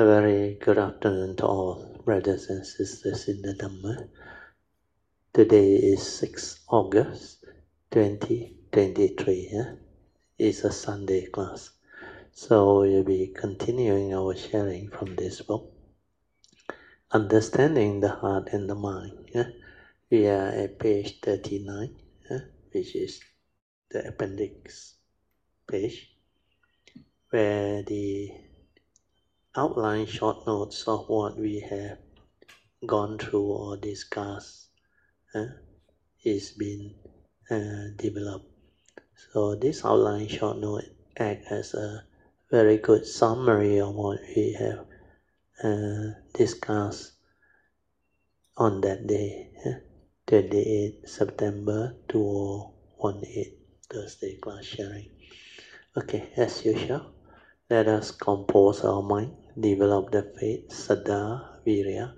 [0.00, 4.08] A very good afternoon to all brothers and sisters in the Dhamma.
[5.34, 7.44] Today is 6 August
[7.90, 9.50] 2023.
[9.52, 9.74] Yeah?
[10.38, 11.72] It's a Sunday class.
[12.32, 15.70] So we'll be continuing our sharing from this book.
[17.12, 19.28] Understanding the heart and the mind.
[19.34, 19.50] Yeah?
[20.10, 21.94] We are at page 39,
[22.30, 22.38] yeah?
[22.72, 23.20] which is
[23.90, 24.94] the appendix
[25.68, 26.10] page,
[27.28, 28.30] where the
[29.56, 31.98] outline short notes of what we have
[32.86, 34.68] gone through or discussed
[35.34, 35.46] uh,
[36.24, 36.94] is being
[37.50, 38.46] uh, developed.
[39.32, 40.84] So this outline short note
[41.16, 42.04] act as a
[42.50, 44.86] very good summary of what we have
[45.62, 47.12] uh, discussed
[48.56, 49.80] on that day, uh,
[50.26, 53.56] 28 September 2018,
[53.90, 55.10] Thursday class sharing.
[55.96, 57.12] Okay, as usual,
[57.68, 62.12] let us compose our mind develop the faith, Saddha, Virya,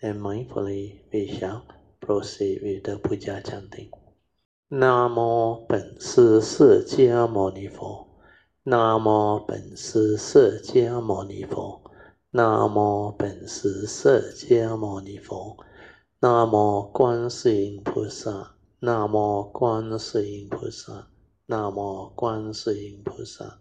[0.00, 1.64] then mindfully we shall
[2.00, 3.90] proceed with the puja chanting.
[4.68, 8.08] 南无本师释迦牟尼佛，
[8.62, 11.82] 南无本师释迦牟尼佛，
[12.30, 15.58] 南无本师释迦牟尼佛，
[16.20, 21.08] 南无观世音菩萨，南无观世音菩萨，
[21.46, 23.58] 南无观世音菩萨，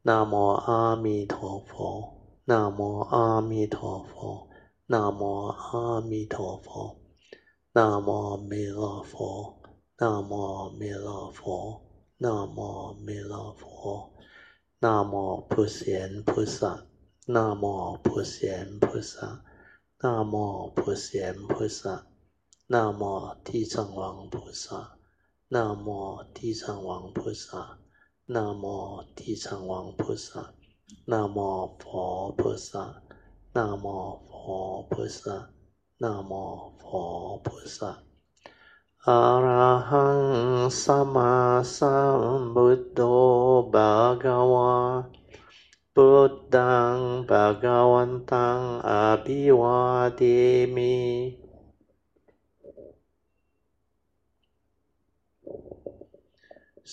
[0.00, 2.21] 南无阿弥陀佛。
[2.44, 4.48] 南无阿弥陀佛，
[4.86, 6.98] 南无阿弥陀佛，
[7.72, 9.62] 南无弥勒佛，
[9.96, 11.80] 南无弥勒佛，
[12.18, 14.12] 南无弥勒佛，
[14.80, 16.84] 南无普贤菩萨，
[17.26, 19.44] 南无普贤菩萨，
[20.00, 22.08] 南无普贤菩萨，
[22.66, 24.98] 南无地藏王菩萨，
[25.46, 27.78] 南无地藏王菩萨，
[28.26, 30.52] 南无地藏王菩萨。
[31.04, 33.02] 南无佛菩萨，
[33.52, 35.50] 南无佛菩萨，
[35.98, 37.98] 南无佛菩萨。
[39.04, 41.88] 阿拉汉萨玛萨
[42.54, 45.04] 布多巴嘎瓦，
[45.92, 51.41] 布当巴嘎万当阿比瓦迪米。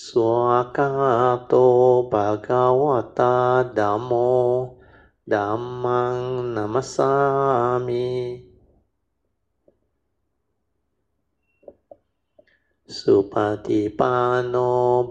[0.06, 0.90] สวากา
[1.48, 1.54] โต
[2.12, 2.84] ภะคะว
[3.20, 3.36] ตา
[3.78, 4.12] ธัมโม
[5.32, 6.18] ธัมมัง
[6.56, 7.14] นัมสา
[7.88, 8.10] มิ
[12.98, 13.34] สุป
[13.66, 14.56] ฏิปันโน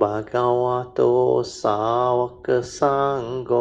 [0.01, 1.01] ภะคะวโต
[1.61, 1.79] สา
[2.15, 2.17] ว
[2.47, 3.53] กสังโฆ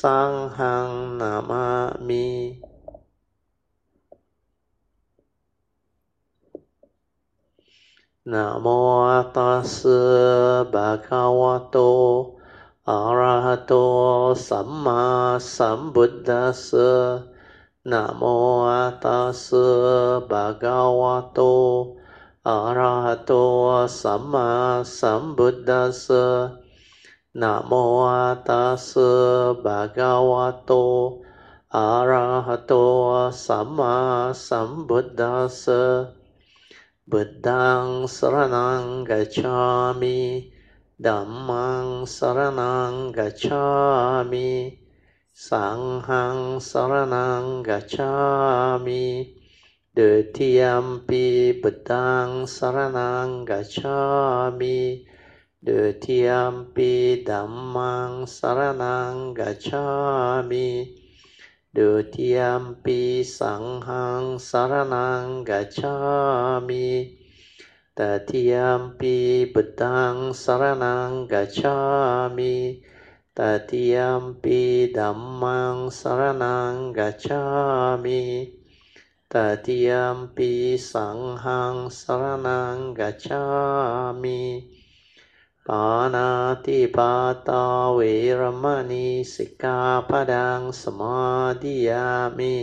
[0.00, 0.88] สังฆัง
[1.20, 1.66] นามา
[2.08, 2.28] มิ
[8.28, 12.36] Nam mô Tassa Bhagavato
[12.86, 17.24] Arahato Samma Sambuddhassa
[17.86, 18.68] Nam mô
[19.00, 21.96] Tassa Bhagavato
[22.44, 26.52] Arahato Samma Sambuddhassa
[27.34, 28.04] Nam mô
[28.44, 31.22] Tassa Bhagavato
[31.72, 36.17] Arahato Samma Sambuddhassa
[37.08, 40.52] Buddhang saranang gacchami
[41.00, 44.76] Dhammang saranang gacchami
[45.32, 49.32] Sanghang saranang gacchami
[49.96, 55.08] Dutiyampi Buddhang saranang gacchami
[55.64, 61.07] Dutiyampi Dhammang saranang gacchami
[61.78, 67.14] Dutiampi sanghang saranang gacami.
[67.94, 72.82] Tatiampi buddhang saranang gacami.
[73.30, 78.50] Tatiampi dhammang saranang gacami.
[79.30, 84.66] Tatiampi sanghang saranang gacami.
[85.72, 86.28] ปานา
[86.64, 87.12] ติปา
[87.48, 87.64] ตา
[87.94, 88.00] เว
[88.40, 91.20] รมณีสิกขาปดังสมา
[91.62, 92.56] ธิยามิ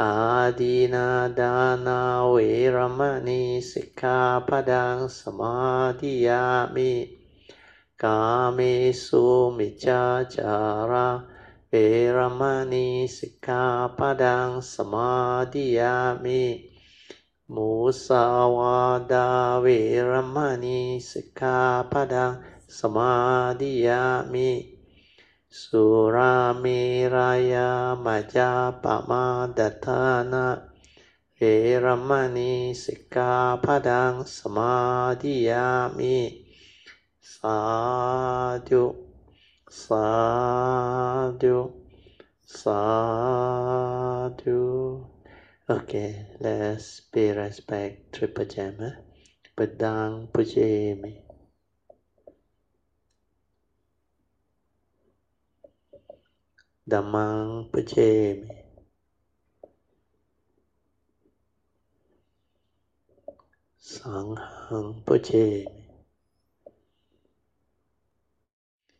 [0.00, 0.12] อา
[0.58, 1.08] ดีนา
[1.38, 1.54] ดา
[1.86, 2.00] นา
[2.30, 2.36] เว
[2.76, 4.18] รมณีสิกขา
[4.48, 5.56] ปดังสมา
[6.00, 6.44] ธิยา
[6.74, 6.92] มิ
[8.02, 8.20] กา
[8.54, 8.58] เม
[9.04, 9.24] สุ
[9.56, 10.56] มิจาจา
[10.90, 11.10] ระ
[11.68, 11.74] เว
[12.16, 13.64] รมณีสิกขา
[13.98, 15.12] ปดังสมา
[15.52, 16.42] ธิยามิ
[17.54, 17.72] มุ
[18.06, 18.24] สา
[18.56, 18.78] วา
[19.12, 19.28] ดา
[19.60, 19.66] เว
[20.10, 20.80] รมณี
[21.10, 21.58] สิกขา
[21.90, 22.32] ปดัง
[22.78, 23.12] สมา
[23.60, 24.50] ดิยามิ
[25.60, 26.80] สุรามิ
[27.14, 27.70] รายา
[28.04, 28.50] มาจา
[28.82, 29.24] ปมา
[29.56, 30.02] ดัทา
[30.32, 30.48] นะ
[31.36, 31.40] เว
[31.84, 32.52] รมณี
[32.84, 33.32] สิกขา
[33.64, 34.74] ปดังสมา
[35.22, 36.18] ดิยามิ
[37.34, 37.60] สา
[38.68, 38.84] ธุ
[39.82, 40.08] สา
[41.42, 41.58] ธุ
[42.64, 44.54] Sadhu.
[45.66, 48.76] Okay, let's pay respect Triple Gem.
[48.84, 49.00] Eh?
[49.56, 51.24] Pedang Pujemi.
[56.84, 58.60] Damang Pujemi.
[63.80, 65.64] Sanghang Pujemi.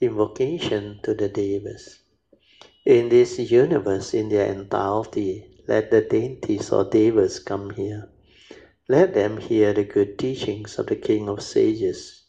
[0.01, 2.01] Invocation to the Devas.
[2.87, 8.09] In this universe, in their entirety, let the dainties or devas come here.
[8.89, 12.25] Let them hear the good teachings of the King of Sages,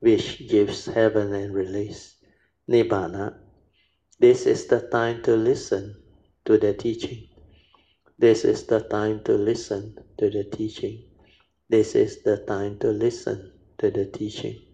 [0.00, 2.16] which gives heaven and release,
[2.68, 3.34] Nibbana.
[4.18, 5.96] This is the time to listen
[6.46, 7.28] to the teaching.
[8.18, 11.04] This is the time to listen to the teaching.
[11.68, 14.65] This is the time to listen to the teaching.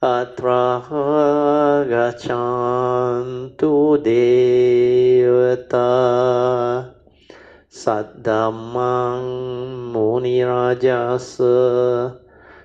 [0.00, 0.80] atra
[1.84, 5.92] gacantu devata.
[7.70, 9.22] Saddamang
[9.94, 11.54] munirajasa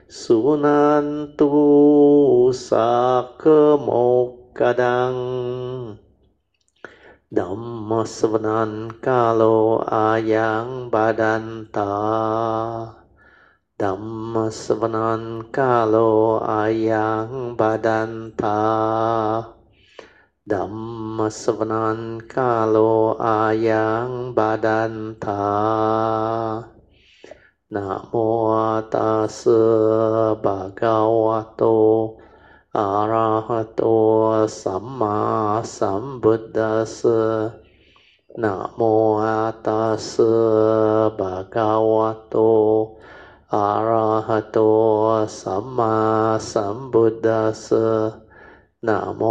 [0.10, 1.54] sunantu
[2.52, 5.22] sakemokkadang
[7.36, 11.92] Dhamma savanan kalo ayang badanta
[13.76, 18.56] Dhamma savanan kalo ayang badanta
[20.48, 25.44] Dhamma savanan kalo ayang badanta
[27.68, 28.32] Namo
[28.88, 29.60] tassa
[30.40, 32.16] bhagavato
[32.78, 33.82] อะระหะโต
[34.62, 35.18] สัมมา
[35.78, 37.02] สัมพุทธัสส
[38.42, 38.82] นะโม
[39.66, 40.34] ตัสสะ
[41.20, 42.36] ภะคะวะโต
[43.54, 44.58] อะระหะโต
[45.42, 45.96] สัมมา
[46.52, 47.68] สัมพุทธัสส
[48.88, 49.22] นะโม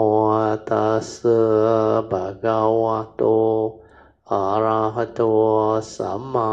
[0.69, 1.41] ตัสสะ
[2.11, 3.23] ภะคะวะโต
[4.33, 5.21] อะระหะโต
[5.97, 6.51] สัมมา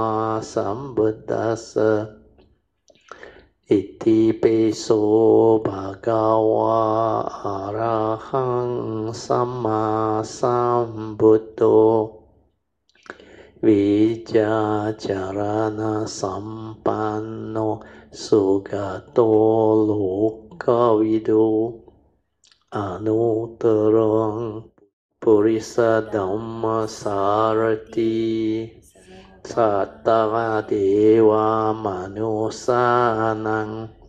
[0.53, 2.20] สัมพุทธัสส
[3.71, 12.12] Iti peso bhagawa arahang samma sambuddho.
[13.63, 14.83] Vijajarana
[16.03, 17.79] sampanno
[18.12, 19.31] sugato
[19.88, 21.47] lokavido
[22.75, 24.67] Anutarang
[25.24, 28.80] purisa dhamma sarati.
[29.46, 32.34] Sattva Dewa Manusanang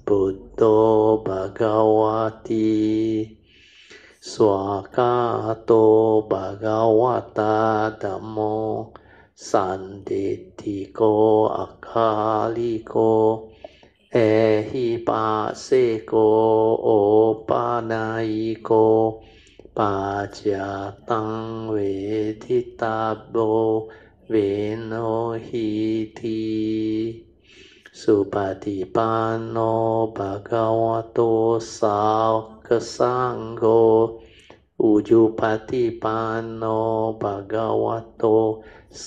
[0.04, 3.38] Buddho Bhagavati
[4.20, 8.94] Swakato Bhagavata Dhammo
[9.38, 11.14] Sanditiko
[11.54, 13.54] Akaliko
[14.12, 16.26] Ehipaseko
[17.46, 18.86] Opanaiko
[19.76, 23.58] Pajatang Veditabo
[23.88, 24.01] เวโ
[24.35, 24.39] เว
[24.93, 24.95] น
[25.49, 25.71] หิ
[26.21, 26.43] ที
[28.01, 28.35] สุป
[28.65, 29.57] ฏิปันโน
[30.17, 30.85] ภะคะว
[31.15, 31.21] โต
[31.79, 32.33] สาว
[32.67, 33.65] กสังโฆ
[34.83, 36.65] อุจุปฏิปันโน
[37.23, 37.87] ภะคะว
[38.19, 38.25] โต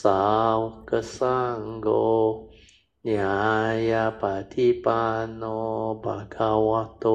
[0.01, 0.23] สา
[0.55, 0.57] ว
[0.89, 1.87] กสังโฆ
[3.15, 3.37] ญา
[3.89, 4.23] ญาป
[4.53, 5.43] ฏิปันโน
[6.03, 6.69] ภะคะว
[6.99, 7.05] โต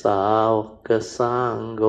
[0.00, 0.52] สาว
[0.86, 1.84] กสังโฆ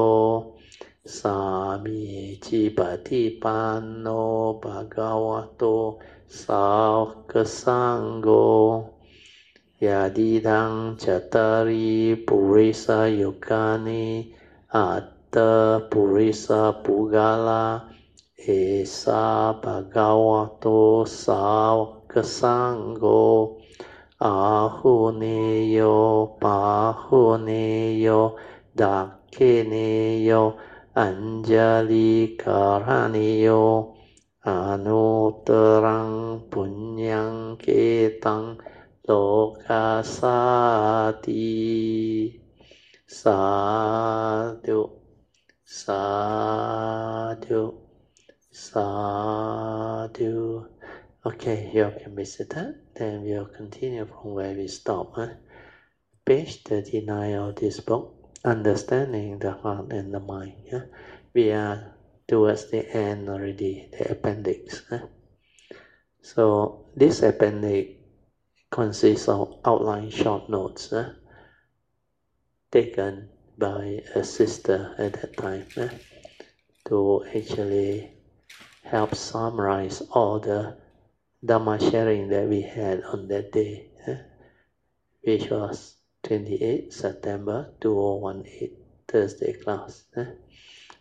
[1.18, 1.38] สา
[1.84, 2.02] มี
[2.44, 4.06] จิปฏิปันโน
[4.62, 5.62] ภะคะวะโต
[6.42, 6.96] สาว
[7.30, 8.28] กสังโฆ
[9.84, 11.90] ยาดีดังจัตตารี
[12.26, 12.86] ปุริส
[13.20, 14.06] ยุกานิ
[14.74, 15.36] อัตต
[15.90, 16.46] ปุริส
[16.82, 17.64] ปุกาลา
[18.40, 18.44] เอ
[19.00, 19.24] สา
[19.62, 20.66] ภะคะวะโต
[21.24, 21.76] สาว
[22.12, 23.04] กสังโฆ
[24.24, 24.36] อา
[24.76, 25.24] หุเน
[25.70, 25.78] โย
[26.42, 26.58] ปา
[27.02, 27.50] หุเน
[28.00, 28.06] โย
[28.80, 29.36] ดักเค
[29.68, 29.74] เน
[30.24, 30.30] โย
[30.91, 33.95] Anjali Karaniyo
[34.43, 38.59] Anutarang Punyang Ketang
[39.07, 39.95] Lokasati
[43.07, 44.91] Sadhu
[45.63, 47.63] Sadhu
[48.51, 50.67] Sadhu
[51.23, 52.75] Okay, you can visit that.
[52.95, 55.13] Then we'll continue from where we stop.
[55.15, 55.29] Huh?
[56.25, 60.53] Page 39 of this book understanding the heart and the mind.
[60.71, 60.85] Yeah?
[61.33, 61.95] We are
[62.27, 64.83] towards the end already, the appendix.
[64.91, 65.05] Yeah?
[66.21, 67.93] So this appendix
[68.69, 71.09] consists of outline short notes yeah?
[72.71, 75.89] taken by a sister at that time yeah?
[76.87, 78.13] to actually
[78.83, 80.77] help summarize all the
[81.43, 83.91] Dhamma sharing that we had on that day.
[85.23, 90.05] which was 28 September 2018 Thursday class.
[90.15, 90.25] Eh?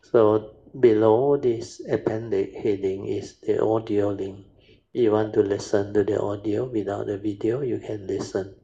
[0.03, 4.47] So below this appendix heading is the audio link.
[4.93, 8.57] If You want to listen to the audio without the video, you can listen.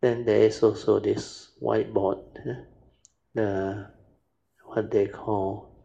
[0.00, 2.64] Then there is also this whiteboard, eh?
[3.34, 3.90] the
[4.64, 5.84] what they call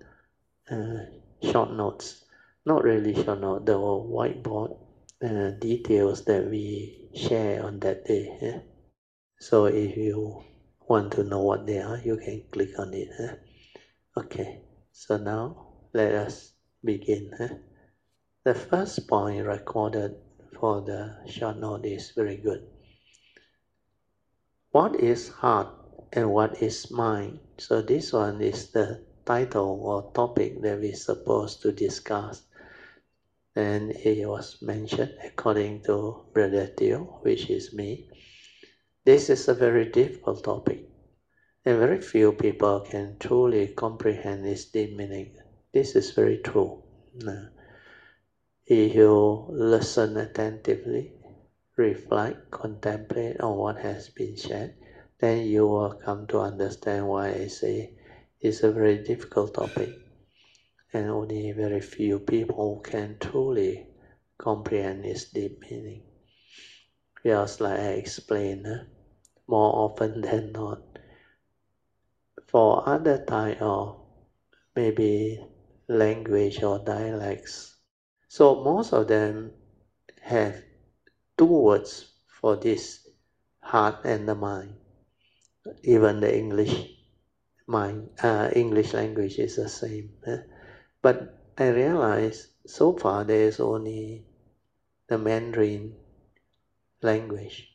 [0.70, 1.06] uh,
[1.42, 2.24] short notes.
[2.66, 4.78] Not really short note, the whiteboard
[5.22, 8.38] uh, details that we share on that day.
[8.42, 8.60] Eh?
[9.44, 10.42] So if you
[10.88, 13.10] want to know what they are, you can click on it.
[13.20, 13.36] Eh?
[14.16, 14.62] Okay,
[14.94, 17.30] so now let us begin.
[17.38, 17.50] Eh?
[18.46, 20.16] The first point recorded
[20.58, 22.66] for the short note is very good.
[24.72, 25.68] What is heart
[26.14, 27.40] and what is mind?
[27.58, 32.44] So this one is the title or topic that we're supposed to discuss.
[33.58, 38.08] And it was mentioned according to Brother Teoh, which is me.
[39.06, 40.88] This is a very difficult topic,
[41.66, 45.36] and very few people can truly comprehend its deep meaning.
[45.74, 46.80] This is very true.
[48.66, 51.12] If you listen attentively,
[51.76, 54.74] reflect, contemplate on what has been said,
[55.20, 57.92] then you will come to understand why I say
[58.40, 59.92] it's a very difficult topic,
[60.94, 63.86] and only very few people can truly
[64.38, 66.04] comprehend its deep meaning.
[67.26, 68.66] Just like I explained,
[69.48, 70.82] more often than not.
[72.48, 73.98] For other type of
[74.76, 75.44] maybe
[75.88, 77.76] language or dialects,
[78.28, 79.52] so most of them
[80.22, 80.64] have
[81.38, 83.08] two words for this
[83.60, 84.76] heart and the mind.
[85.84, 86.94] Even the English
[87.68, 90.14] mind, uh, English language is the same.
[90.26, 90.38] Eh?
[91.02, 94.26] But I realize so far there is only
[95.08, 95.96] the Mandarin
[97.02, 97.73] language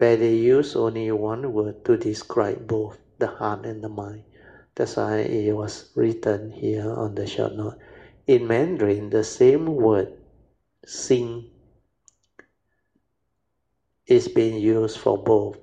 [0.00, 4.24] where they use only one word to describe both the heart and the mind.
[4.76, 7.76] That's why it was written here on the short note.
[8.26, 10.08] In Mandarin, the same word,
[10.86, 11.46] sing,
[14.06, 15.58] is being used for both.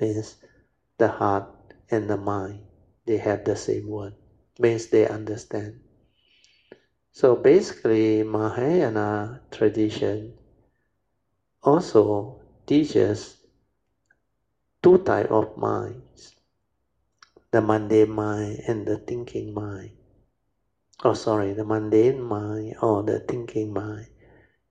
[0.00, 0.36] Means
[0.98, 1.46] the heart
[1.90, 2.64] and the mind,
[3.06, 4.14] they have the same word.
[4.60, 5.80] Means they understand.
[7.12, 10.34] So basically, Mahayana tradition
[11.62, 13.35] also teaches
[14.82, 16.36] two type of minds
[17.50, 19.92] the mundane mind and the thinking mind.
[21.04, 24.08] Oh sorry the mundane mind or the thinking mind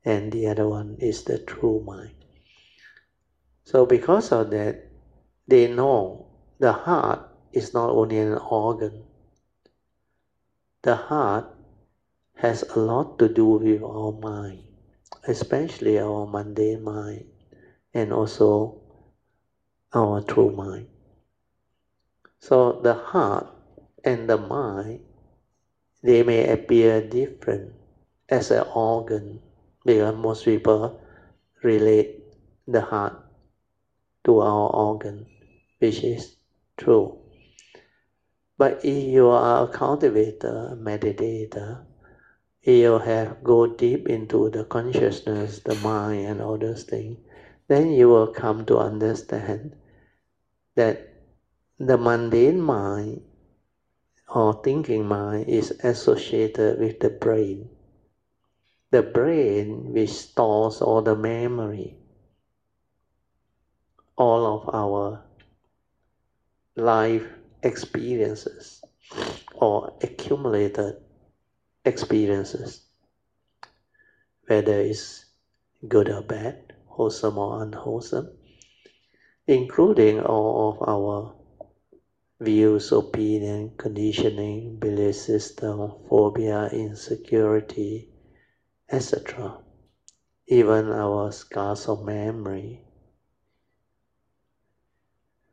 [0.04, 2.16] and the other one is the true mind.
[3.64, 4.78] So because of that
[5.48, 6.28] they know
[6.60, 7.22] the heart
[7.52, 9.06] is not only an organ.
[10.84, 11.46] The heart
[12.36, 14.66] has a lot to do with our mind
[15.28, 17.26] especially our mundane mind
[17.94, 18.78] and also
[19.96, 20.88] our true mind.
[22.40, 23.48] So the heart
[24.04, 25.00] and the mind,
[26.04, 27.74] they may appear different
[28.30, 29.40] as an organ
[29.86, 31.02] because most people
[31.64, 32.22] relate
[32.68, 33.16] the heart
[34.26, 35.26] to our organ,
[35.80, 36.36] which is
[36.78, 37.18] true.
[38.58, 41.86] But if you are a cultivator, a meditator,
[42.62, 47.18] you have go deep into the consciousness, the mind, and all those things,
[47.68, 49.76] then you will come to understand
[50.76, 51.10] that
[51.80, 53.22] the mundane mind
[54.34, 57.70] or thinking mind is associated with the brain.
[58.92, 61.98] The brain which stores all the memory,
[64.18, 65.22] all of our
[66.76, 67.28] life
[67.64, 68.84] experiences
[69.56, 70.96] or accumulated
[71.86, 72.82] experiences,
[74.48, 75.26] whether it's
[75.88, 78.30] good or bad, wholesome or unwholesome,
[79.48, 81.36] including all of our
[82.40, 88.10] views, opinion, conditioning, belief system, phobia, insecurity,
[88.90, 89.58] etc.
[90.48, 92.82] Even our scars of memory,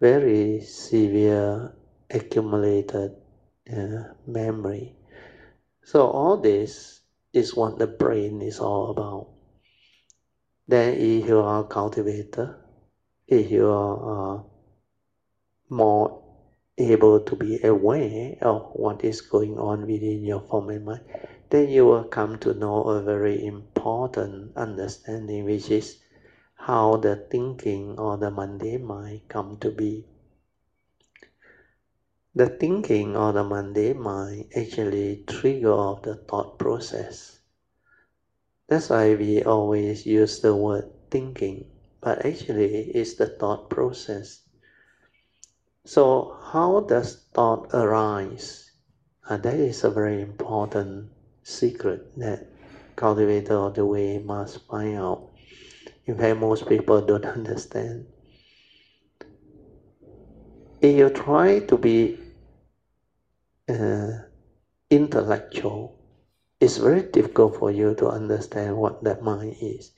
[0.01, 1.73] very severe
[2.11, 3.13] accumulated
[3.73, 4.97] uh, memory.
[5.85, 7.01] So all this
[7.33, 9.29] is what the brain is all about.
[10.69, 12.62] Then if you are cultivator,
[13.33, 14.43] if you are uh,
[15.71, 16.11] more
[16.79, 21.03] able to be aware of what is going on within your form and mind,
[21.51, 25.97] then you will come to know a very important understanding, which is
[26.57, 30.07] how the thinking or the mundane mind come to be.
[32.35, 37.41] The thinking or the mundane mind actually trigger of the thought process.
[38.69, 41.72] That's why we always use the word thinking
[42.03, 44.43] but actually it's the thought process.
[45.85, 48.71] So, how does thought arise?
[49.29, 51.11] Uh, that is a very important
[51.43, 52.47] secret that
[52.97, 55.31] cultivator of the way must find out.
[56.07, 58.07] In fact, most people don't understand.
[60.81, 62.19] If you try to be
[63.69, 64.27] uh,
[64.91, 65.99] intellectual,
[66.61, 69.93] it's very difficult for you to understand what that mind is.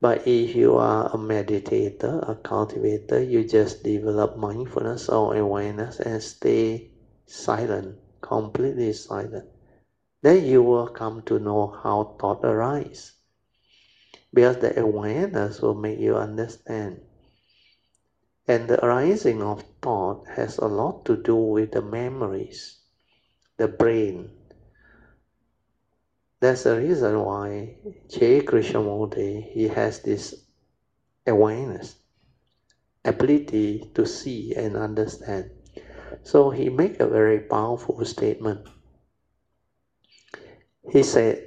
[0.00, 6.22] But if you are a meditator, a cultivator, you just develop mindfulness or awareness and
[6.22, 6.90] stay
[7.26, 9.48] silent, completely silent.
[10.22, 13.14] Then you will come to know how thought arises.
[14.32, 17.02] Because the awareness will make you understand.
[18.46, 22.78] And the arising of thought has a lot to do with the memories,
[23.56, 24.37] the brain.
[26.40, 27.78] That's the reason why
[28.08, 28.42] J.
[28.42, 30.34] Krishnamurti, he has this
[31.26, 31.96] awareness,
[33.04, 35.50] ability to see and understand.
[36.22, 38.68] So he make a very powerful statement.
[40.90, 41.44] He said,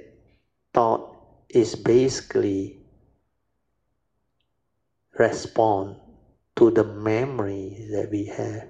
[0.74, 1.16] thought
[1.48, 2.82] is basically
[5.18, 5.96] respond
[6.56, 8.68] to the memory that we have,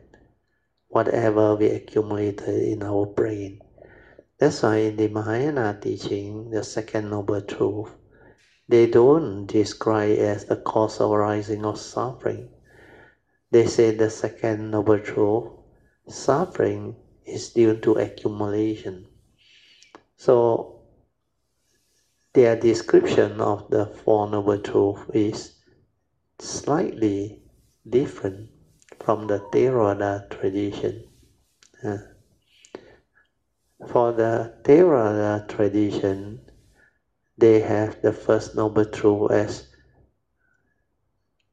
[0.88, 3.61] whatever we accumulated in our brain.
[4.42, 7.94] That's why in the Mahayana teaching, the second noble truth,
[8.66, 12.50] they don't describe as the cause of arising of suffering.
[13.52, 15.44] They say the second noble truth,
[16.08, 19.06] suffering is due to accumulation.
[20.16, 20.80] So
[22.32, 25.52] their description of the Four Noble Truths is
[26.40, 27.38] slightly
[27.88, 28.50] different
[28.99, 31.04] from the Theravada tradition.
[33.89, 36.41] For the Theravada tradition,
[37.39, 39.67] they have the first noble truth as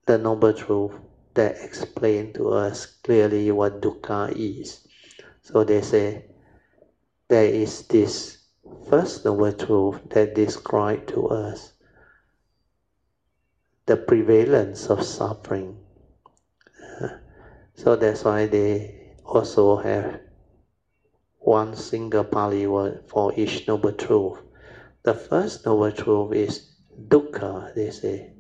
[0.06, 0.94] the noble truth
[1.34, 4.86] that explain to us clearly what dukkha is.
[5.42, 6.26] So they say
[7.28, 8.38] there is this
[8.90, 11.74] first noble truth that describe to us
[13.86, 15.78] the prevalence of suffering
[17.74, 20.20] so that's why they also have
[21.40, 24.40] one single Pali word for each noble truth.
[25.04, 26.76] The first noble truth is
[27.08, 28.34] dukkha, they say,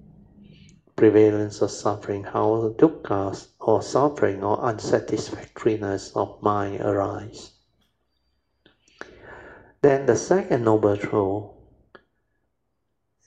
[0.95, 7.51] prevalence of suffering, how dukkha or suffering or unsatisfactoriness of mind arise.
[9.81, 11.45] Then the second noble truth,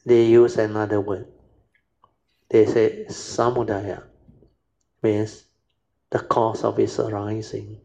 [0.05, 1.27] they use another word.
[2.51, 4.05] They say samudaya,
[5.03, 5.47] means
[6.11, 7.81] the cause of its arising.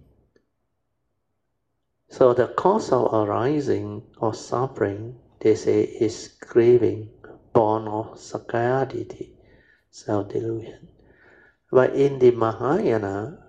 [2.10, 7.10] So the cause of arising or suffering, they say, is craving,
[7.54, 9.32] born of sakayaditi,
[9.92, 10.88] self-delusion.
[11.72, 13.40] But in the Mahayana,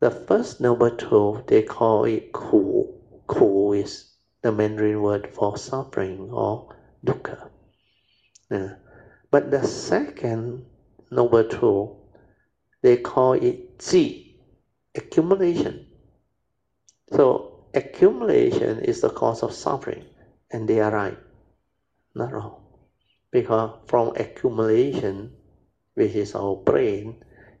[0.00, 2.88] the first noble truth, they call it ku.
[3.26, 4.06] Ku is
[4.42, 6.74] the Mandarin word for suffering or
[7.04, 7.50] dukkha.
[8.50, 8.76] Yeah.
[9.30, 10.64] But the second
[11.10, 11.90] noble truth,
[12.82, 14.40] they call it Ji,
[14.94, 15.86] accumulation.
[17.12, 20.04] So accumulation is the cause of suffering,
[20.50, 21.18] and they are right,
[22.14, 22.62] not wrong.
[23.30, 25.32] Because from accumulation,
[25.94, 27.16] which is our brain,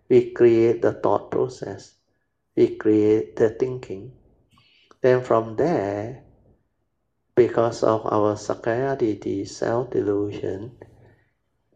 [0.08, 1.94] we create the thought process,
[2.56, 4.12] we create the thinking.
[5.00, 6.22] Then from there,
[7.34, 10.72] because of our sakayaditi, self-delusion,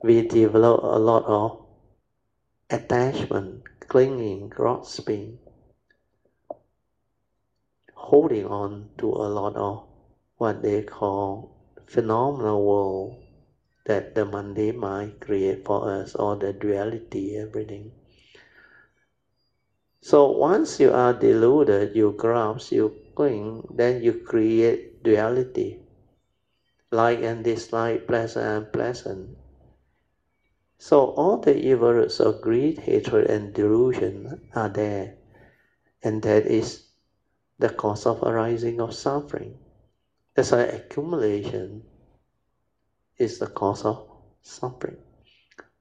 [0.03, 1.67] we develop a lot of
[2.71, 5.39] attachment, clinging, grasping,
[8.07, 9.85] holding on to a lot of
[10.39, 11.51] what they call
[11.87, 13.17] phenomenal world
[13.87, 17.93] that the mundane mind create for us, or the duality, everything.
[20.01, 25.81] So once you are deluded, you grasp, you cling, then you create duality,
[26.93, 29.37] like and dislike, pleasant and pleasant,
[30.79, 35.15] so all the evils of greed, hatred, and delusion are there,
[36.03, 36.86] and that is
[37.59, 39.59] the cause of arising of suffering.
[40.35, 41.85] That's why accumulation
[43.19, 43.99] is the cause of
[44.43, 44.99] suffering,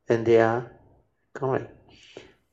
[0.08, 0.72] and they are
[1.34, 1.72] correct.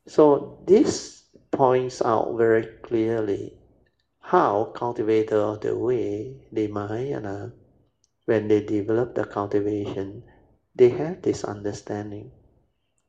[0.06, 3.54] So this points out very clearly
[4.20, 7.52] how cultivator of the way, the Mahayana,
[8.26, 10.24] when they develop the cultivation,
[10.74, 12.32] they have this understanding.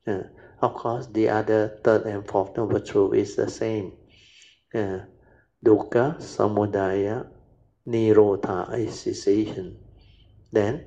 [0.05, 0.23] Uh,
[0.61, 3.93] of course, the other third and fourth noble truth is the same.
[4.73, 4.99] Uh,
[5.63, 7.25] dukkha, samudaya,
[7.87, 9.77] nirodha is cessation.
[10.51, 10.85] Then,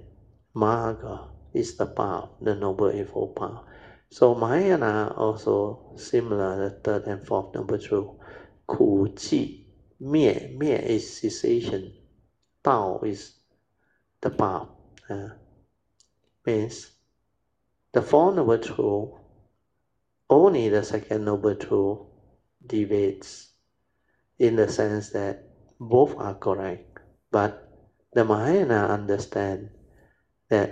[0.55, 3.63] marga is the path, the noble eightfold path.
[4.11, 8.19] So Mahayana also similar, the third and fourth number two
[8.67, 9.67] Ku Ji,
[10.01, 11.93] Mie, Mie is cessation.
[12.63, 13.33] Tao is
[14.21, 14.69] the path.
[15.09, 15.29] Uh,
[16.45, 16.91] means
[17.93, 19.19] the four number two
[20.29, 22.07] only the second noble two
[22.67, 23.53] debates
[24.39, 25.39] in the sense that
[25.81, 26.85] both are correct.
[27.33, 27.55] But
[28.15, 29.71] the Mahayana understand
[30.51, 30.71] that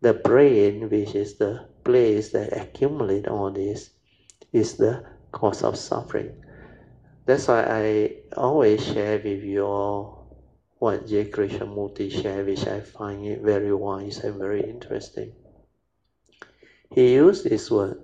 [0.00, 3.90] the brain, which is the place that accumulate all this,
[4.52, 6.34] is the cause of suffering.
[7.26, 10.26] That's why I always share with you all
[10.78, 11.26] what J.
[11.26, 15.32] Krishnamurti shared, which I find it very wise and very interesting.
[16.90, 17.98] He used this word.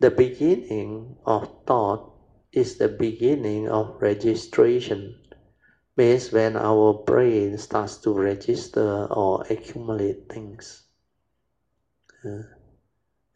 [0.00, 2.07] The beginning of thought
[2.52, 5.20] is the beginning of registration.
[5.96, 10.84] Means when our brain starts to register or accumulate things.
[12.24, 12.42] Uh,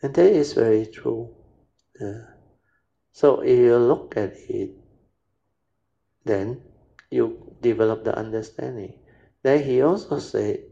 [0.02, 1.34] and that is very true.
[2.00, 2.22] Uh,
[3.12, 4.70] so if you look at it,
[6.24, 6.62] then
[7.10, 9.00] you develop the understanding.
[9.42, 10.62] Then he also said,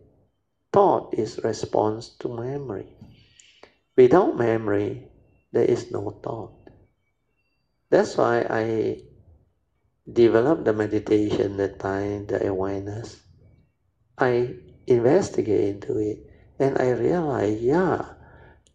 [0.73, 2.97] thought is response to memory.
[3.97, 5.09] Without memory,
[5.53, 6.60] there is no thought.
[7.91, 8.99] That's why I
[10.11, 13.23] developed the meditation, the time, the awareness.
[14.19, 16.19] I investigate into it
[16.59, 18.03] and I realize, yeah,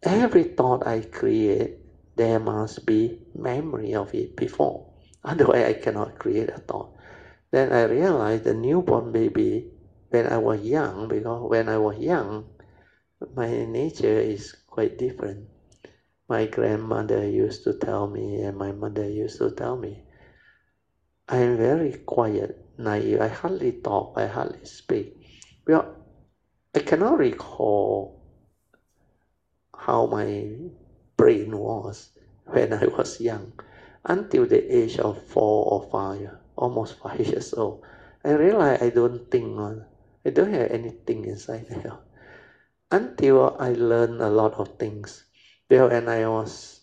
[0.04, 1.71] every thought I create
[2.15, 4.86] there must be memory of it before.
[5.23, 6.89] Otherwise, I cannot create a thought.
[7.51, 9.67] Then I realized the newborn baby,
[10.10, 12.45] when I was young, because when I was young,
[13.36, 15.47] my nature is quite different.
[16.28, 20.04] My grandmother used to tell me, and my mother used to tell me,
[21.30, 23.22] I am very quiet, naive.
[23.22, 25.14] I hardly talk, I hardly speak.
[25.68, 25.96] Well,
[26.74, 28.22] I cannot recall
[29.78, 30.50] how my
[31.16, 32.10] brain was
[32.46, 33.54] when I was young
[34.04, 37.86] until the age of four or five, almost five years old.
[38.24, 39.60] I realized I don't think,
[40.26, 41.98] I don't have anything inside there.
[42.92, 45.26] Until I learned a lot of things.
[45.69, 46.82] Well, when I was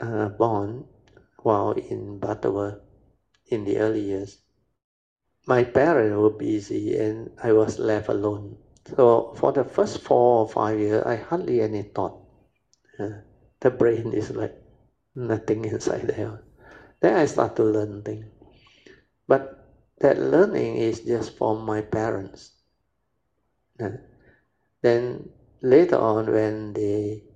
[0.00, 0.84] uh, born,
[1.42, 2.80] while in Butterworth
[3.46, 4.38] in the early years,
[5.46, 8.58] my parents were busy and I was left alone.
[8.84, 12.20] So for the first four or five years, I hardly any thought.
[12.98, 13.24] Uh,
[13.60, 14.54] the brain is like
[15.14, 16.42] nothing inside there.
[17.00, 18.26] Then I start to learn things.
[19.26, 19.64] But
[20.00, 22.52] that learning is just from my parents.
[24.82, 25.30] Then
[25.62, 27.27] later on, when they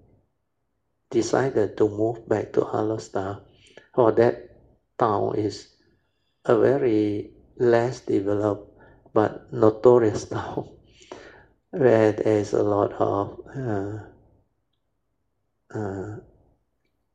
[1.13, 3.45] decided to move back to Alor Star,
[3.95, 4.49] or oh, that
[4.99, 5.69] town is
[6.45, 8.73] a very less developed
[9.13, 10.73] but notorious town,
[11.71, 13.99] where there's a lot of uh,
[15.79, 16.17] uh,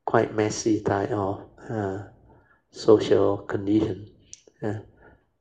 [0.06, 2.04] quite messy type of uh,
[2.70, 4.14] social condition.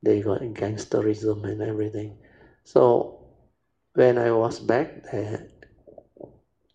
[0.02, 2.16] They got gangsterism and everything.
[2.64, 3.26] So
[3.94, 5.48] when I was back there,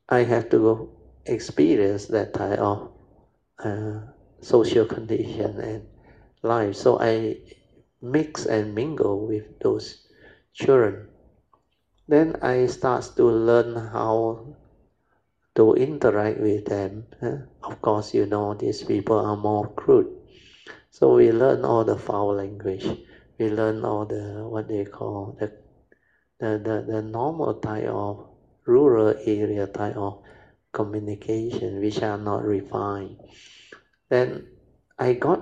[0.10, 2.92] I had to go experience that type of
[3.64, 4.00] uh,
[4.42, 5.88] social condition and
[6.42, 6.76] life.
[6.76, 7.38] So I
[8.02, 10.08] mix and mingle with those
[10.54, 11.08] children.
[12.08, 14.56] Then I start to learn how
[15.56, 17.06] to interact with them.
[17.64, 20.10] Of course, you know, these people are more crude.
[20.90, 22.86] So we learn all the foul language.
[23.38, 25.52] We learn all the, what they call, the,
[26.40, 28.28] the, the, the normal type of
[28.66, 30.22] rural area type of
[30.72, 33.18] communication, which are not refined.
[34.10, 34.48] Then
[35.00, 35.42] I got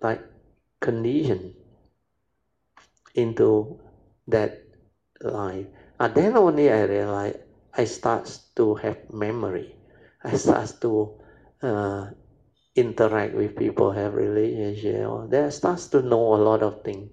[0.00, 0.22] like
[0.80, 1.54] conditioned
[3.14, 3.78] into
[4.28, 4.52] that
[5.22, 5.66] life.
[5.98, 7.38] And then only I realized
[7.74, 9.76] I start to have memory.
[10.24, 11.10] I start to
[11.62, 12.06] uh,
[12.74, 15.06] interact with people, have relationship.
[15.30, 17.10] That starts to know a lot of things.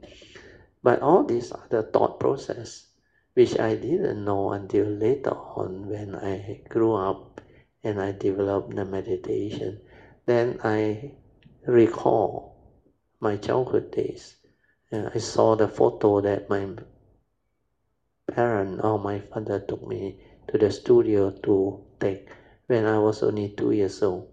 [0.83, 2.85] But all these are the thought process,
[3.33, 7.41] which I didn't know until later on when I grew up
[7.87, 9.79] and I developed the meditation.
[10.25, 11.13] Then I
[11.65, 12.57] recall
[13.21, 14.35] my childhood days.
[14.91, 16.67] And I saw the photo that my
[18.33, 20.19] parent or my father took me
[20.49, 22.27] to the studio to take
[22.67, 24.27] when I was only two years old.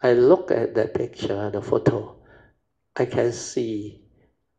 [0.00, 2.16] I look at that picture, the photo,
[2.96, 4.00] I can see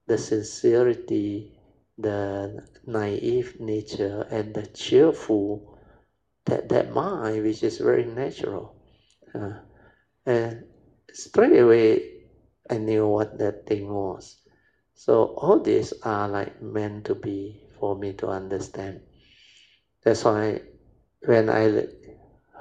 [0.06, 1.58] the sincerity,
[1.98, 5.79] the naive nature, and the cheerful,
[6.50, 8.76] that, that mind, which is very natural.
[9.34, 9.54] Uh,
[10.26, 10.66] and
[11.14, 12.02] straight away,
[12.70, 14.38] I knew what that thing was.
[14.96, 19.02] So all these are like meant to be for me to understand.
[20.04, 20.62] That's why
[21.26, 21.88] when I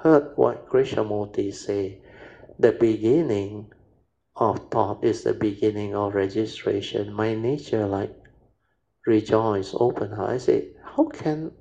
[0.03, 1.99] heard what Krishnamurti say,
[2.59, 3.67] the beginning
[4.37, 7.13] of thought is the beginning of registration.
[7.13, 8.13] My nature like
[9.07, 10.31] rejoice, open heart.
[10.31, 11.53] I say, how can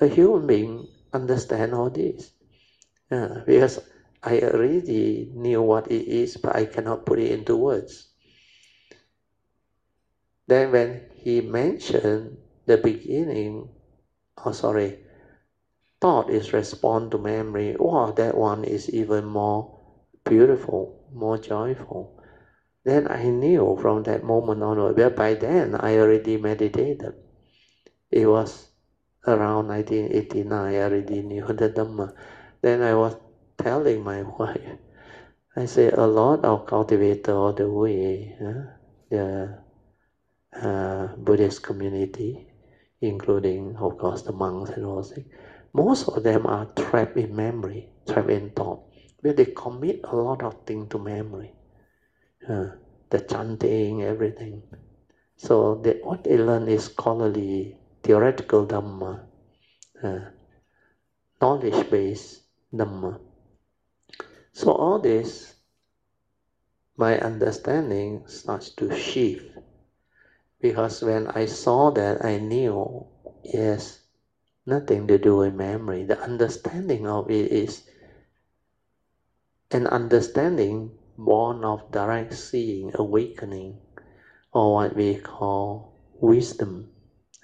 [0.00, 2.32] a human being understand all this?
[3.10, 3.78] Yeah, because
[4.22, 8.08] I already knew what it is, but I cannot put it into words.
[10.46, 13.70] Then when he mentioned the beginning,
[14.44, 14.98] oh sorry,
[16.00, 17.76] thought is respond to memory.
[17.78, 19.78] Wow, that one is even more
[20.24, 22.20] beautiful, more joyful.
[22.84, 27.14] Then I knew from that moment onward, but by then I already meditated.
[28.10, 28.69] It was
[29.26, 32.10] around 1989, I already knew the Dhamma.
[32.62, 33.16] Then I was
[33.58, 34.78] telling my wife,
[35.56, 38.62] I say a lot of cultivator all the way, huh?
[39.10, 39.58] the
[40.60, 42.46] uh, Buddhist community,
[43.00, 45.26] including of course the monks and all things,
[45.72, 48.80] most of them are trapped in memory, trapped in thought,
[49.20, 51.54] where they commit a lot of things to memory.
[52.48, 52.68] Uh,
[53.10, 54.62] the chanting, everything.
[55.36, 57.79] So they, what they learn is scholarly,
[58.10, 59.22] theoretical Dhamma,
[60.02, 60.34] uh,
[61.40, 62.42] knowledge-based
[62.74, 63.20] Dhamma.
[64.50, 65.54] So all this,
[66.96, 69.46] my understanding starts to shift.
[70.58, 73.06] Because when I saw that, I knew,
[73.44, 74.02] yes,
[74.66, 76.02] nothing to do with memory.
[76.02, 77.86] The understanding of it is
[79.70, 83.78] an understanding born of direct seeing, awakening,
[84.50, 86.90] or what we call wisdom.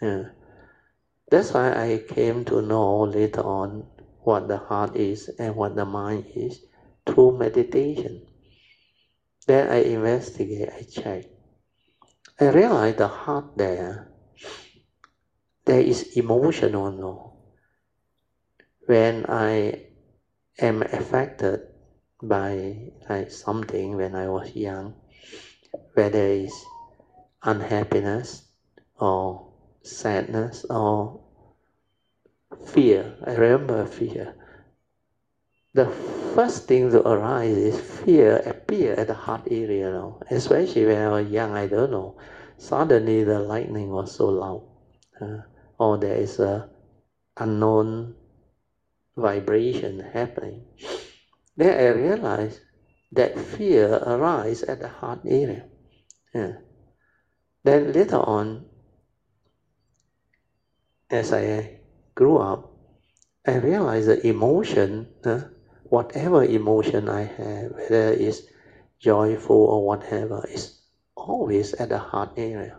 [0.02, 0.35] Yeah.
[1.28, 3.86] That's why I came to know later on
[4.20, 6.60] what the heart is and what the mind is
[7.04, 8.26] through meditation.
[9.46, 11.24] Then I investigate, I check.
[12.40, 14.12] I realize the heart there,
[15.64, 17.32] there is emotional no.
[18.86, 19.86] When I
[20.58, 21.60] am affected
[22.22, 24.94] by like something when I was young,
[25.94, 26.64] whether it's
[27.42, 28.44] unhappiness
[29.00, 29.45] or
[29.86, 31.20] sadness or
[32.66, 33.16] fear.
[33.24, 34.34] I remember fear.
[35.74, 35.86] The
[36.34, 40.12] first thing to arise is fear appear at the heart area.
[40.30, 42.18] Especially when I was young, I don't know.
[42.58, 44.62] Suddenly the lightning was so loud.
[45.20, 45.42] Uh,
[45.78, 46.70] or there is a
[47.36, 48.14] unknown
[49.16, 50.64] vibration happening.
[51.56, 52.60] Then I realized
[53.12, 55.64] that fear arises at the heart area.
[56.34, 56.52] Yeah.
[57.64, 58.66] Then later on,
[61.10, 61.80] as I
[62.14, 62.72] grew up,
[63.46, 65.42] I realized that emotion, uh,
[65.84, 68.42] whatever emotion I have, whether it's
[68.98, 70.80] joyful or whatever, is
[71.14, 72.78] always at the heart area.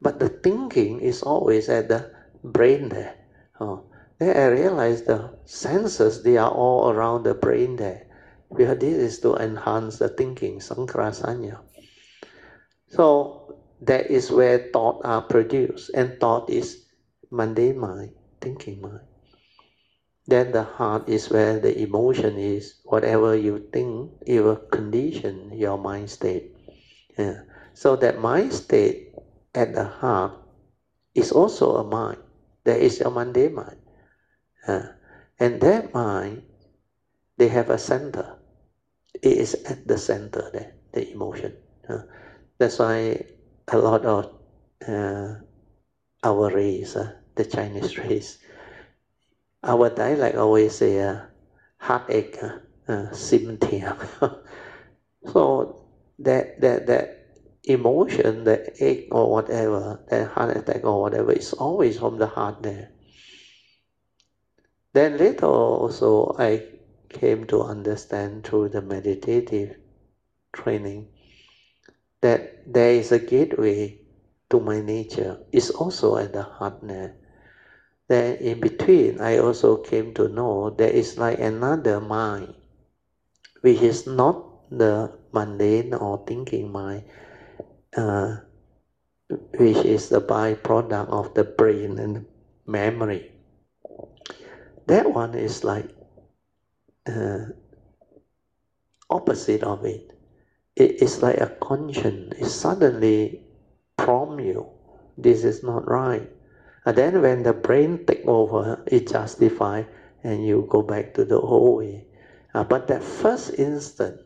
[0.00, 2.10] But the thinking is always at the
[2.42, 3.14] brain there.
[3.60, 3.84] Oh.
[4.18, 8.06] Then I realized the senses, they are all around the brain there
[8.56, 11.60] because this is to enhance the thinking, sankhara sanya.
[12.88, 16.87] So that is where thought are produced, and thought is
[17.30, 19.06] mundane mind, thinking mind.
[20.26, 22.74] Then the heart is where the emotion is.
[22.84, 26.44] Whatever you think, it will condition your mind state.
[27.18, 27.42] Yeah.
[27.74, 28.98] So that mind state
[29.54, 30.32] at the heart
[31.14, 32.18] is also a mind.
[32.64, 33.80] There is a mundane mind.
[34.68, 34.92] Yeah.
[35.40, 36.42] And that mind,
[37.38, 38.38] they have a center
[39.22, 41.54] it is at the center there, the emotion.
[41.88, 42.02] Uh,
[42.58, 43.18] that's why
[43.68, 44.26] a lot of
[44.86, 45.34] uh,
[46.24, 48.38] our race, uh, the Chinese race,
[49.62, 51.18] our dialect always say uh,
[51.78, 53.12] heartache, uh, uh,
[55.26, 55.86] so
[56.18, 57.08] that that that
[57.64, 62.62] emotion, the ache or whatever, the heart attack or whatever, is always from the heart
[62.62, 62.90] there.
[64.94, 66.66] Then later also I
[67.08, 69.76] came to understand through the meditative
[70.52, 71.08] training
[72.20, 73.98] that there is a gateway
[74.50, 77.14] to my nature is also at the heart there.
[78.08, 82.54] Then in between, I also came to know there is like another mind,
[83.60, 84.36] which is not
[84.70, 87.04] the mundane or thinking mind,
[87.96, 88.36] uh,
[89.58, 92.26] which is the byproduct of the brain and
[92.66, 93.32] memory.
[94.86, 95.90] That one is like
[97.06, 97.52] uh,
[99.10, 100.12] opposite of it.
[100.76, 102.34] It is like a conscience.
[102.38, 103.42] It suddenly
[103.96, 104.68] prompt you.
[105.18, 106.30] This is not right.
[106.88, 109.84] And then when the brain take over, it justify
[110.24, 112.06] and you go back to the old way.
[112.54, 114.22] Uh, but that first instant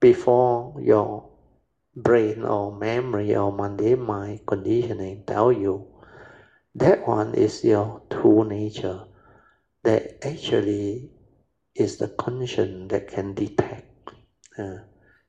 [0.00, 1.30] before your
[1.94, 5.86] brain or memory or mundane mind conditioning tell you
[6.74, 9.04] that one is your true nature
[9.84, 11.12] that actually
[11.76, 14.10] is the conscience that can detect.
[14.58, 14.78] Uh,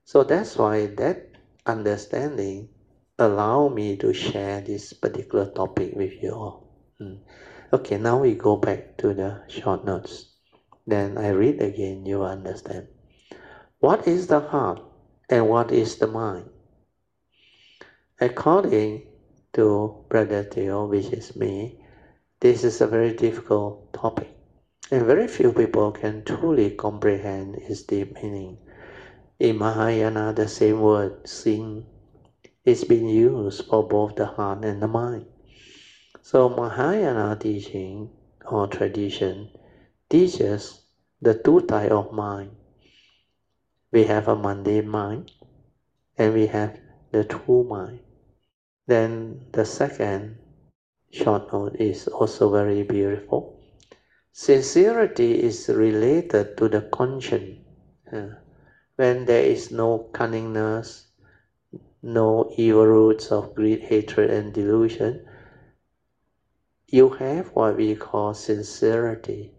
[0.03, 1.29] so that's why that
[1.67, 2.69] understanding
[3.17, 6.67] allow me to share this particular topic with you all.
[6.99, 7.19] Mm.
[7.71, 10.27] Okay, now we go back to the short notes.
[10.85, 12.87] Then I read again, you understand.
[13.79, 14.81] What is the heart
[15.29, 16.49] and what is the mind?
[18.19, 19.07] According
[19.53, 21.79] to Brother Teoh, which is me,
[22.39, 24.29] this is a very difficult topic,
[24.91, 28.57] and very few people can truly comprehend its deep meaning.
[29.39, 31.85] In Mahayana, the same word, xin,
[32.65, 35.27] is being used for both the heart and the mind.
[36.21, 38.09] So Mahayana teaching
[38.49, 39.51] or tradition
[40.09, 40.81] teaches
[41.21, 42.51] the two type of mind.
[43.91, 45.31] We have a mundane mind
[46.17, 46.79] and we have
[47.11, 47.99] the true mind.
[48.87, 50.37] Then the second
[51.11, 53.59] short note is also very beautiful.
[54.31, 57.59] Sincerity is related to the conscience.
[58.95, 61.04] When there is no cunningness,
[62.05, 65.25] no evil roots of greed, hatred, and delusion,
[66.87, 69.51] you have what we call sincerity.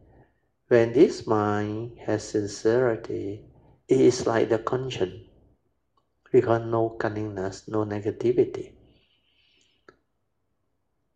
[0.68, 3.42] When this mind has sincerity,
[3.88, 5.26] it is like the conscience.
[6.32, 8.74] Got no cunningness, no negativity.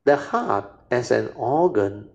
[0.04, 2.10] The heart as an organ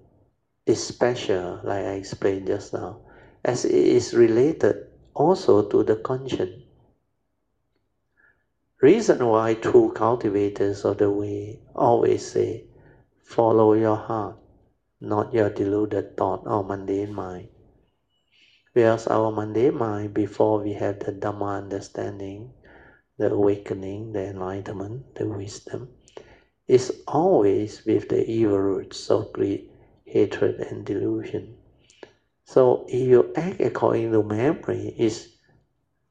[0.65, 2.99] is special, like I explained just now,
[3.45, 6.64] as it is related also to the conscience.
[8.85, 12.65] Reason why true cultivators of the way always say,
[13.23, 14.37] follow your heart,
[15.01, 17.49] not your deluded thought or mundane mind.
[18.73, 22.53] Whereas our mundane mind, before we have the Dhamma understanding,
[23.17, 25.89] the awakening, the enlightenment, the wisdom,
[26.67, 29.67] is always with the evil roots of greed,
[30.05, 31.57] hatred, and delusion.
[32.43, 35.29] So if you act according to memory, it's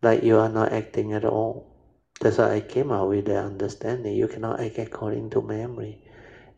[0.03, 1.74] like you are not acting at all.
[2.21, 6.01] That's why I came out with the understanding you cannot act according to memory.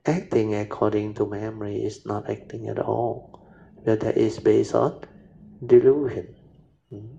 [0.05, 3.41] Acting according to memory is not acting at all,
[3.85, 4.95] but that is based on
[5.65, 6.35] delusion.
[6.91, 7.17] Hmm.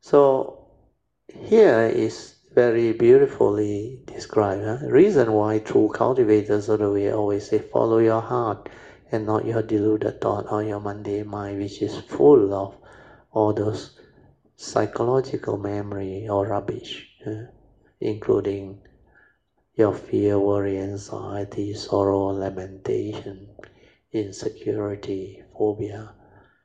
[0.00, 0.68] So
[1.34, 4.64] here is very beautifully described.
[4.64, 4.78] Huh?
[4.86, 8.68] Reason why true cultivators of the way always say, follow your heart
[9.10, 12.76] and not your deluded thought or your mundane mind, which is full of
[13.32, 13.90] all those
[14.56, 17.46] psychological memory or rubbish, huh?
[18.00, 18.80] including
[19.74, 23.48] your fear, worry, anxiety, sorrow, lamentation,
[24.12, 26.14] insecurity, phobia,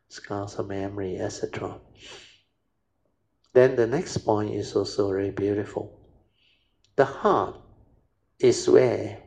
[0.07, 1.79] scars of memory, etc.
[3.53, 5.99] Then the next point is also very beautiful.
[6.95, 7.55] The heart
[8.39, 9.23] is where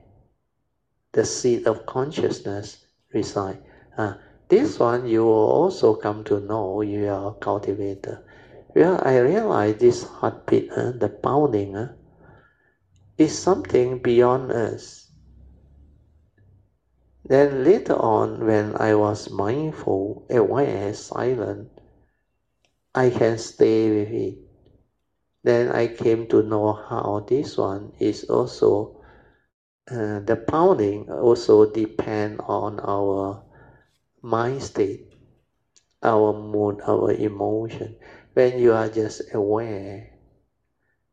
[1.12, 3.58] the seat of consciousness resides.
[3.98, 4.14] Uh,
[4.48, 8.24] this one you will also come to know you are a cultivator.
[8.74, 11.88] Well, I realize this heartbeat, uh, the pounding, uh,
[13.16, 15.08] is something beyond us.
[17.24, 21.68] Then later on, when I was mindful, aware, silent,
[22.94, 24.36] I can stay with it.
[25.44, 28.90] Then I came to know how this one is also
[29.90, 33.40] uh, the pounding also depend on our
[34.22, 35.02] mind state,
[36.02, 37.96] our mood, our emotion.
[38.34, 40.08] When you are just aware,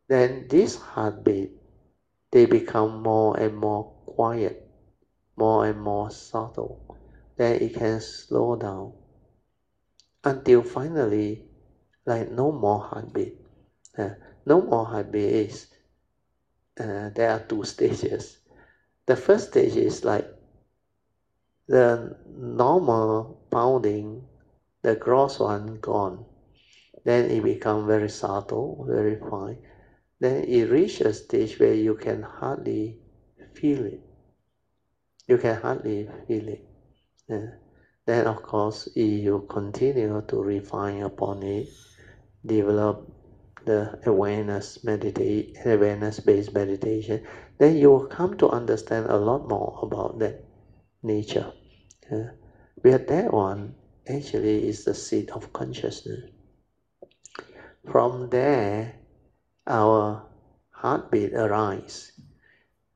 [0.07, 1.51] then this heartbeat
[2.31, 4.69] they become more and more quiet,
[5.35, 6.97] more and more subtle.
[7.35, 8.93] Then it can slow down
[10.23, 11.45] until finally
[12.05, 13.37] like no more heartbeat.
[13.97, 14.11] Uh,
[14.45, 15.67] no more heartbeat is
[16.79, 18.39] uh, there are two stages.
[19.05, 20.27] The first stage is like
[21.67, 24.27] the normal pounding,
[24.81, 26.28] the gross one gone.
[27.05, 29.57] Then it become very subtle, very fine.
[30.19, 32.99] Then it reaches a stage where you can hardly
[33.55, 34.01] feel it.
[35.27, 36.65] You can hardly feel it.
[37.27, 37.47] Yeah.
[38.05, 41.67] Then of course, if you continue to refine upon it,
[42.45, 43.05] develop
[43.65, 47.21] the awareness meditate awareness based meditation
[47.57, 50.41] then you will come to understand a lot more about that
[51.03, 51.51] nature
[52.09, 52.29] yeah?
[52.81, 53.75] where that one
[54.07, 56.21] actually is the seat of consciousness
[57.91, 58.95] from there
[59.67, 60.25] our
[60.71, 62.11] heartbeat arises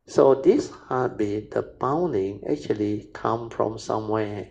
[0.07, 4.47] so this heartbeat the pounding actually come from somewhere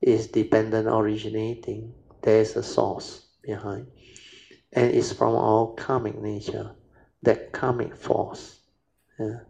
[0.00, 3.88] is dependent originating there is a source behind.
[4.72, 6.70] And it's from our karmic nature,
[7.22, 8.60] that karmic force.
[9.18, 9.40] Yeah?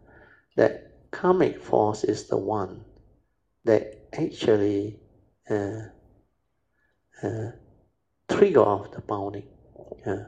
[0.57, 2.83] That karmic force is the one
[3.63, 4.99] that actually
[5.49, 5.81] uh,
[7.21, 7.51] uh,
[8.27, 9.47] trigger off the pounding.
[10.05, 10.25] Uh,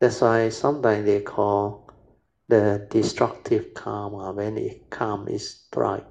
[0.00, 1.86] that's why sometimes they call
[2.48, 6.06] the destructive karma when it karma is strike.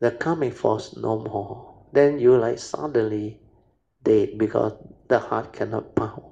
[0.00, 1.86] The karmic force no more.
[1.92, 3.40] Then you like suddenly
[4.02, 4.74] dead because
[5.08, 6.22] the heart cannot pound.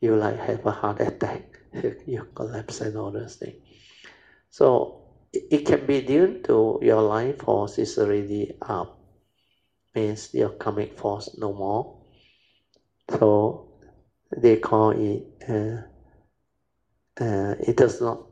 [0.00, 1.42] You like have a heart attack,
[2.06, 3.62] you collapse and all those things.
[4.50, 8.98] So it can be due to your life force is already up,
[9.94, 11.98] means your karmic force no more.
[13.10, 13.67] So
[14.36, 15.82] they call it, uh,
[17.22, 18.24] uh, it does not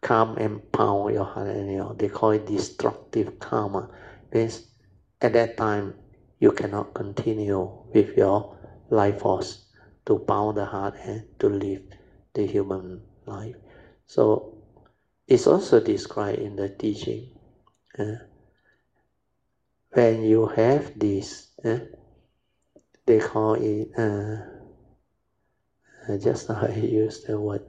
[0.00, 1.94] come and pound your heart anymore.
[1.98, 3.90] They call it destructive karma.
[4.32, 4.68] Means
[5.20, 5.94] at that time
[6.38, 8.58] you cannot continue with your
[8.90, 9.64] life force
[10.06, 11.82] to pound the heart and to live
[12.34, 13.56] the human life.
[14.06, 14.58] So
[15.26, 17.30] it's also described in the teaching.
[17.98, 18.16] Uh,
[19.92, 21.78] when you have this, uh,
[23.06, 24.53] they call it, uh,
[26.08, 27.62] uh just how I used the word,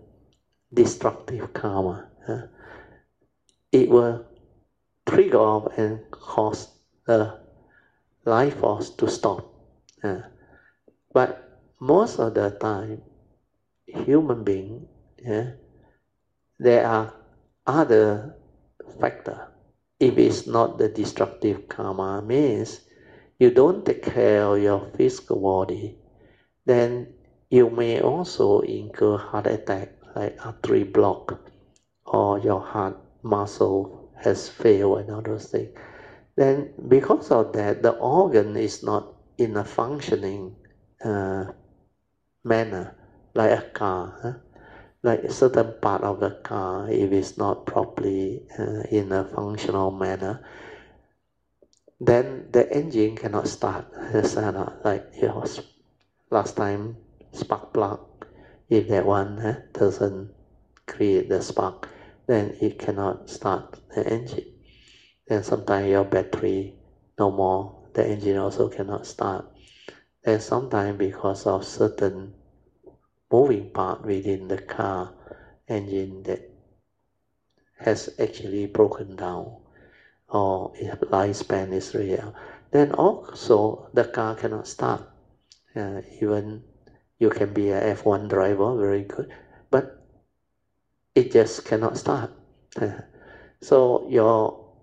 [0.74, 2.10] destructive karma.
[2.28, 2.44] Uh,
[3.72, 4.26] it will
[5.08, 6.70] trigger off and cause
[7.06, 7.40] the
[8.26, 9.46] life force to stop.
[10.04, 10.22] Uh,
[11.14, 11.38] but
[11.80, 13.02] most of the time,
[13.88, 14.88] human being,
[15.20, 15.52] yeah,
[16.60, 17.14] there are
[17.68, 18.36] other
[19.00, 19.50] factor.
[20.00, 22.82] If it's not the destructive karma, means
[23.40, 25.98] you don't take care of your physical body,
[26.66, 27.15] then
[27.56, 31.40] you may also incur heart attack like artery block
[32.06, 35.72] or your heart muscle has failed and all those things.
[36.36, 40.56] Then because of that, the organ is not in a functioning
[41.04, 41.46] uh,
[42.44, 42.96] manner
[43.34, 44.20] like a car.
[44.22, 44.34] Huh?
[45.06, 49.92] like a certain part of the car, if it's not properly uh, in a functional
[49.92, 50.44] manner,
[52.02, 53.86] then the engine cannot start.
[54.84, 55.14] Like
[56.32, 56.98] last time
[57.36, 58.00] spark plug.
[58.70, 60.30] If that one uh, doesn't
[60.88, 61.90] create the spark,
[62.28, 64.46] then it cannot start the engine.
[65.28, 66.76] Then sometimes your battery
[67.20, 69.46] no more, the engine also cannot start.
[70.26, 72.34] And sometimes because of certain
[73.32, 75.12] moving part within the car
[75.68, 76.42] engine that
[77.78, 79.58] has actually broken down
[80.30, 82.34] or its lifespan is real,
[82.72, 85.04] then also the car cannot start.
[85.76, 86.64] Uh, even
[87.20, 89.32] you can be a F1 driver, very good,
[89.72, 90.06] but
[91.16, 92.32] it just cannot start.
[93.62, 94.76] So your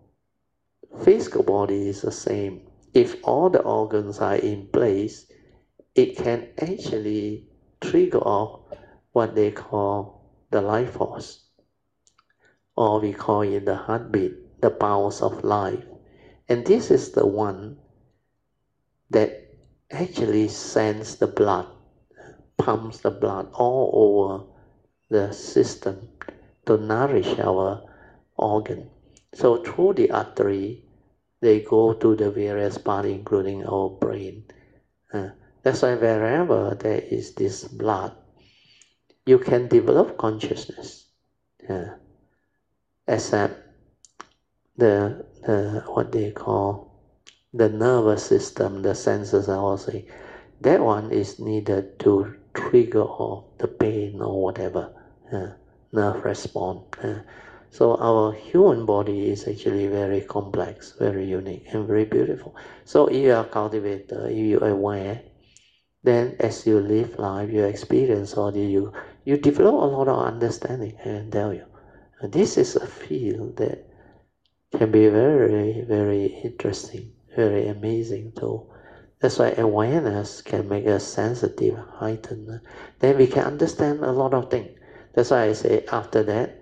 [1.05, 2.67] physical body is the same.
[2.95, 5.27] If all the organs are in place,
[5.95, 7.47] it can actually
[7.81, 8.61] trigger off
[9.13, 11.45] what they call the life force,
[12.77, 15.85] or we call it the heartbeat, the pulse of life.
[16.49, 17.79] And this is the one
[19.11, 19.31] that
[19.91, 21.72] actually sends the blood,
[22.65, 24.45] pumps the blood all over
[25.11, 26.09] the system
[26.65, 27.83] to nourish our
[28.37, 28.89] organ.
[29.35, 30.85] So through the artery,
[31.41, 34.45] they go to the various parts, including our brain.
[35.13, 35.31] Uh,
[35.63, 38.15] that's why wherever there is this blood,
[39.27, 41.07] you can develop consciousness.
[41.69, 41.95] Yeah.
[43.09, 43.59] Except
[44.77, 46.93] the, the what they call
[47.53, 50.07] the nervous system, the senses I will say,
[50.61, 54.93] that one is needed to trigger off the pain or whatever
[55.33, 55.49] uh,
[55.93, 56.85] nerve response.
[57.03, 57.23] Uh,
[57.71, 62.55] so our human body is actually very complex, very unique, and very beautiful.
[62.85, 65.23] So if you are cultivator, if you are aware,
[66.03, 68.93] then as you live life, you experience all the you
[69.25, 70.99] you develop a lot of understanding.
[71.03, 71.65] Can tell you,
[72.21, 73.87] and this is a field that
[74.77, 78.67] can be very very interesting, very amazing too.
[79.23, 82.61] That's why awareness can make us sensitive, heightened.
[82.99, 84.77] Then we can understand a lot of things.
[85.15, 86.59] That's why I say after that,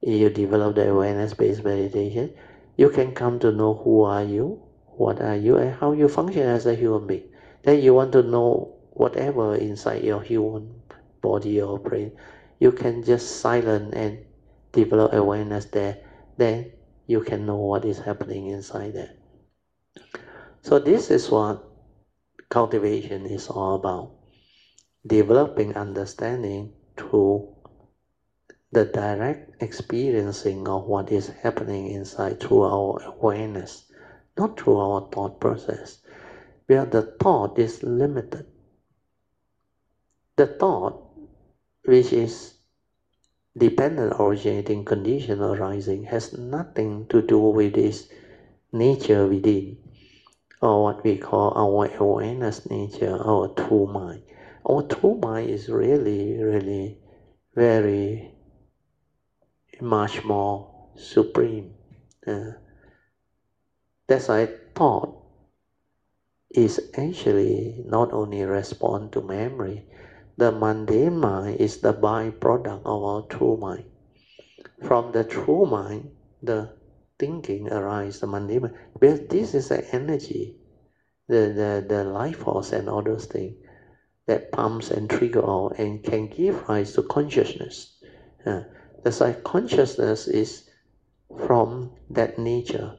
[0.00, 2.32] you develop the awareness-based meditation,
[2.76, 6.42] you can come to know who are you, what are you, and how you function
[6.42, 7.24] as a human being.
[7.64, 10.82] Then you want to know whatever inside your human
[11.22, 12.12] body or brain,
[12.60, 14.24] you can just silent and
[14.70, 15.98] develop awareness there.
[16.36, 16.70] Then
[17.08, 19.10] you can know what is happening inside there.
[20.62, 21.65] So this is what
[22.48, 24.10] cultivation is all about.
[25.06, 27.54] Developing understanding through
[28.72, 33.84] the direct experiencing of what is happening inside through our awareness,
[34.36, 35.98] not through our thought process,
[36.66, 38.46] where the thought is limited
[40.36, 40.94] the thought,
[41.86, 42.54] which is
[43.56, 48.06] dependent originating condition arising, has nothing to do with this
[48.72, 49.85] nature within.
[50.60, 54.22] Or what we call our awareness nature, our true mind.
[54.68, 56.98] Our true mind is really, really
[57.54, 58.34] very
[59.80, 61.74] much more supreme.
[62.26, 62.52] Uh,
[64.06, 65.22] that's why thought
[66.50, 69.84] is actually not only respond to memory,
[70.36, 73.84] the mundane mind is the byproduct of our true mind.
[74.82, 76.10] From the true mind,
[76.42, 76.75] the
[77.18, 78.70] thinking arises, the mundane.
[78.98, 80.56] Because this is the energy,
[81.28, 83.56] the, the, the life force and all those things
[84.26, 87.88] that pumps and trigger all and can give rise to consciousness.
[88.46, 88.62] Uh,
[89.04, 90.64] that's why consciousness is
[91.46, 92.94] from that nature,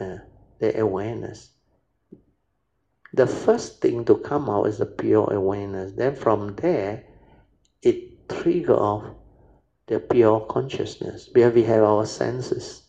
[0.00, 0.18] uh,
[0.60, 1.50] the awareness
[3.12, 5.92] the first thing to come out is the pure awareness.
[5.94, 7.02] Then from there,
[7.82, 9.04] it trigger off
[9.88, 12.79] the pure consciousness Where we have our senses.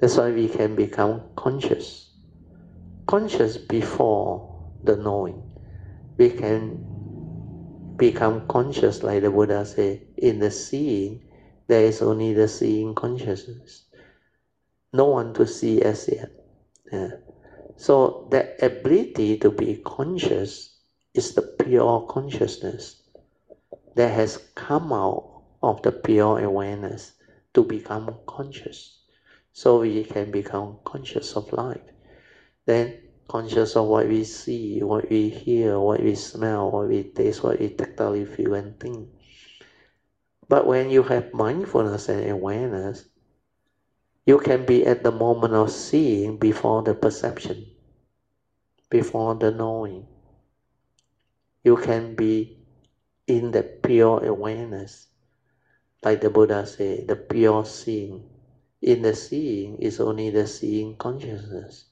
[0.00, 2.10] That's why we can become conscious.
[3.06, 5.42] Conscious before the knowing.
[6.16, 6.84] We can
[7.96, 11.24] become conscious, like the Buddha said, in the seeing,
[11.66, 13.86] there is only the seeing consciousness.
[14.92, 16.30] No one to see as yet.
[16.92, 17.10] Yeah.
[17.76, 20.78] So the ability to be conscious
[21.14, 23.02] is the pure consciousness
[23.96, 27.12] that has come out of the pure awareness
[27.54, 28.97] to become conscious.
[29.58, 31.82] So we can become conscious of life.
[32.64, 32.94] Then
[33.26, 37.58] conscious of what we see, what we hear, what we smell, what we taste, what
[37.58, 39.10] we tactily feel and think.
[40.46, 43.06] But when you have mindfulness and awareness,
[44.24, 47.66] you can be at the moment of seeing before the perception,
[48.88, 50.06] before the knowing.
[51.64, 52.62] You can be
[53.26, 55.08] in the pure awareness,
[56.04, 58.37] like the Buddha said, the pure seeing.
[58.80, 61.86] In the seeing is only the seeing consciousness.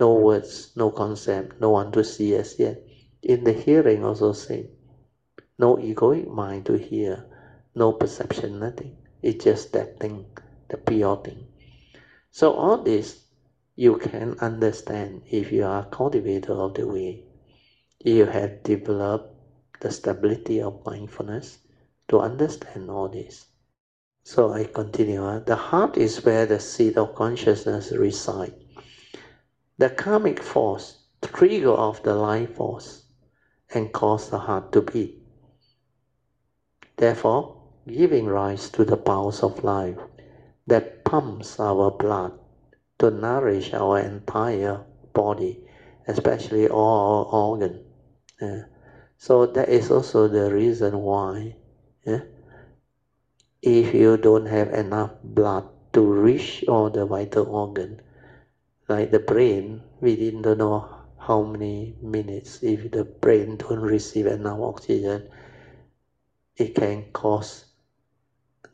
[0.00, 0.22] No hmm.
[0.24, 2.82] words, no concept, no one to see as yet.
[3.22, 4.70] In the hearing also same.
[5.58, 7.24] No egoic mind to hear,
[7.74, 8.96] no perception, nothing.
[9.22, 10.26] It's just that thing
[10.68, 11.46] the pure thing.
[12.30, 13.20] So all this
[13.76, 17.24] you can understand if you are a cultivator of the way.
[18.04, 19.34] You have developed
[19.80, 21.58] the stability of mindfulness
[22.08, 23.46] to understand all this.
[24.24, 25.40] So I continue.
[25.40, 28.54] The heart is where the seat of consciousness resides.
[29.78, 33.04] The karmic force trigger off the life force
[33.74, 35.18] and cause the heart to beat.
[36.96, 37.56] Therefore,
[37.86, 39.98] giving rise to the pulse of life
[40.66, 42.32] that pumps our blood
[42.98, 45.60] to nourish our entire body,
[46.06, 47.80] especially all our organs.
[48.40, 48.64] Yeah.
[49.18, 51.56] So that is also the reason why
[52.06, 52.22] yeah,
[53.62, 58.00] if you don't have enough blood to reach all the vital organ,
[58.88, 60.84] like the brain, we didn't know
[61.18, 65.28] how many minutes if the brain don't receive enough oxygen,
[66.56, 67.64] it can cause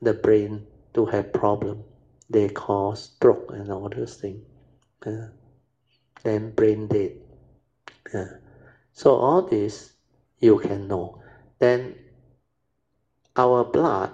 [0.01, 0.65] the brain
[0.95, 1.85] to have problem.
[2.31, 4.43] They cause stroke and all those things.
[5.05, 5.29] Uh,
[6.23, 7.13] then brain dead.
[8.13, 8.41] Uh,
[8.93, 9.93] so all this
[10.39, 11.19] you can know.
[11.59, 11.95] Then
[13.37, 14.11] our blood,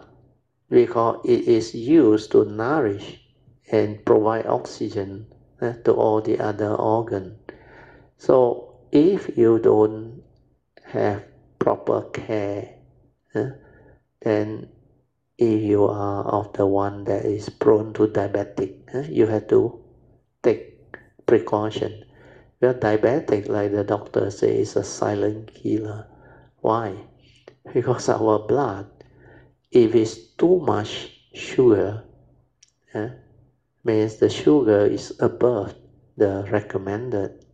[0.74, 3.20] because it is used to nourish
[3.72, 5.28] and provide oxygen
[5.62, 7.38] uh, to all the other organs.
[8.18, 10.22] So if you don't
[10.84, 11.24] have
[11.60, 12.74] proper care,
[13.34, 13.50] uh,
[14.22, 14.68] then
[15.38, 19.78] if you are of the one that is prone to diabetic, eh, you have to
[20.42, 20.64] take
[21.26, 22.04] precaution.
[22.60, 26.06] Well, diabetic, like the doctor says, is a silent killer.
[26.60, 27.06] Why?
[27.72, 28.86] Because our blood,
[29.74, 32.06] if it's too much sugar,
[32.94, 33.10] eh,
[33.82, 35.74] means the sugar is above
[36.16, 37.44] the recommended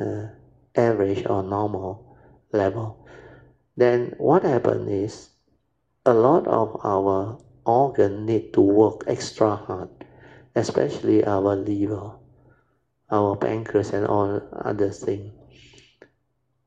[0.00, 0.32] uh,
[0.74, 2.16] average or normal
[2.52, 3.04] level.
[3.76, 5.30] Then what happens is
[6.06, 9.90] a lot of our organ need to work extra hard,
[10.56, 12.16] especially our liver,
[13.10, 15.36] our pancreas, and all other things.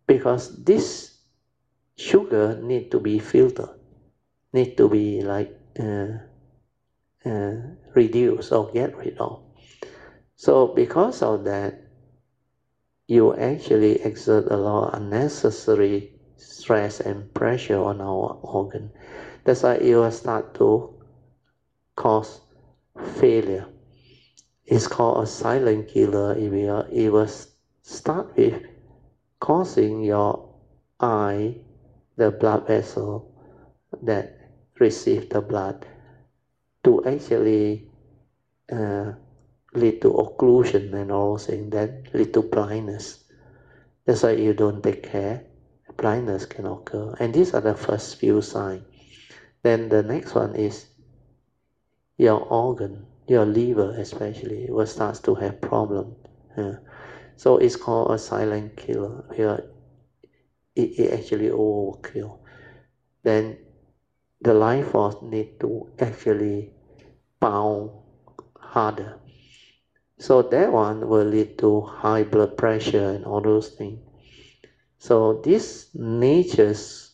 [0.05, 1.17] Because this
[1.97, 3.80] sugar need to be filtered,
[4.53, 6.17] need to be like uh,
[7.25, 7.53] uh,
[7.95, 9.39] reduced or get rid of.
[10.35, 11.75] So because of that,
[13.07, 18.91] you actually exert a lot of unnecessary stress and pressure on our organ.
[19.43, 20.89] That's why it will start to
[21.95, 22.41] cause
[22.97, 23.67] failure.
[24.65, 26.33] It's called a silent killer.
[26.35, 27.29] It will, it will
[27.81, 28.61] start with
[29.39, 30.49] causing your
[30.99, 31.57] eye,
[32.17, 33.25] the blood vessel
[34.01, 34.40] that
[34.81, 35.85] receive the blood,
[36.83, 37.85] to actually
[38.71, 39.13] uh,
[39.73, 43.19] lead to occlusion and all things that lead to blindness.
[44.05, 45.45] That's why you don't take care,
[45.95, 47.13] blindness can occur.
[47.19, 48.83] And these are the first few signs.
[49.61, 50.87] Then the next one is
[52.17, 56.15] your organ, your liver especially, will start to have problem.
[56.57, 56.77] Yeah.
[57.35, 59.23] So it's called a silent killer.
[59.35, 59.63] Where
[60.75, 62.39] it, it actually overkill.
[63.23, 63.57] Then
[64.41, 66.71] the life force need to actually
[67.39, 67.91] pound
[68.59, 69.17] harder.
[70.17, 73.99] So that one will lead to high blood pressure and all those things.
[74.97, 77.11] So this nature's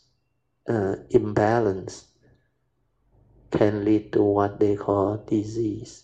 [0.69, 2.05] uh, imbalance
[3.51, 6.03] can lead to what they call disease.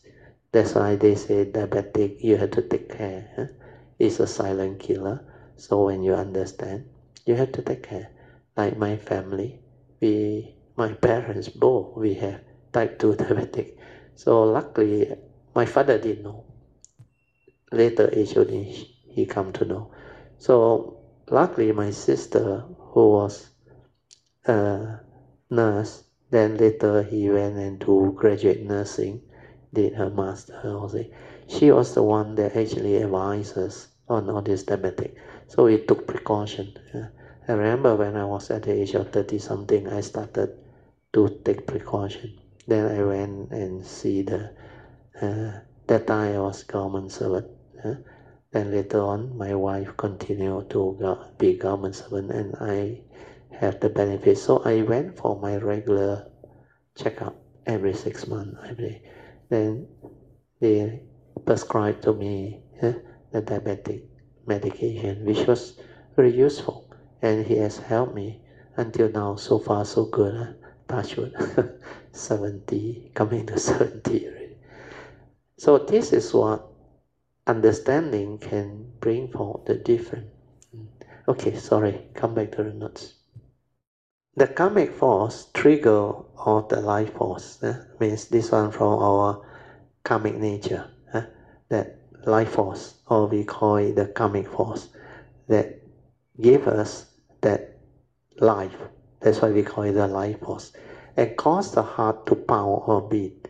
[0.51, 3.51] That's why they say diabetic, you have to take care.
[3.99, 5.21] It's a silent killer.
[5.55, 6.86] So when you understand,
[7.26, 8.11] you have to take care.
[8.57, 9.59] Like my family,
[10.01, 13.78] we, my parents both, we have type 2 diabetic.
[14.15, 15.13] So luckily,
[15.55, 16.45] my father didn't know.
[17.71, 18.63] Later only
[19.07, 19.91] he come to know.
[20.38, 20.99] So
[21.30, 23.49] luckily, my sister, who was
[24.45, 24.99] a
[25.49, 29.21] nurse, then later he went into graduate nursing,
[29.74, 30.59] did her master.
[30.65, 31.05] Also.
[31.47, 35.15] She was the one that actually advised us on all this diabetic.
[35.47, 36.74] So we took precaution.
[36.93, 37.07] Uh,
[37.47, 40.57] I remember when I was at the age of 30 something, I started
[41.14, 42.39] to take precaution.
[42.68, 44.51] Then I went and see the,
[45.22, 47.47] uh, that time I was government servant.
[47.84, 47.95] Uh,
[48.51, 53.01] then later on, my wife continued to be government servant and I
[53.51, 54.38] have the benefit.
[54.38, 56.32] So I went for my regular
[56.95, 57.36] checkup
[57.66, 59.01] every six months, I believe.
[59.49, 59.88] Then
[60.59, 61.01] they
[61.45, 62.93] prescribed to me eh,
[63.32, 64.03] the diabetic
[64.45, 65.80] medication, which was
[66.16, 66.89] very useful.
[67.22, 68.41] And he has helped me
[68.78, 69.36] until now.
[69.36, 70.55] So far, so good.
[70.94, 71.02] Huh?
[71.02, 71.34] Touch wood.
[72.12, 74.58] 70, coming to 70 already.
[75.58, 76.68] So this is what
[77.48, 80.28] understanding can bring forth the different.
[81.28, 83.16] Okay, sorry, come back to the notes.
[84.36, 89.41] The karmic force trigger of the life force eh, means this one from our
[90.04, 90.91] karmic nature.
[91.14, 91.24] Eh,
[91.70, 94.89] that life force, or we call it the karmic force,
[95.48, 95.82] that
[96.39, 97.08] give us
[97.41, 97.80] that
[98.39, 98.78] life.
[99.24, 100.71] That's why we call it the life force,
[101.17, 103.47] and cause the heart to pound or beat.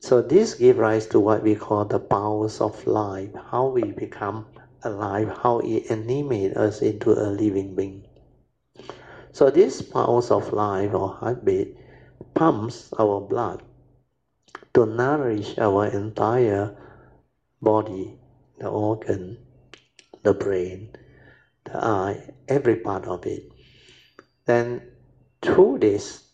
[0.00, 4.46] So this give rise to what we call the powers of life, how we become
[4.84, 8.06] alive, how it animates us into a living being.
[9.32, 11.76] So this pulse of life or heartbeat
[12.34, 13.62] pumps our blood
[14.74, 16.72] to nourish our entire
[17.62, 18.18] body,
[18.58, 19.38] the organ,
[20.22, 20.90] the brain,
[21.64, 23.49] the eye, every part of it.
[24.50, 24.82] Then
[25.42, 26.24] through this,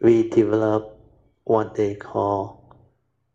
[0.00, 0.98] we develop
[1.44, 2.74] what they call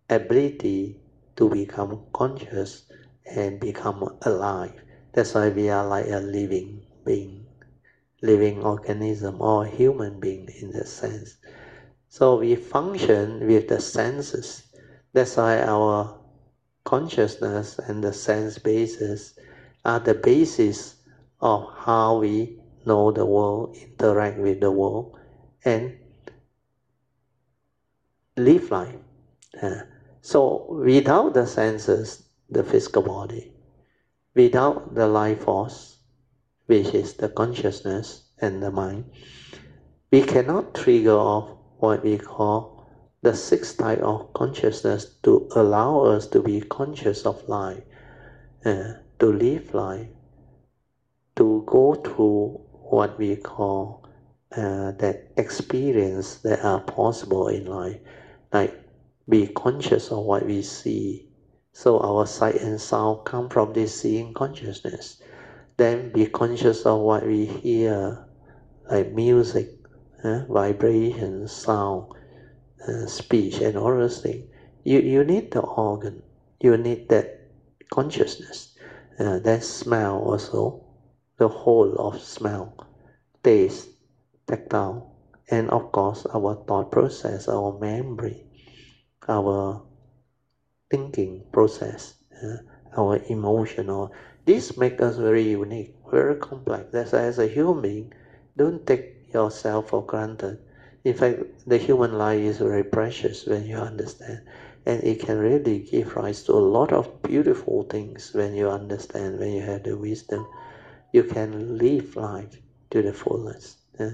[0.10, 1.00] ability
[1.38, 2.84] to become conscious
[3.26, 4.84] and become alive.
[5.14, 7.46] That's why we are like a living being
[8.22, 11.38] living organism or human being in that sense.
[12.10, 14.64] So we function with the senses.
[15.14, 16.20] That's why our
[16.84, 19.40] consciousness and the sense basis
[19.86, 20.96] are the basis
[21.40, 22.57] of how we
[22.88, 25.20] know the world, interact with the world,
[25.64, 25.98] and
[28.38, 28.96] live life.
[29.62, 29.82] Uh,
[30.22, 33.54] so without the senses, the physical body,
[34.34, 35.98] without the life force,
[36.68, 39.06] which is the consciousness and the mind,
[40.12, 42.88] we cannot trigger off what we call
[43.22, 47.84] the sixth type of consciousness to allow us to be conscious of life,
[48.66, 50.08] uh, to live life,
[51.36, 52.62] to go through
[52.92, 54.04] what we call
[54.56, 58.00] uh, that experience that are possible in life,
[58.54, 58.74] like
[59.30, 61.28] be conscious of what we see.
[61.74, 65.18] So our sight and sound come from this seeing consciousness.
[65.78, 68.26] Then be conscious of what we hear,
[68.90, 69.70] like music,
[70.24, 72.06] uh, vibration, sound,
[72.88, 74.46] uh, speech, and all those things.
[74.84, 76.24] You, you need the organ,
[76.62, 77.28] you need that
[77.92, 78.70] consciousness,
[79.20, 80.82] uh, that smell also,
[81.38, 82.76] the whole of smell,
[83.44, 83.90] taste,
[84.48, 85.08] tactile,
[85.52, 88.46] and of course our thought process, our memory,
[89.28, 89.84] our
[90.90, 92.58] thinking process, uh,
[92.98, 94.12] our emotional
[94.46, 96.90] this makes us very unique, very complex.
[96.92, 98.12] That's why as a human
[98.58, 100.60] don't take yourself for granted.
[101.04, 104.40] In fact, the human life is very precious when you understand.
[104.86, 109.38] And it can really give rise to a lot of beautiful things when you understand,
[109.40, 110.46] when you have the wisdom.
[111.18, 112.60] You can live life
[112.92, 114.12] to the fullest uh,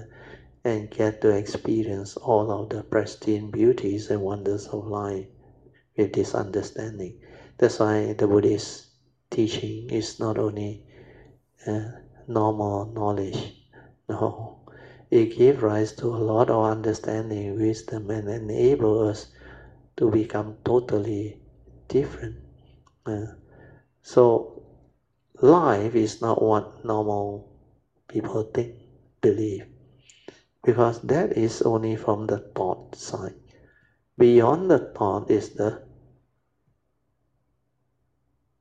[0.64, 5.26] and get to experience all of the pristine beauties and wonders of life
[5.96, 7.14] with this understanding.
[7.58, 8.88] That's why the Buddhist
[9.30, 10.82] teaching is not only
[11.66, 11.88] uh,
[12.26, 13.54] normal knowledge,
[14.08, 14.60] no,
[15.10, 19.28] it gives rise to a lot of understanding, wisdom, and enable us
[19.96, 21.38] to become totally
[21.88, 22.36] different.
[23.06, 23.26] Uh,
[24.02, 24.53] so
[25.40, 27.52] life is not what normal
[28.08, 28.74] people think,
[29.20, 29.66] believe,
[30.64, 33.34] because that is only from the thought side.
[34.18, 35.82] Beyond the thought is the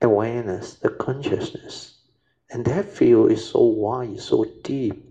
[0.01, 1.95] awareness, the consciousness.
[2.51, 5.09] And that field is so wide, so deep.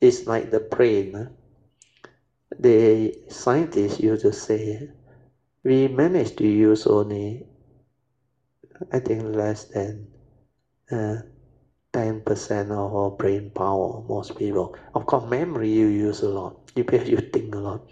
[0.00, 1.30] It's like the brain.
[2.58, 4.90] The scientists used to say,
[5.64, 7.49] we managed to use only,
[8.92, 10.08] I think, less than
[10.90, 11.16] uh,
[11.92, 14.74] 10% of our brain power, most people.
[14.94, 17.82] Of course, memory you use a lot, you, you think a lot.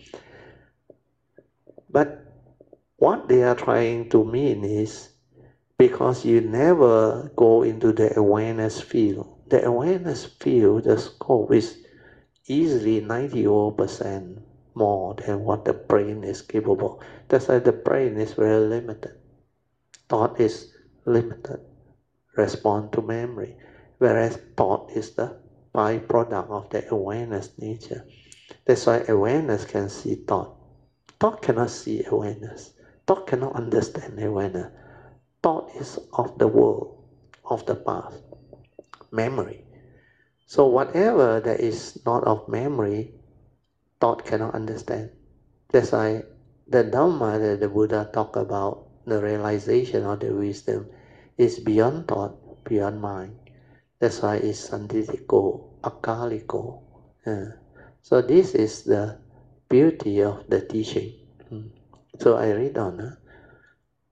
[1.90, 2.08] But
[2.96, 5.10] what they are trying to mean is
[5.78, 9.28] because you never go into the awareness field.
[9.48, 11.78] The awareness field, the scope is
[12.46, 14.42] easily 90%
[14.74, 17.00] more than what the brain is capable.
[17.28, 19.12] That's why the brain is very limited.
[20.08, 20.68] Thought is
[21.08, 21.60] limited.
[22.36, 23.56] Respond to memory.
[23.98, 25.40] Whereas thought is the
[25.74, 28.04] byproduct of the awareness nature.
[28.64, 30.54] That's why awareness can see thought.
[31.20, 32.72] Thought cannot see awareness.
[33.06, 34.70] Thought cannot understand awareness.
[35.42, 37.02] Thought is of the world,
[37.44, 38.22] of the past,
[39.10, 39.64] memory.
[40.46, 43.14] So whatever that is not of memory,
[44.00, 45.10] thought cannot understand.
[45.70, 46.24] That's why
[46.66, 50.88] the Dhamma that the Buddha talked about, the realization of the wisdom,
[51.38, 52.34] is beyond thought,
[52.64, 53.38] beyond mind.
[54.00, 56.82] That's why it's sanditthiko, akaliko.
[58.02, 59.18] So this is the
[59.68, 61.14] beauty of the teaching.
[61.48, 61.68] Hmm.
[62.18, 63.16] So I read on.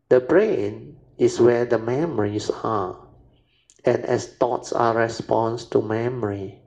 [0.09, 3.09] The brain is where the memories are,
[3.85, 6.63] and as thoughts are response to memory.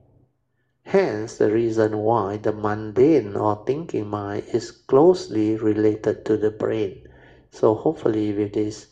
[0.84, 7.04] Hence, the reason why the mundane or thinking mind is closely related to the brain.
[7.52, 8.88] So, hopefully, with this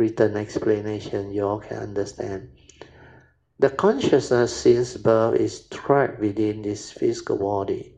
[0.00, 2.48] written explanation, you all can understand.
[3.58, 7.94] The consciousness since birth is trapped within this physical body.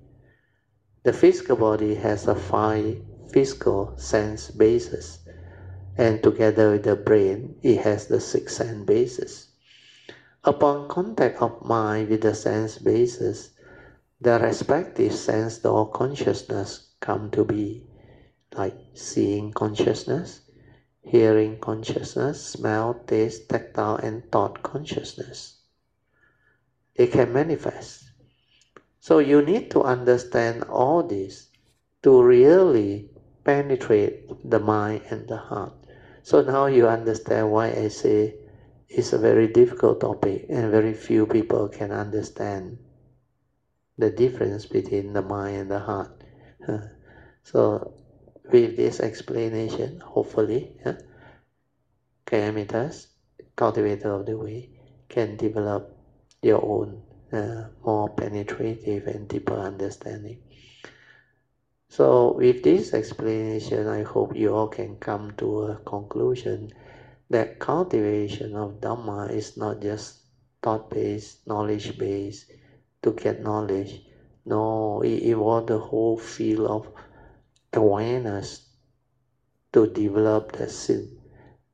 [1.05, 2.99] The physical body has a five
[3.33, 5.21] physical sense basis,
[5.97, 9.49] and together with the brain, it has the six sense basis.
[10.45, 13.51] Upon contact of mind with the sense basis,
[14.21, 17.87] the respective sense or consciousness come to be,
[18.55, 20.42] like seeing consciousness,
[21.03, 25.59] hearing consciousness, smell, taste, tactile, and thought consciousness.
[26.95, 28.11] It can manifest.
[29.01, 31.49] So you need to understand all this
[32.03, 33.11] to really
[33.45, 35.73] penetrate the mind and the heart.
[36.23, 38.37] So now you understand why I say
[38.89, 42.79] it's a very difficult topic and very few people can understand
[43.99, 46.11] the difference between the mind and the heart.
[47.43, 47.93] so
[48.45, 50.97] with this explanation, hopefully, yeah,
[52.27, 53.07] Kalyanamittas,
[53.57, 54.71] cultivator of the way,
[55.09, 55.95] can develop
[56.43, 60.39] your own uh, more penetrative and deeper understanding.
[61.89, 66.73] So with this explanation, I hope you all can come to a conclusion
[67.31, 70.17] that cultivation of Dhamma is not just
[70.63, 72.51] thought-based, knowledge-based
[73.03, 74.03] to get knowledge.
[74.45, 76.89] No, it involves the whole field of
[77.75, 78.63] awareness
[79.73, 81.11] to develop that sin,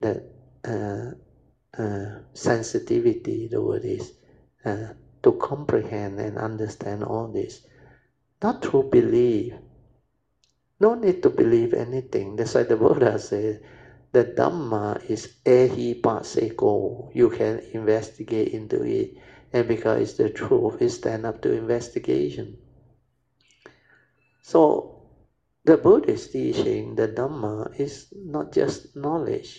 [0.01, 0.19] that
[0.67, 1.13] uh,
[1.81, 4.13] uh, sensitivity, the word is,
[4.65, 7.63] uh, to comprehend and understand all this.
[8.43, 9.55] Not through belief,
[10.81, 12.37] no need to believe anything.
[12.37, 13.61] That's why the Buddha said
[14.13, 17.11] the Dhamma is ehipassiko.
[17.15, 19.11] You can investigate into it.
[19.53, 22.59] And because it's the truth, it stand up to investigation.
[24.43, 24.98] So
[25.69, 29.51] the Buddhist teaching, the Dhamma, is not just knowledge.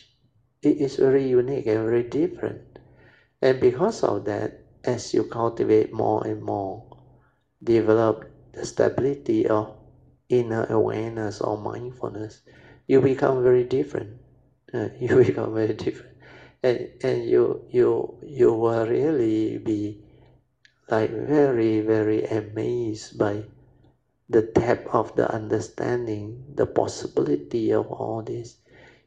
[0.62, 2.64] It is very unique and very different.
[3.42, 4.52] And because of that,
[4.84, 6.86] as you cultivate more and more,
[7.64, 9.72] develop the stability of
[10.30, 12.42] inner awareness or mindfulness,
[12.88, 14.18] you become very different.
[14.74, 16.16] Uh, you become very different,
[16.64, 19.98] and and you you you will really be
[20.90, 23.46] like very very amazed by
[24.30, 28.58] the depth of the understanding, the possibility of all this.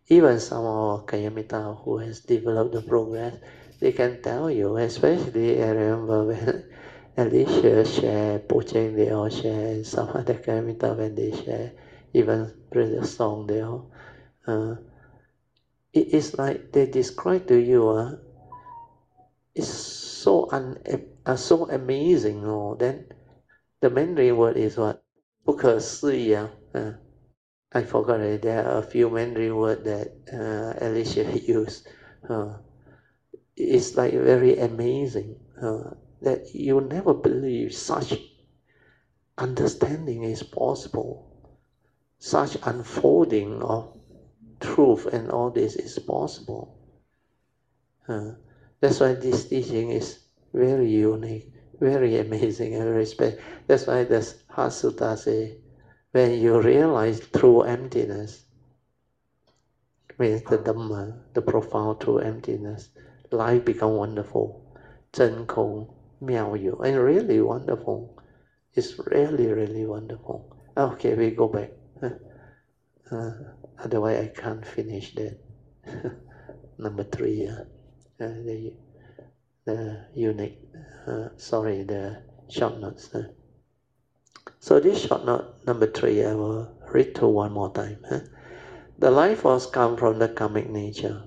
[0.08, 3.36] Even some of Kalyanamitta who has developed the progress,
[3.80, 6.64] they can tell you, especially I remember when
[7.18, 11.72] Alicia share, Pocheng they all share, and some other Kalyanamitta when they share,
[12.14, 13.70] even the song there.
[14.46, 14.76] Uh,
[15.92, 18.16] it is like they describe to you, uh,
[19.54, 20.78] it's so un,
[21.26, 22.46] uh, so amazing.
[22.46, 23.06] Oh, then
[23.82, 25.01] the Mandarin word is what?
[25.43, 26.51] 不可思议啊.
[26.73, 26.95] Uh,
[27.71, 28.41] I forgot it.
[28.41, 31.87] There are a few Mandarin words that uh, Alicia used.
[32.27, 32.57] Uh,
[33.55, 35.91] it's like very amazing uh,
[36.21, 38.13] that you never believe such
[39.37, 41.25] understanding is possible.
[42.19, 43.97] Such unfolding of
[44.59, 46.77] truth and all this is possible.
[48.07, 48.31] Uh,
[48.79, 50.19] that's why this teaching is
[50.53, 51.50] very unique,
[51.82, 53.38] very amazing and very special.
[53.66, 55.58] That's why this Heart Sutra say,
[56.12, 58.44] when you realize true emptiness,
[60.18, 62.90] means the Dhamma, uh, the profound true emptiness,
[63.32, 64.62] life become wonderful.
[65.12, 65.88] Zhen Kong
[66.20, 68.16] Miao Yu, and really wonderful.
[68.74, 70.56] It's really, really wonderful.
[70.76, 71.70] Okay, we go back.
[73.10, 73.30] Uh,
[73.78, 75.36] otherwise, I can't finish that.
[76.78, 77.46] Number three.
[77.46, 77.64] Uh,
[78.24, 78.32] uh,
[79.64, 80.58] the, unique,
[81.06, 83.14] uh, sorry, the short notes.
[83.14, 83.24] Uh.
[84.58, 87.98] So this short note, number three, I will read through one more time.
[88.08, 88.20] Huh?
[88.98, 91.22] The life force come from the karmic nature.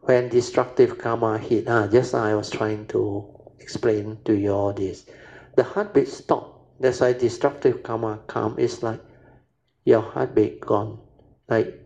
[0.00, 3.24] When destructive karma hit, ah, just I was trying to
[3.58, 5.04] explain to you all this.
[5.56, 6.76] The heartbeat stop.
[6.80, 8.56] That's why destructive karma come.
[8.58, 9.00] It's like
[9.84, 11.00] your heartbeat gone,
[11.48, 11.80] like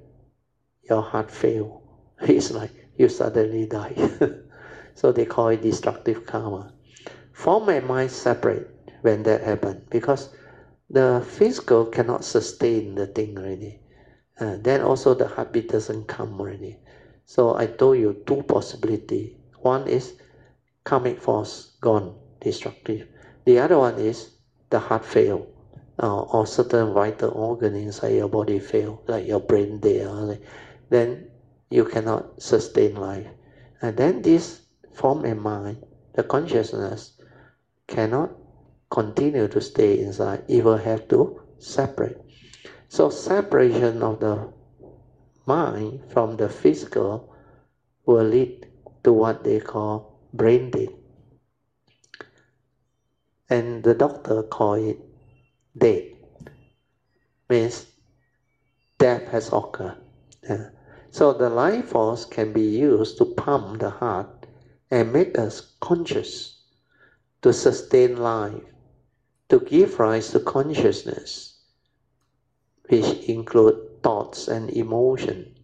[0.88, 1.82] your heart fail.
[2.22, 3.94] It's like you suddenly die.
[4.98, 6.72] so they call it destructive karma.
[7.32, 8.66] Form and mind separate
[9.02, 10.30] when that happen because
[10.90, 13.78] the physical cannot sustain the thing already.
[14.40, 16.80] Uh, then also the heartbeat doesn't come already.
[17.26, 19.38] So I told you two possibility.
[19.60, 20.14] One is
[20.82, 23.06] karmic force gone, destructive.
[23.44, 24.30] The other one is
[24.70, 25.46] the heart fail,
[26.02, 30.40] uh, or certain vital organ inside your body fail, like your brain there.
[30.90, 31.30] Then
[31.70, 33.28] you cannot sustain life.
[33.80, 34.62] And then this
[34.98, 35.78] form and mind,
[36.14, 37.12] the consciousness,
[37.86, 38.30] cannot
[38.90, 40.42] continue to stay inside.
[40.48, 42.16] It will have to separate.
[42.88, 44.52] So separation of the
[45.46, 47.32] mind from the physical
[48.04, 48.66] will lead
[49.04, 50.88] to what they call brain dead.
[53.48, 54.98] And the doctor call it
[55.76, 56.12] dead.
[57.48, 57.86] Means
[58.98, 59.96] death has occurred.
[60.42, 60.70] Yeah.
[61.10, 64.37] So the life force can be used to pump the heart
[64.90, 66.62] and make us conscious
[67.42, 68.64] to sustain life,
[69.48, 71.54] to give rise to consciousness,
[72.88, 75.54] which include thoughts and emotion.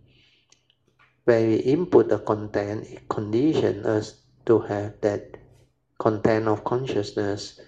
[1.25, 4.14] When we input the content, it conditions us
[4.47, 5.37] to have that
[5.99, 7.61] content of consciousness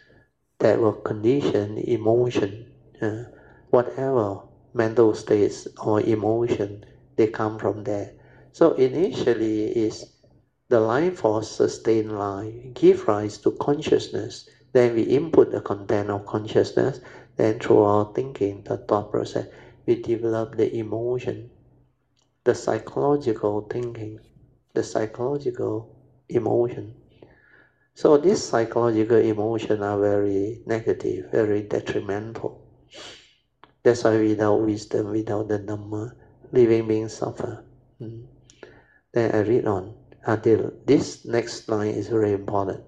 [0.59, 2.73] that will condition emotion.
[3.01, 3.25] Uh,
[3.71, 4.41] whatever
[4.75, 6.85] mental states or emotion,
[7.17, 8.15] they come from there.
[8.53, 10.05] So initially is
[10.69, 14.45] the life force sustain life, give rise to consciousness.
[14.73, 17.01] Then we input the content of consciousness.
[17.37, 19.47] Then through our thinking, the thought process,
[19.87, 21.51] we develop the emotion,
[22.45, 24.19] the psychological thinking,
[24.75, 25.89] the psychological
[26.29, 26.97] emotion.
[27.95, 32.63] So these psychological emotions are very negative, very detrimental.
[33.83, 36.13] That's why without wisdom, without the Dhamma,
[36.53, 37.65] living beings suffer.
[38.03, 38.27] Mm.
[39.13, 39.96] Then I read on
[40.27, 42.83] until this next line is very important.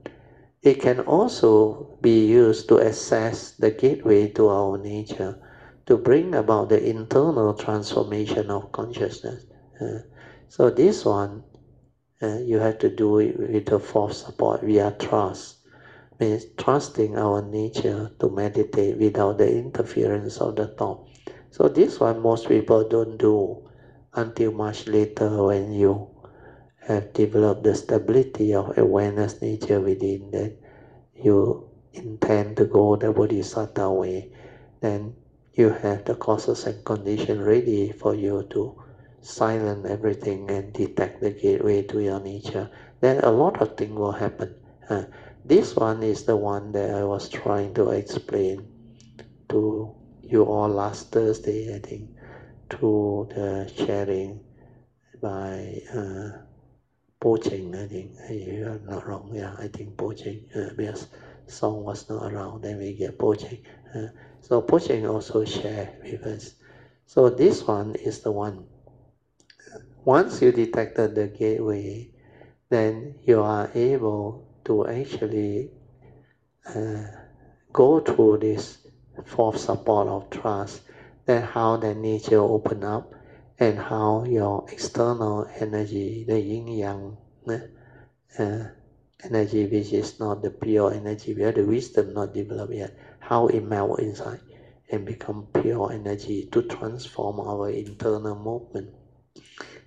[0.60, 5.38] It can also be used to assess the gateway to our nature
[5.86, 9.46] to bring about the internal transformation of consciousness.
[9.80, 10.00] Uh,
[10.48, 11.44] so this one,
[12.20, 15.54] uh, you have to do it with the fourth support via trust.
[16.18, 21.08] Means trusting our nature to meditate without the interference of the thought.
[21.52, 23.70] So this one most people don't do
[24.14, 26.10] until much later when you
[26.88, 30.52] have developed the stability of awareness nature within that
[31.14, 34.30] you intend to go the bodhisattva way,
[34.80, 35.14] then
[35.54, 38.74] you have the causes and condition ready for you to
[39.20, 42.68] silence everything and detect the gateway to your nature,
[43.00, 44.54] then a lot of things will happen.
[44.90, 45.04] Uh,
[45.44, 48.68] this one is the one that I was trying to explain
[49.50, 52.10] to you all last Thursday, I think,
[52.70, 54.40] to the sharing
[55.20, 56.30] by uh,
[57.20, 61.08] Poching, I think, if I'm not wrong, yeah, I think Poching, uh, because
[61.46, 63.64] Song was not around, then we get Poching.
[63.94, 64.08] Uh,
[64.40, 66.54] so Poching also share with us.
[67.06, 68.66] So this one is the one.
[70.04, 72.10] Once you detected the gateway,
[72.68, 75.70] then you are able to actually
[76.66, 77.04] uh,
[77.72, 78.78] go through this
[79.24, 80.82] fourth support of trust
[81.28, 83.12] then how the nature open up,
[83.58, 87.16] and how your external energy, the yin yang
[88.38, 88.64] uh,
[89.24, 93.60] energy, which is not the pure energy, where the wisdom not developed yet, how it
[93.62, 94.40] melt inside
[94.90, 98.94] and become pure energy to transform our internal movement.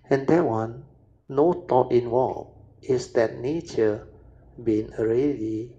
[0.10, 0.84] And that one,
[1.30, 2.52] no thought involved,
[2.84, 4.08] is that nature
[4.62, 5.72] being already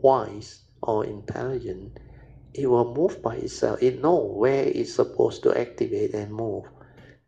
[0.00, 1.98] wise or intelligent,
[2.54, 3.82] it will move by itself.
[3.82, 6.64] It know where it's supposed to activate and move.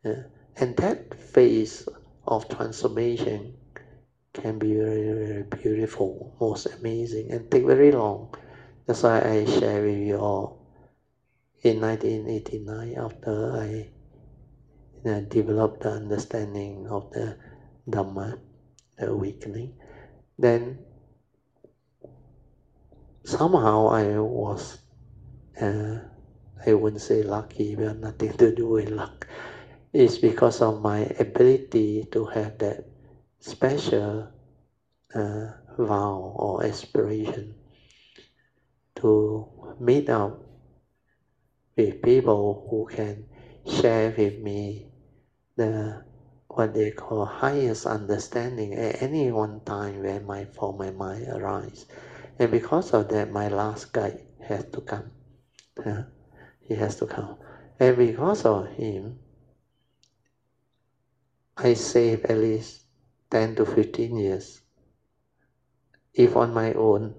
[0.04, 1.88] Uh, and that phase
[2.26, 3.54] of transformation
[4.32, 8.34] can be very, very beautiful, most amazing, and take very long.
[8.86, 10.58] That's why I share with you all.
[11.62, 13.66] In 1989, after I
[15.04, 17.36] you know, developed the understanding of the
[17.88, 18.38] Dhamma,
[18.98, 19.74] the awakening,
[20.38, 20.78] then
[23.24, 24.81] somehow I was,
[25.61, 25.98] uh,
[26.66, 29.26] I wouldn't say lucky, we have nothing to do with luck.
[29.92, 32.84] It's because of my ability to have that
[33.40, 34.28] special
[35.14, 35.46] uh,
[35.78, 37.57] vow or aspiration
[38.96, 39.46] to
[39.80, 40.38] meet up
[41.76, 43.26] with people who can
[43.66, 44.86] share with me
[45.57, 46.03] the
[46.48, 51.86] what they call highest understanding at any one time when my form my mind arise.
[52.38, 55.12] And because of that, my last guide has to come.
[55.78, 56.02] Uh,
[56.60, 57.36] he has to come.
[57.80, 59.18] And because of him,
[61.56, 62.82] I save at least
[63.30, 64.60] 10 to 15 years.
[66.14, 67.14] If on my own,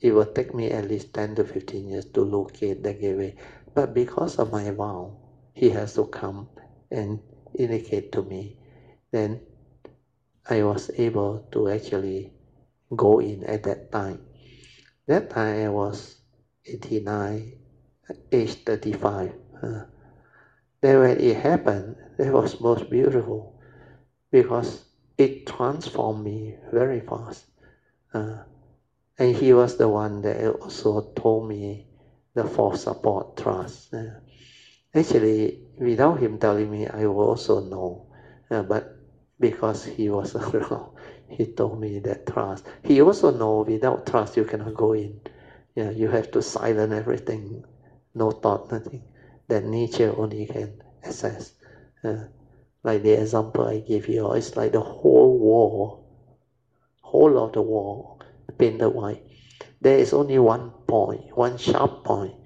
[0.00, 3.34] it will take me at least 10 to 15 years to locate the gateway.
[3.74, 5.16] But because of my vow,
[5.52, 6.48] he has to come
[6.90, 7.20] and
[7.58, 8.56] indicate to me.
[9.10, 9.40] Then
[10.48, 12.32] I was able to actually
[12.94, 14.22] go in at that time.
[15.06, 16.18] That time I was
[16.64, 17.65] 89,
[18.32, 19.34] age 35.
[19.62, 19.84] Uh,
[20.80, 23.54] then when it happened, it was most beautiful
[24.30, 24.84] because
[25.18, 27.46] it transformed me very fast.
[29.18, 31.86] And he was the one that also told me
[32.34, 33.92] the full support trust.
[34.94, 38.06] Actually, without him telling me, I will also know.
[38.48, 38.96] But
[39.38, 40.90] because he was around,
[41.28, 42.66] he told me that trust.
[42.82, 45.20] He also know without trust you cannot go in.
[45.74, 47.64] Yeah, you have to silence everything,
[48.16, 49.04] no thought, nothing.
[49.48, 51.52] That nature only can access.
[52.04, 52.24] Uh,
[52.84, 56.02] like the example I gave you, it's like the whole wall,
[57.02, 58.18] whole of the wall
[58.58, 59.22] painted white.
[59.80, 62.36] There is only one point, one sharp point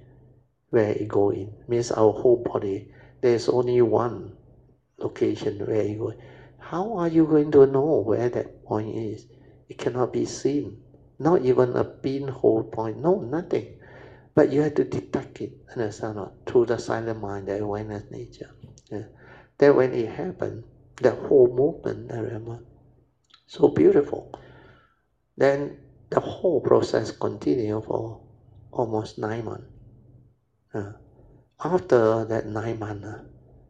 [0.71, 1.55] where it go in.
[1.69, 2.87] Means our whole body.
[3.23, 4.37] There is only one
[4.99, 6.13] location where it go.
[6.59, 9.27] How are you going to know where that point is?
[9.69, 10.79] It cannot be seen.
[11.19, 12.99] Not even a pinhole point.
[12.99, 13.80] No, nothing.
[14.35, 16.19] But you have to detect it, understand?
[16.47, 18.51] Through the silent mind, the awareness nature.
[18.91, 19.05] Yeah.
[19.71, 20.65] When it happened,
[20.97, 22.61] the whole movement, I remember,
[23.47, 24.33] so beautiful.
[25.37, 25.77] Then
[26.11, 28.21] the whole process continued for
[28.73, 29.67] almost nine months.
[30.75, 30.93] Uh,
[31.65, 33.25] after that nine months, uh,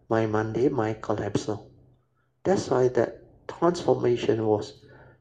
[0.09, 1.51] my mundane mind collapsed.
[2.45, 3.15] That's why that
[3.49, 4.75] transformation was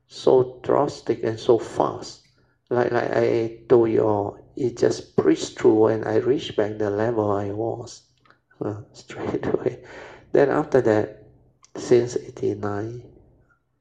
[0.08, 2.22] so drastic and so fast.
[2.70, 7.32] Like, like I told you, it just breached through and I reached back the level
[7.32, 8.04] I was
[8.62, 9.82] uh, straight away.
[10.34, 11.08] Then after that,
[11.78, 13.04] since 89,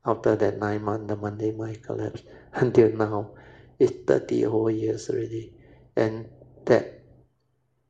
[0.07, 2.23] after that nine months, the mundane mind collapse,
[2.55, 3.35] until now,
[3.79, 5.53] it's 30 whole years already.
[5.97, 6.29] And
[6.67, 6.87] that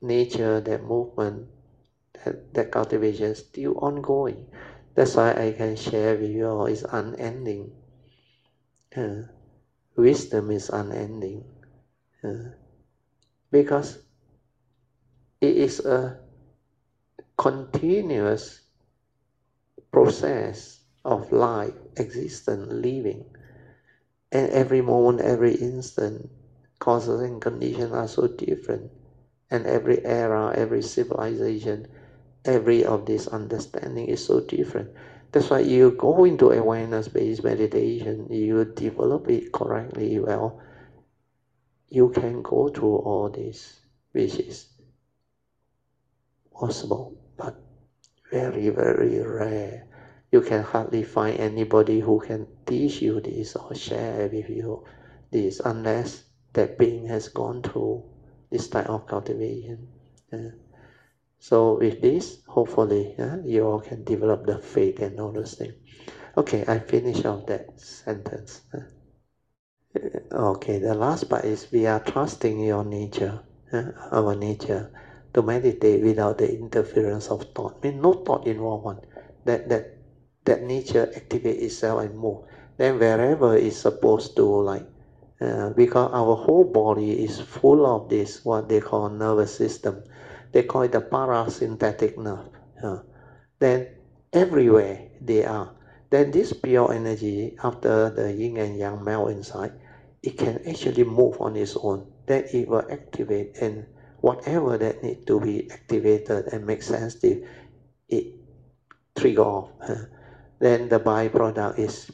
[0.03, 1.49] nature, that movement,
[2.24, 4.47] that, that cultivation is still ongoing.
[4.95, 7.72] That's why I can share with you all, it's unending.
[8.95, 9.22] Uh,
[9.97, 11.45] wisdom is unending.
[12.24, 12.51] Uh,
[13.51, 13.99] because
[15.40, 16.18] it is a
[17.38, 18.61] continuous
[19.92, 23.24] process of life, existence, living.
[24.32, 26.30] And every moment, every instant,
[26.78, 28.90] causes and conditions are so different.
[29.51, 31.86] And every era, every civilization,
[32.44, 34.90] every of this understanding is so different.
[35.32, 40.59] That's why you go into awareness-based meditation, you develop it correctly well,
[41.91, 43.80] you can go to all this,
[44.12, 44.68] which is
[46.53, 47.55] possible but
[48.30, 49.86] very, very rare.
[50.30, 54.84] You can hardly find anybody who can teach you this or share with you
[55.30, 58.05] this unless that being has gone through
[58.51, 59.89] this type of cultivation.
[60.32, 60.51] Yeah.
[61.39, 65.74] So with this, hopefully, yeah, you all can develop the faith and all those things.
[66.36, 68.62] Okay, I finish off that sentence.
[69.97, 73.41] Okay, the last part is we are trusting your nature,
[74.12, 74.91] our nature
[75.32, 77.76] to meditate without the interference of thought.
[77.82, 79.01] I mean, no thought involved one.
[79.47, 79.84] That that
[80.45, 82.45] that nature activate itself and move.
[82.76, 84.86] Then wherever it's supposed to like,
[85.41, 90.05] uh, because our whole body is full of this what they call nervous system.
[90.53, 92.49] They call it the parasympathetic nerve.
[92.82, 92.99] Uh,
[93.59, 93.89] then
[94.32, 95.78] everywhere they are.
[96.11, 99.72] Then this pure energy, after the yin and yang melt inside,
[100.22, 102.06] it can actually move on its own.
[102.26, 103.86] Then it will activate and
[104.20, 107.44] whatever that need to be activated and make sensitive,
[108.09, 108.24] it
[109.16, 109.68] trigger off.
[110.59, 112.11] Then the byproduct is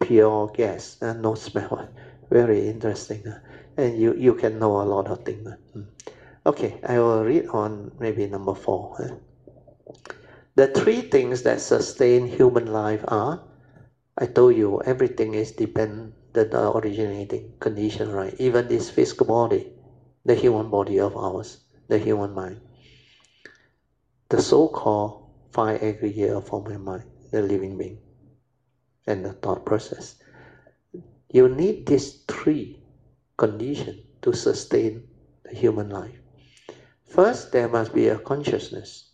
[0.00, 1.88] pure gas and no smell.
[2.30, 3.26] Very interesting.
[3.26, 3.38] Uh,
[3.76, 5.48] and you, you can know a lot of things.
[5.72, 5.82] Hmm.
[6.44, 8.96] Okay, I will read on maybe number four.
[8.98, 9.27] Uh.
[10.58, 13.46] The three things that sustain human life are,
[14.18, 18.34] I told you, everything is dependent the originating condition, right?
[18.40, 19.70] Even this physical body,
[20.24, 22.58] the human body of ours, the human mind.
[24.30, 28.00] The so-called five aggregate of and mind, the living being,
[29.06, 30.16] and the thought process.
[31.30, 32.82] You need these three
[33.36, 35.04] conditions to sustain
[35.44, 36.18] the human life.
[37.06, 39.07] First, there must be a consciousness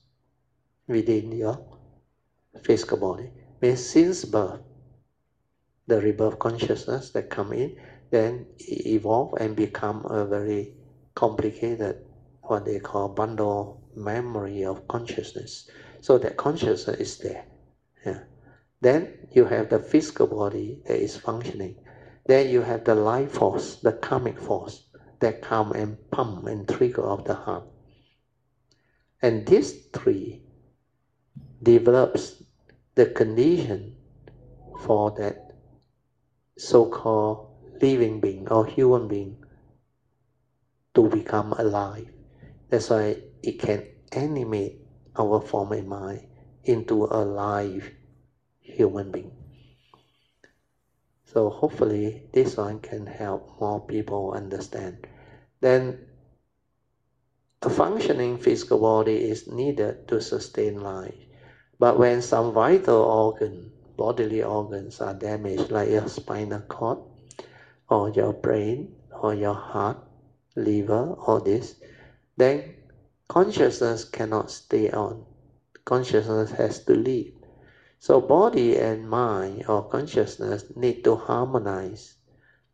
[0.86, 1.58] within your
[2.62, 3.32] physical body.
[3.60, 4.60] Means since birth,
[5.86, 7.76] the rebirth consciousness that come in,
[8.10, 10.72] then evolve and become a very
[11.14, 11.96] complicated,
[12.42, 15.68] what they call bundle memory of consciousness.
[16.00, 17.46] So that consciousness is there.
[18.04, 18.20] Yeah.
[18.80, 21.76] Then you have the physical body that is functioning.
[22.26, 24.84] Then you have the life force, the karmic force
[25.20, 27.64] that come and pump and trigger of the heart.
[29.22, 30.43] And these three
[31.64, 32.42] develops
[32.94, 33.96] the condition
[34.80, 35.52] for that
[36.56, 37.48] so-called
[37.80, 39.36] living being or human being
[40.94, 42.10] to become alive.
[42.68, 44.78] That's why it can animate
[45.16, 46.28] our form and mind
[46.64, 47.90] into a live
[48.60, 49.32] human being.
[51.24, 55.06] So hopefully this one can help more people understand.
[55.60, 56.06] Then
[57.62, 61.23] a functioning physical body is needed to sustain life.
[61.78, 66.98] But when some vital organ, bodily organs are damaged, like your spinal cord,
[67.88, 69.98] or your brain, or your heart,
[70.56, 71.74] liver, all this,
[72.36, 72.74] then
[73.28, 75.24] consciousness cannot stay on.
[75.84, 77.34] Consciousness has to leave.
[77.98, 82.14] So body and mind or consciousness need to harmonize,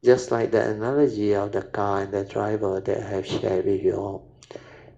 [0.05, 3.81] just like the analogy of the car and the driver that I have shared with
[3.81, 4.29] you all.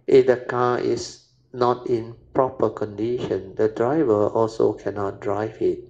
[0.06, 1.21] If the car is
[1.52, 5.80] not in proper condition, the driver also cannot drive it.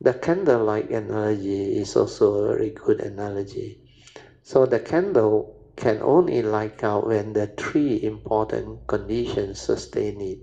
[0.00, 3.80] The candlelight analogy is also a very good analogy.
[4.42, 10.38] So the candle can only light out when the three important conditions sustain it,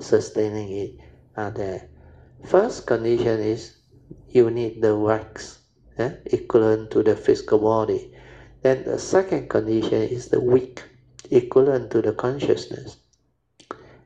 [0.00, 1.00] sustaining it
[1.36, 1.88] are there.
[2.44, 3.76] First condition is
[4.28, 5.58] you need the wax,
[5.98, 8.14] eh, equivalent to the physical body.
[8.62, 10.82] Then the second condition is the wick,
[11.32, 12.98] equivalent to the consciousness.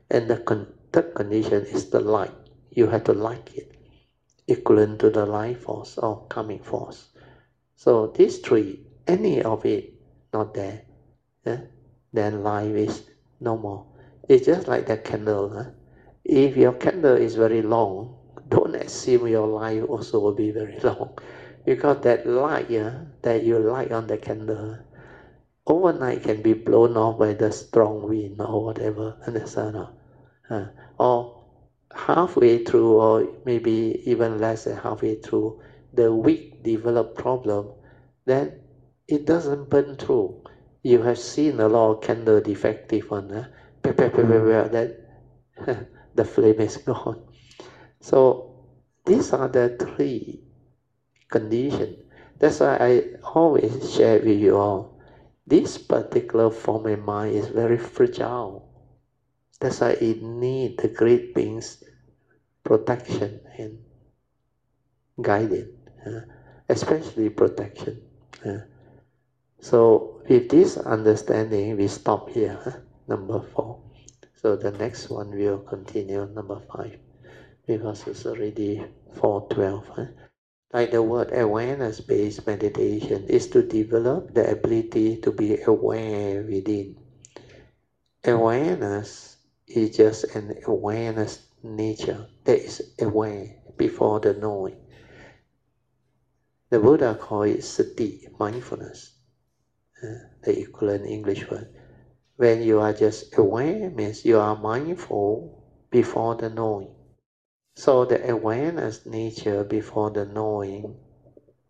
[0.09, 2.31] And the con third condition is the light.
[2.71, 3.75] You have to like it,
[4.47, 7.09] equivalent to the life force or karmic force.
[7.75, 9.93] So these three, any of it
[10.31, 10.83] not there,
[11.45, 11.57] eh?
[12.13, 13.03] then life is
[13.41, 13.85] no more.
[14.29, 15.51] It's just like that candle.
[15.59, 15.65] Eh?
[16.23, 18.15] If your candle is very long,
[18.47, 21.17] don't assume your life also will be very long.
[21.65, 24.77] Because that light yeah, that you light on the candle
[25.67, 29.77] overnight can be blown off by the strong wind or whatever, understand?
[30.49, 30.65] Uh,
[30.99, 31.43] or
[31.93, 35.59] halfway through, or maybe even less than halfway through,
[35.93, 37.71] the weak develop problem,
[38.25, 38.53] then
[39.07, 40.43] it doesn't burn through.
[40.83, 43.47] You have seen a lot of candle defective one, uh,
[43.83, 44.91] that
[46.15, 47.21] the flame is gone.
[48.01, 48.65] So
[49.05, 50.43] these are the three
[51.29, 52.03] conditions.
[52.39, 53.03] That's why I
[53.35, 54.96] always share with you all
[55.47, 58.67] this particular form of mind is very fragile.
[59.61, 61.83] That's why it needs the great being's
[62.63, 63.79] protection and
[65.21, 65.71] guidance,
[66.05, 66.21] uh,
[66.67, 68.01] especially protection.
[68.45, 68.57] Uh.
[69.61, 73.81] So with this understanding, we stop here, number four.
[74.35, 76.99] So the next one will continue, number five,
[77.65, 80.26] because it's already 412.
[80.73, 86.95] Like the word awareness based meditation is to develop the ability to be aware within.
[88.25, 89.37] Awareness
[89.67, 94.77] is just an awareness nature that is aware before the knowing.
[96.71, 99.13] The Buddha called it sati, mindfulness,
[100.03, 101.69] uh, the equivalent English word.
[102.37, 106.96] When you are just aware, means you are mindful before the knowing.
[107.77, 110.97] So the awareness nature before the knowing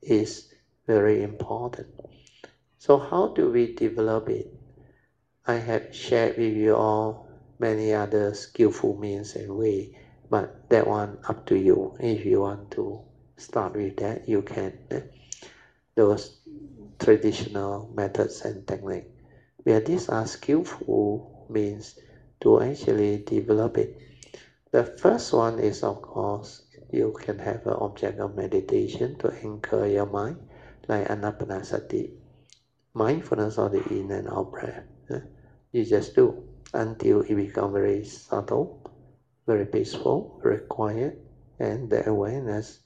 [0.02, 0.48] is
[0.88, 1.88] very important.
[2.78, 4.48] So how do we develop it?
[5.46, 7.28] I have shared with you all
[7.60, 11.98] many other skillful means and way, but that one up to you.
[12.00, 13.02] If you want to
[13.36, 14.80] start with that, you can.
[14.90, 15.02] Eh?
[15.96, 16.40] Those
[17.00, 19.12] traditional methods and techniques,
[19.64, 22.00] where these are skillful means
[22.40, 24.07] to actually develop it.
[24.72, 26.62] The first one is, of course,
[26.92, 30.40] you can have an object of meditation to anchor your mind,
[30.90, 32.12] like anapanasati,
[32.94, 34.84] mindfulness of the in and out breath.
[35.72, 38.72] You just do until it becomes very subtle,
[39.48, 41.16] very peaceful, very quiet,
[41.60, 42.80] and the awareness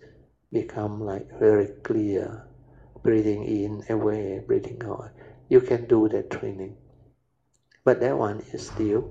[0.51, 2.45] become like very clear.
[3.03, 5.09] Breathing in, away, breathing out.
[5.49, 6.77] You can do that training.
[7.83, 9.09] But that one is still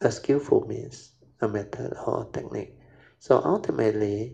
[0.00, 2.70] a skillful means a method or a technique.
[3.18, 4.32] So ultimately,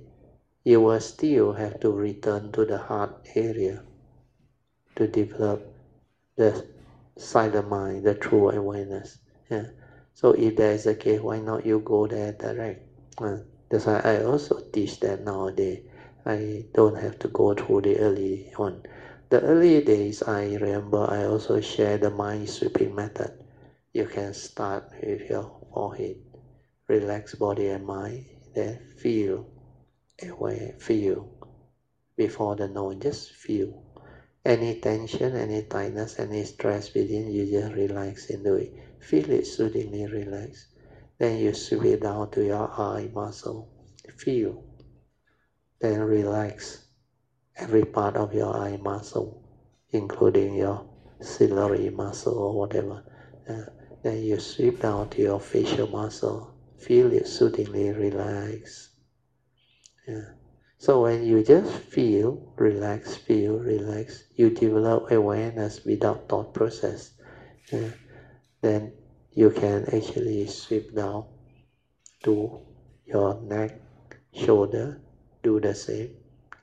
[0.65, 3.83] you will still have to return to the heart area
[4.97, 5.61] to develop
[6.37, 6.65] the
[7.16, 9.19] silent mind, the true awareness.
[9.51, 9.69] Yeah.
[10.15, 12.81] So if there is a case, why not you go there direct?
[13.19, 13.39] Uh,
[13.69, 15.81] that's why I also teach that nowadays.
[16.27, 18.83] I don't have to go through the early one.
[19.31, 23.31] The early days, I remember I also share the mind sweeping method.
[23.93, 26.16] You can start with your forehead
[26.89, 29.47] relax body and mind, then feel
[30.23, 31.29] aware, feel
[32.17, 33.83] before the knowing, just feel.
[34.45, 38.73] Any tension, any tightness, any stress within you, just relax into it.
[39.01, 40.69] Feel it soothingly relax.
[41.19, 43.69] Then you sweep down to your eye muscle.
[44.17, 44.63] Feel.
[45.81, 46.87] Then relax
[47.57, 49.43] every part of your eye muscle,
[49.91, 50.89] including your
[51.21, 53.03] ciliary muscle or whatever.
[53.49, 53.71] Uh,
[54.03, 58.90] then you sweep down to your facial muscle feel it soothingly relax.
[60.07, 60.32] Yeah.
[60.78, 67.12] So when you just feel, relax, feel, relax, you develop awareness without thought process.
[67.73, 67.90] Yeah.
[68.61, 68.93] Then
[69.32, 71.24] you can actually sweep down
[72.24, 72.61] to
[73.05, 73.81] your neck,
[74.35, 75.01] shoulder,
[75.43, 76.16] do the same.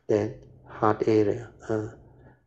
[0.08, 0.36] Then
[0.68, 1.50] heart area.
[1.68, 1.90] Uh.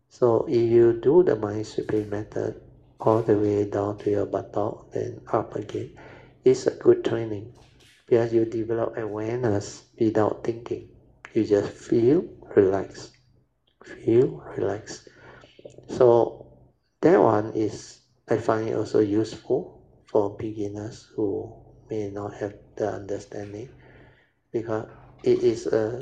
[0.08, 2.60] So if you do the mind sweeping method
[3.00, 5.90] all the way down to your buttock, then up again,
[6.46, 7.52] it's a good training
[8.06, 10.88] because you develop awareness without thinking.
[11.34, 12.22] You just feel,
[12.54, 13.10] relax,
[13.82, 15.08] feel, relax.
[15.88, 16.46] So
[17.00, 17.98] that one is,
[18.28, 21.52] I find it also useful for beginners who
[21.90, 23.68] may not have the understanding
[24.52, 24.86] because
[25.24, 26.00] it is a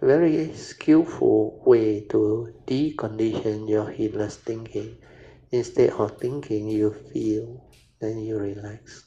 [0.00, 4.96] very skillful way to decondition your heedless thinking.
[5.50, 7.62] Instead of thinking, you feel,
[8.00, 9.04] then you relax.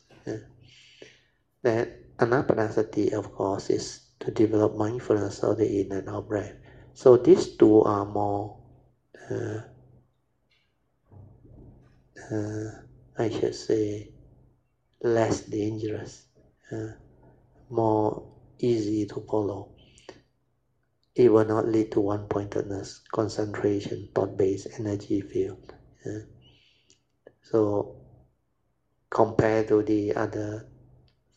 [1.63, 6.53] That anapanasati, of course, is to develop mindfulness of the in and out breath.
[6.93, 8.57] So these two are more,
[9.29, 9.61] uh,
[12.31, 12.71] uh,
[13.17, 14.13] I should say,
[15.03, 16.25] less dangerous,
[16.71, 16.93] uh,
[17.69, 19.69] more easy to follow.
[21.15, 25.73] It will not lead to one-pointedness, concentration, thought-based energy field.
[27.41, 27.96] So
[29.09, 30.65] compared to the other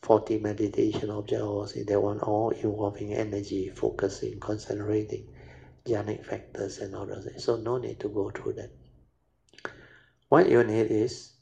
[0.02, 5.26] 40 meditation objects in that one all involving energy, focusing, concentrating,
[5.86, 7.44] jhanic factors and all those things.
[7.44, 8.70] So no need to go through that.
[10.28, 11.32] What you need is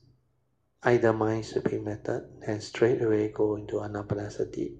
[0.82, 4.74] either mind sweeping method and straight away go into anapanasati,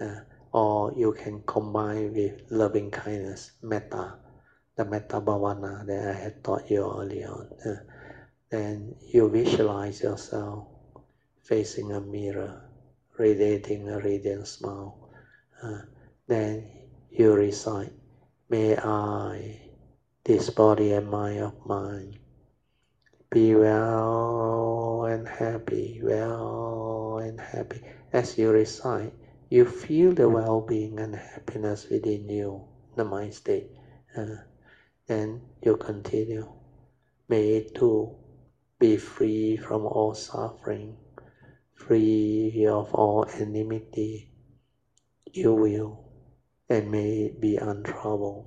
[0.00, 0.20] uh,
[0.52, 4.18] or you can combine with loving kindness, metta,
[4.76, 7.48] the metta bhavana that I had taught you earlier on.
[7.64, 7.76] Uh,
[8.50, 10.71] then you visualize yourself
[11.42, 12.62] facing a mirror
[13.18, 15.08] radiating a radiant smile.
[15.62, 15.82] Uh,
[16.26, 16.68] then
[17.10, 17.92] you recite,
[18.48, 19.60] May I,
[20.24, 22.18] this body and mind of mine,
[23.30, 27.80] be well and happy, well and happy.
[28.12, 29.12] As you recite,
[29.48, 32.64] you feel the well-being and happiness within you,
[32.96, 33.70] the mind state.
[34.16, 34.36] Uh,
[35.06, 36.48] then you continue.
[37.28, 38.16] May it too
[38.78, 40.96] be free from all suffering,
[41.86, 44.28] free of all enmity,
[45.34, 46.04] ill will,
[46.68, 48.46] and may be untroubled.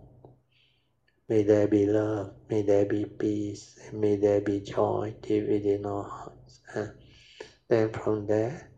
[1.30, 5.86] May there be love, may there be peace, and may there be joy deep within
[5.86, 6.62] our hearts.
[6.76, 6.91] And
[7.70, 8.72] then from there,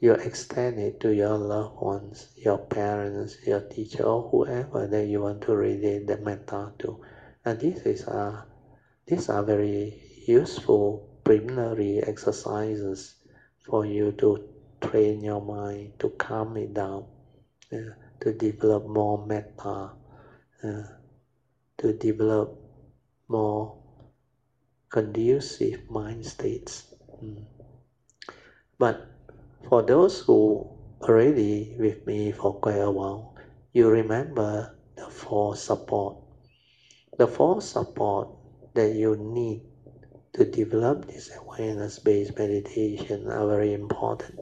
[0.00, 5.22] you extend it to your loved ones, your parents, your teacher, or whoever that you
[5.22, 6.98] want to radiate the metta to.
[7.44, 8.46] And this is a,
[9.06, 13.14] these are very useful preliminary exercises
[13.70, 14.42] for you to
[14.82, 17.06] train your mind to calm it down,
[17.70, 19.92] to develop more metta,
[20.64, 20.82] uh,
[21.78, 22.58] to develop
[23.28, 23.78] more
[24.90, 26.92] conducive mind states.
[27.22, 27.46] Mm.
[28.76, 29.06] But
[29.68, 30.66] for those who
[31.02, 33.36] already with me for quite a while,
[33.72, 36.16] you remember the four support.
[37.16, 38.28] The four support
[38.74, 39.69] that you need
[40.32, 44.38] to develop this awareness-based meditation are very important.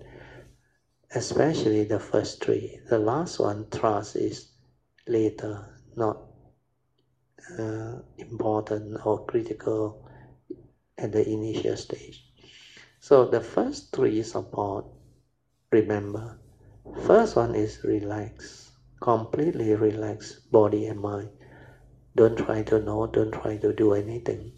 [1.15, 2.79] Especially the first three.
[2.91, 4.53] The last one, trust, is
[5.07, 5.65] later,
[5.97, 6.19] not
[7.59, 10.07] uh, important or critical
[10.99, 12.25] at the initial stage.
[13.01, 14.85] So the first three support,
[15.73, 16.39] remember,
[17.07, 21.31] first one is relax, completely relax body and mind.
[22.17, 24.53] Don't try to know, don't try to do anything.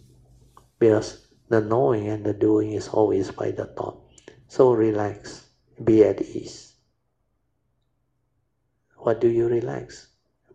[0.81, 4.01] Because the knowing and the doing is always by the thought.
[4.47, 5.45] So relax,
[5.83, 6.73] be at ease.
[8.97, 10.07] What do you relax?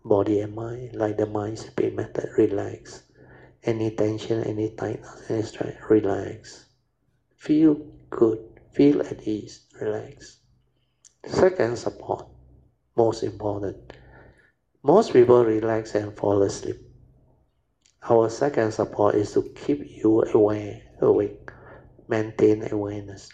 [0.05, 3.05] Body and mind, like the mind speed method, relax.
[3.63, 6.67] Any tension, any tightness, any stress, relax.
[7.37, 7.75] Feel
[8.11, 8.41] good,
[8.73, 10.39] feel at ease, relax.
[11.25, 12.27] Second support,
[12.97, 13.93] most important.
[14.83, 16.86] Most people relax and fall asleep.
[18.09, 21.51] Our second support is to keep you aware, awake,
[22.07, 23.29] maintain awareness.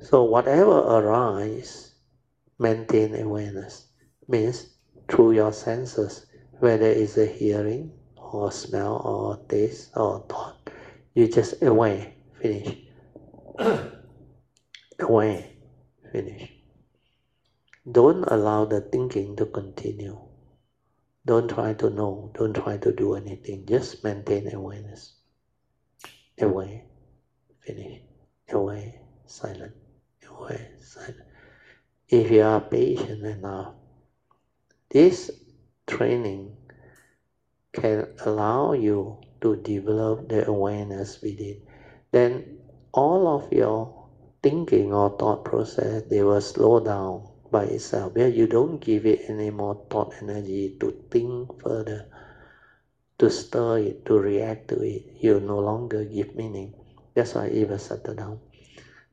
[0.00, 1.94] So whatever arises,
[2.58, 3.86] maintain awareness.
[4.26, 4.74] Means
[5.06, 6.26] through your senses,
[6.58, 10.68] whether it's a hearing or smell or taste or thought,
[11.14, 12.78] you just aware, finish.
[14.98, 15.44] aware,
[16.10, 16.50] finish.
[17.88, 20.31] Don't allow the thinking to continue.
[21.26, 25.14] Don't try to know, don't try to do anything, just maintain awareness.
[26.40, 26.84] Away,
[27.60, 28.02] finish.
[28.52, 28.94] Aware,
[29.26, 29.74] silent.
[30.28, 31.20] Away, silent.
[32.08, 33.74] If you are patient enough,
[34.90, 35.30] this
[35.86, 36.56] training
[37.72, 41.62] can allow you to develop the awareness within.
[42.12, 42.58] Then
[42.92, 44.08] all of your
[44.42, 49.28] thinking or thought process, they will slow down by itself where you don't give it
[49.28, 52.06] any more thought energy to think further
[53.18, 55.02] to stir it to react to it?
[55.20, 56.74] You no longer give meaning.
[57.14, 58.40] That's why it will settle down.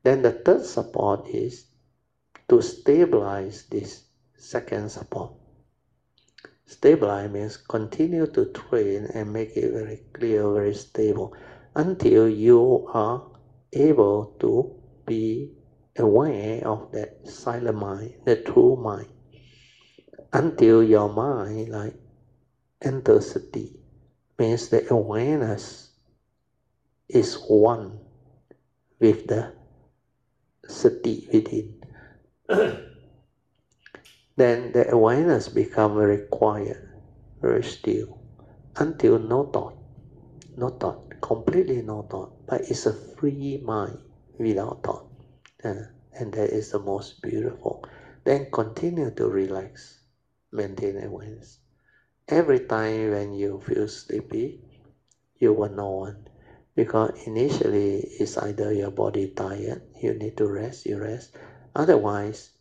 [0.04, 1.66] Then the third support is
[2.48, 4.06] to stabilize this
[4.38, 5.34] second support.
[6.66, 11.34] Stabilize means continue to train and make it very clear very stable
[11.76, 13.26] until you are
[13.74, 14.76] able to
[15.06, 15.52] be
[16.00, 19.10] aware of that silent mind, the true mind,
[20.34, 21.96] until your mind like
[22.82, 23.76] enters sati,
[24.40, 25.92] means the awareness
[27.10, 28.00] is one
[29.00, 29.54] with the
[30.68, 31.76] sati within.
[34.38, 36.78] then the awareness become very quiet,
[37.42, 38.20] very still,
[38.78, 39.76] until no thought,
[40.58, 44.00] no thought, completely no thought, but it's a free mind
[44.40, 45.09] without thought.
[45.64, 47.84] Uh, and that is the most beautiful.
[48.24, 50.00] Then continue to relax,
[50.52, 51.60] maintain awareness.
[52.28, 54.62] Every time when you feel sleepy,
[55.38, 56.28] you will know one.
[56.76, 61.36] Because initially it's either your body tired, you need to rest, you rest.
[61.76, 62.52] Otherwise,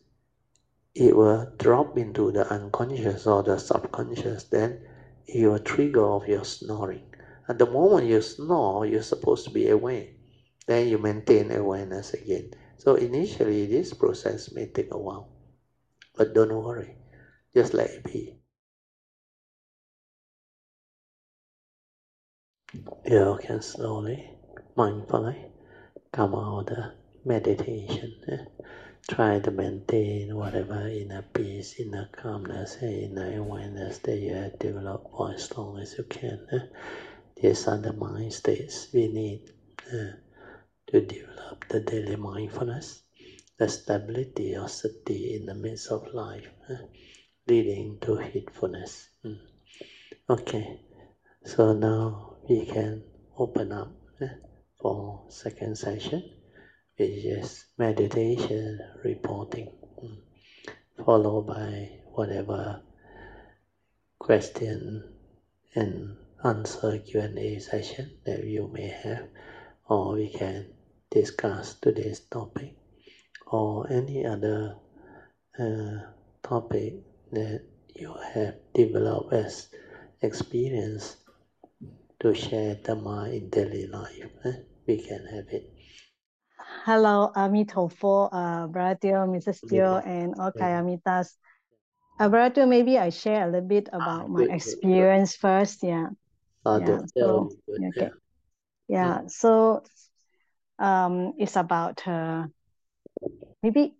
[0.95, 4.81] it will drop into the unconscious or the subconscious, then
[5.27, 7.13] it will trigger off your snoring.
[7.47, 10.17] At the moment you snore, you're supposed to be awake.
[10.67, 12.51] Then you maintain awareness again.
[12.79, 15.27] So initially, this process may take a while,
[16.15, 16.95] but don't worry,
[17.53, 18.39] just let it be.
[23.05, 24.31] You can slowly,
[24.77, 25.51] mindfully
[26.13, 26.93] come out of the
[27.25, 28.15] meditation.
[28.29, 28.45] Eh?
[29.09, 35.33] Try to maintain whatever inner peace, inner calmness, inner awareness that you have developed for
[35.33, 36.47] as long as you can.
[36.53, 36.59] Eh?
[37.41, 39.51] These are the mind states we need.
[39.91, 40.11] Eh?
[40.91, 43.03] To develop the daily mindfulness,
[43.57, 46.73] the stability of sati in the midst of life, uh,
[47.47, 49.09] leading to heedfulness.
[49.23, 49.37] Mm.
[50.27, 50.79] Okay,
[51.43, 53.03] so now we can
[53.37, 54.25] open up uh,
[54.81, 56.23] for second session,
[56.97, 59.71] which is meditation reporting,
[60.03, 60.17] mm.
[61.05, 62.81] followed by whatever
[64.17, 65.03] question
[65.75, 69.27] and answer Q&A session that you may have,
[69.87, 70.65] or we can
[71.11, 72.75] discuss today's topic
[73.47, 74.75] or any other
[75.59, 75.97] uh,
[76.43, 76.93] topic
[77.31, 77.61] that
[77.95, 79.69] you have developed as
[80.21, 81.17] experience
[82.19, 84.29] to share Dhamma in daily life.
[84.45, 84.53] Eh?
[84.87, 85.73] We can have it.
[86.85, 89.61] Hello, Amitofo, uh, Brother Mrs.
[89.65, 91.35] Teoh, and all Kalyanamittas.
[92.19, 95.83] Uh, Brother maybe I share a little bit about Ah, my good, good, experience first.
[95.83, 96.09] Yeah.
[96.63, 97.91] Sadhu, Yeah, so- okay.
[97.95, 98.09] Yeah.
[98.87, 99.27] Yeah.
[99.27, 99.83] So
[100.79, 102.45] um, it's about uh,
[103.63, 103.95] maybe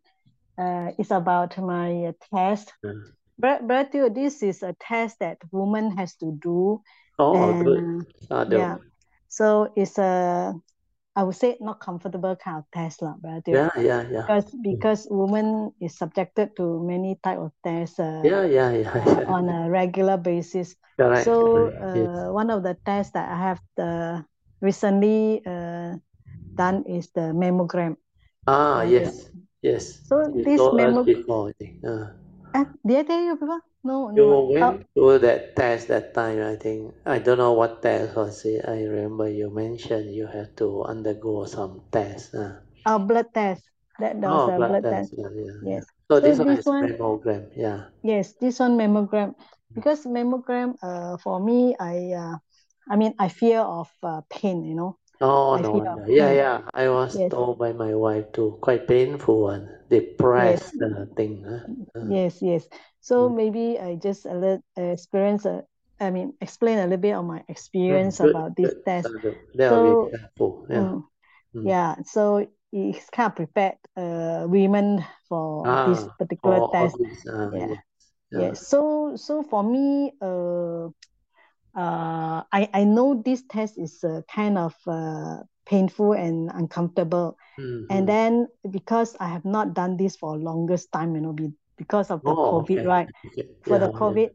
[0.57, 2.73] uh, it's about my uh, test.
[2.84, 3.03] Mm.
[3.38, 6.81] Brother Brother Teoh, this is a test that woman has to do.
[7.18, 8.06] Oh, and good.
[8.31, 8.77] uh, yeah.
[9.30, 10.53] So it's a,
[11.15, 13.15] I would say not comfortable kind of test, lah,
[13.47, 14.22] Yeah, yeah, yeah.
[14.27, 19.26] because because woman is subjected to many type of tests uh, Yeah, yeah, yeah, yeah.
[19.27, 20.76] on a regular basis.
[20.97, 21.72] Correct, So.
[21.95, 22.07] Yes.
[22.27, 24.22] uh, one of the tests that I have uh,
[24.61, 25.95] recently uh,
[26.60, 27.95] done is the mammogram.
[28.44, 29.31] Ah, yes,
[29.64, 30.03] yes.
[30.03, 31.76] So You this told us mammo- before, I think.
[31.88, 32.11] Uh,
[32.49, 33.61] Uh, did I tell you before?
[33.86, 34.49] No, you no.
[34.49, 36.91] Uh, went through that test that time, I think.
[37.06, 38.65] I don't know what test was it.
[38.68, 42.34] I remember you mentioned you have to undergo some test.
[42.36, 42.60] Uh.
[42.90, 43.64] a blood test.
[44.02, 45.14] That, that Oh, was a blood blood test.
[45.14, 45.22] test.
[45.22, 45.69] Yeah, yeah, yeah.
[45.77, 45.84] Yes.
[46.10, 47.44] So So this one is one- mammogram.
[47.56, 47.80] Yeah.
[48.02, 49.38] Yes, this one mammogram.
[49.69, 52.36] Because mammogram, uh, for me, I, uh,
[52.90, 54.65] I mean, I fear of uh, pain.
[54.65, 54.91] You know.
[55.21, 56.05] Oh, I no wonder.
[56.09, 56.61] Yeah, yeah.
[56.73, 57.31] I was Yes.
[57.31, 58.57] told by my wife too.
[58.61, 59.69] Quite painful one.
[59.89, 61.43] Depressed press the thing.
[61.47, 61.59] Huh?
[61.95, 62.67] Uh, Yes, yes.
[63.01, 63.33] So Mm.
[63.33, 65.45] maybe I just a little experience.
[65.45, 65.63] A,
[65.99, 67.43] I mean, explain a little bit of my
[67.89, 68.83] mm, experience good, about this good.
[68.85, 69.15] test.
[69.55, 70.65] That So, helpful.
[70.69, 70.89] Yeah.
[70.89, 71.03] mm,
[71.55, 71.73] Mm.
[71.73, 71.95] yeah.
[72.05, 76.97] So it's kind of prepared uh, women for this Ah, particular all, all test.
[77.27, 77.67] Uh, Yeah.
[77.67, 77.79] yes.
[78.31, 78.51] Yeah.
[78.51, 78.67] Yes.
[78.67, 80.89] So so for me, uh,
[81.75, 87.37] uh, I I know this test is uh, kind of uh, painful and uncomfortable.
[87.57, 87.85] Mhm.
[87.89, 92.11] And then because I have not done this for longest time, you know, be, because
[92.11, 92.85] of the Oh, COVID, okay.
[92.85, 93.09] right?
[93.27, 93.47] Okay.
[93.63, 93.99] For the Yeah, yeah.
[93.99, 94.29] COVID,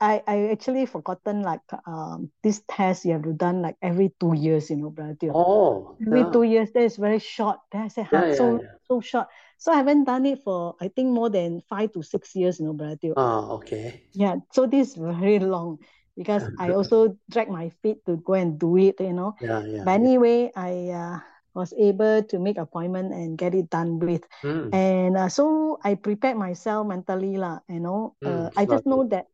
[0.00, 4.34] I, I actually forgotten like um this test you have to done like every two
[4.34, 5.34] years, you know, brother.
[5.34, 6.30] Oh, Every yeah.
[6.32, 7.58] two years, that is very short.
[7.72, 8.74] Then I said, Yeah, huh, yeah, so yeah.
[8.88, 9.28] so short.
[9.58, 12.66] So I haven't done it for I think more than five to six years, you
[12.66, 13.16] know, brother.
[13.16, 14.02] Ah, okay.
[14.12, 15.78] Yeah, so this is very long
[16.16, 19.36] because I also drag my feet to go and do it, you know.
[19.40, 19.84] Yeah, yeah.
[19.84, 21.18] But anyway, I uh,
[21.54, 24.24] was able to make appointment and get it done with.
[24.42, 27.60] Mm, And uh, so I prepared myself mentally, lah.
[27.68, 29.26] You know, uh, Mm, I just know that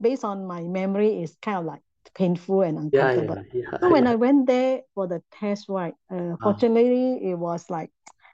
[0.00, 1.82] based on my memory, it's kind of like
[2.14, 3.36] painful and uncomfortable.
[3.36, 4.06] yeah, yeah, So when.
[4.06, 6.42] I went there for the test, right, uh, Ah.
[6.42, 7.90] fortunately, it was like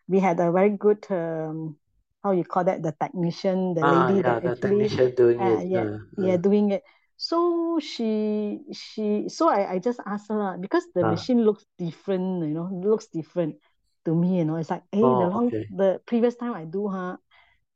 [0.09, 1.77] we had a very good, um,
[2.23, 5.41] how you call that, the technician, the Ah, lady yeah, that the actually, technician doing
[5.41, 5.65] uh, it.
[5.65, 6.83] yeah, Uh, yeah, uh, doing it.
[7.17, 11.05] So she, she, so I, I just asked her because the Ah.
[11.05, 13.57] machine looks different, you know, looks different
[14.05, 14.57] to me, you know.
[14.57, 15.71] It's like, hey, the Oh, long, okay.
[15.71, 17.17] the previous time I do, huh,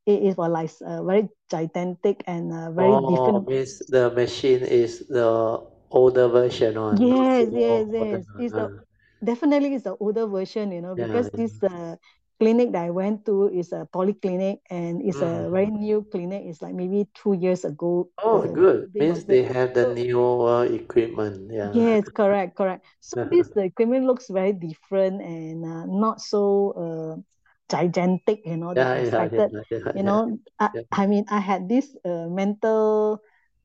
[0.05, 3.47] it is was like uh, very gigantic and uh, very Oh, different.
[3.47, 5.61] means the machine is the
[5.91, 8.25] older version not Yes, yes, yes.
[8.37, 8.81] It's the Uh,
[9.23, 11.35] definitely it's the older version, you know, because yeah.
[11.35, 11.95] this uh,
[12.39, 15.51] clinic that I went to is a polyclinic and it's a Mm.
[15.51, 16.43] very new clinic.
[16.45, 18.09] It's like maybe two years ago.
[18.23, 18.91] Oh, good.
[18.99, 21.51] Means they have the newer equipment.
[21.51, 21.73] Yeah.
[21.73, 22.85] yes, correct, correct.
[22.99, 27.15] So this the equipment looks very different and uh, not so uh,
[27.69, 30.69] gigantic, you know, Yeah, I yeah, yeah, yeah, You know, I.
[30.91, 33.19] I mean, I had this uh, mental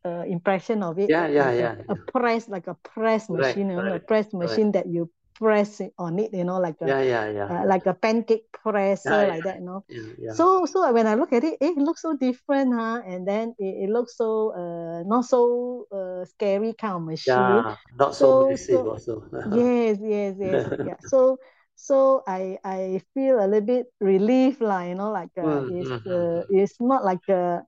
[0.05, 3.95] uh, impression of it Yeah, yeah, yeah, a, press, like a press machine, you know,
[3.97, 7.51] a press machine that you press on it, you know, like a Yeah, yeah, yeah.
[7.51, 9.85] uh, like a pancake presser, Yeah, like that, you know.
[9.89, 10.35] Yeah, yeah.
[10.35, 13.03] So so when I look at it, it looks so different, huh?
[13.07, 17.67] And then it, it looks so uh not so uh scary kind of machine.
[17.67, 19.23] Yeah, not so So massive so also.
[19.45, 20.97] yes, yes, yes, yeah.
[21.01, 21.39] So
[21.75, 25.95] so I I feel a little bit relief, lah, you know, like uh, Mm, it's
[26.03, 27.63] mm, uh, it's not like a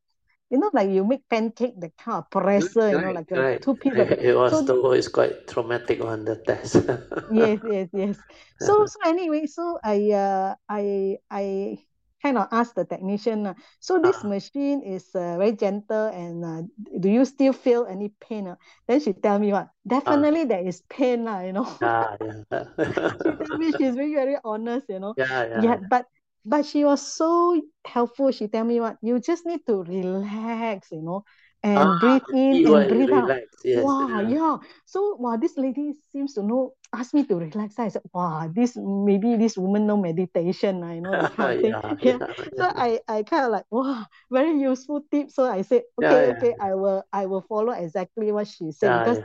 [0.50, 3.72] you know, like you make pancake, the kind of presser, you know, like a two
[3.72, 3.78] of
[4.20, 6.76] It was so though it's quite traumatic on the test.
[7.28, 8.22] yes yes yes
[8.58, 11.78] so so anyway so i uh i i
[12.22, 14.24] kind of asked the technician uh, so this Ah.
[14.24, 16.62] machine is uh, very gentle and uh,
[17.00, 18.56] do you still feel any pain uh?
[18.88, 22.64] then she tell me what definitely there is pain uh, you know Yeah, yeah.
[23.22, 25.74] she tell me she's very very honest you know Yeah, yeah.
[25.74, 26.06] yeah but
[26.46, 31.02] but she was so helpful she tell me what you just need to relax you
[31.02, 31.24] know
[31.64, 33.34] and Ah, breathe in and breathe out.
[33.64, 33.84] Yes.
[33.84, 34.22] wow yeah.
[34.22, 34.56] yeah
[34.86, 38.76] so wow this lady seems to know ask me to relax I said wow this
[38.76, 42.18] maybe this woman know meditation uh, you know that kind of thing yeah, yeah
[42.52, 46.26] yeah, so I I kind of like wow very useful tip so I said okay
[46.28, 49.20] okay I will I will follow exactly what she said because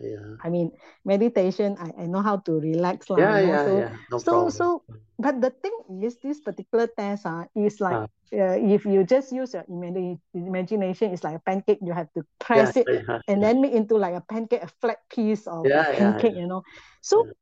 [0.00, 0.36] yeah.
[0.42, 0.72] I mean
[1.04, 3.96] meditation I, I know how to relax Yeah, know yeah, so yeah.
[4.10, 4.52] No so problem.
[4.52, 4.82] so
[5.18, 8.06] but the thing is, this particular test uh, is like Ah.
[8.32, 11.78] uh, if you just use your imagine, imagination, it's like a pancake.
[11.82, 14.68] You have to press Yeah, it yeah, and then make into like a pancake, a
[14.80, 16.36] flat piece of Yeah, yeah, pancake, yeah.
[16.36, 16.62] you know.
[17.02, 17.32] So, Yeah.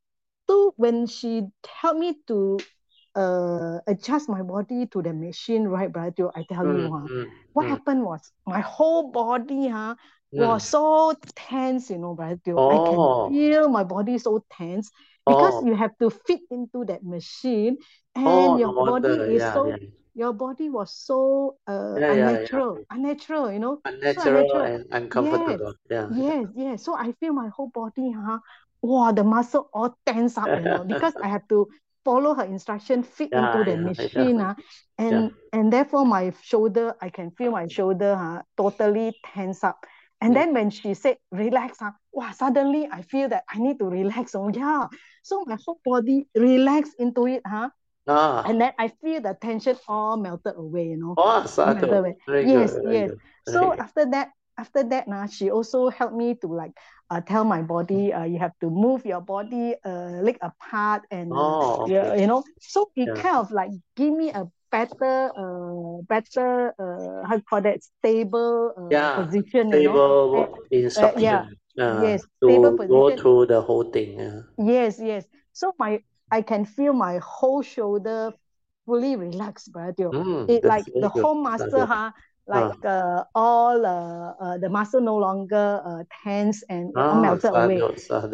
[0.49, 2.59] so when she helped me to
[3.15, 7.27] uh adjust my body to the machine, right, Brother I tell you, Mm, huh, mm,
[7.53, 9.97] what mm, happened was my whole body, huh,
[10.33, 10.37] mm.
[10.37, 12.63] was so tense, you know, Brother Teoh.
[12.69, 14.91] I can Oh, feel my body so tense
[15.27, 17.77] because oh, you have to fit into that machine
[18.15, 19.77] oh, and no your body is Yeah, so yeah,
[20.15, 24.71] your body was so uh yeah, unnatural, unnatural, you know, so Unnatural unnatural.
[24.71, 25.75] and Yes, uncomfortable.
[25.91, 26.85] Yeah, yes, yes.
[26.85, 28.39] So I feel my whole body, huh?
[28.83, 31.69] Wow, the muscle all tense up, you know, because I have to
[32.05, 34.55] follow her instruction, fit into the machine, huh?
[34.99, 39.85] And and therefore my shoulder, I can feel my shoulder, huh, totally tense up.
[40.21, 43.87] And then when she said relax, huh, wow, suddenly I feel that I need to
[43.87, 44.35] relax.
[44.35, 44.87] Oh yeah.
[45.23, 47.71] So my whole body relaxed into it, huh?
[48.07, 51.19] Ah, And then I feel the tension all melted away, you know.
[51.19, 52.17] oh, melted away.
[52.27, 53.11] Very good, Yes, yes.
[53.11, 53.81] good, So good.
[53.81, 56.73] after that, after that, nah, she also helped me to like
[57.11, 61.31] uh, tell my body, uh, you have to move your body uh, leg apart and
[61.33, 62.21] Oh, okay.
[62.21, 62.45] you know.
[62.61, 63.15] So it Yeah.
[63.15, 68.73] kind of like give me a better, uh, better, uh, how you call that, stable
[68.77, 70.03] uh, Yeah, position, you know.
[70.03, 70.49] stable And,
[70.97, 73.19] uh, yeah, instruction uh, yes, stable to go position.
[73.19, 74.19] through the whole thing.
[74.19, 74.41] Yeah.
[74.59, 75.27] Yes, yes.
[75.53, 78.33] So my I can feel my whole shoulder
[78.87, 80.13] fully relaxed, Brother.
[80.13, 81.87] Mm, It like the whole muscle, Sadhu.
[81.87, 82.13] huh?
[82.47, 87.87] Like uh, all uh, uh, the muscle no longer uh, tense and ah, melted away.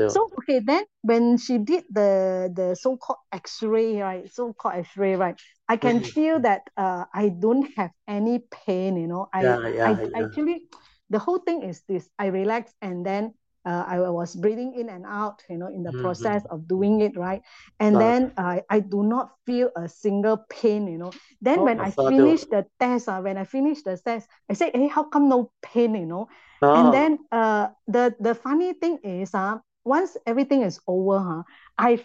[0.07, 4.29] So okay, then when she did the the so-called X-ray, right?
[4.33, 5.37] So-called X-ray, right?
[5.69, 6.05] I can Mm.
[6.05, 9.29] feel that uh, I don't have any pain, you know.
[9.33, 10.29] I Yeah, I yeah, yeah.
[10.29, 10.69] actually
[11.11, 12.09] the whole thing is this.
[12.19, 13.35] I relax and then
[13.65, 15.93] uh, I was breathing in and out, you know, in the Mm-hmm.
[15.93, 17.43] process of doing it, right?
[17.81, 21.15] And then I I do not feel a single pain, you know.
[21.41, 24.73] Then Oh, when I finished the test, uh, when I finished the test, I said,
[24.75, 26.29] hey, how come no pain, you know?
[26.75, 31.43] And Oh, then uh, the the funny thing is, uh, once everything is over, huh,
[31.79, 32.01] I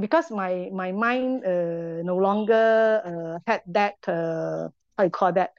[0.00, 5.52] because my my mind uh, no longer uh, had that uh, how you call that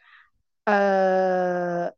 [0.67, 1.89] uh,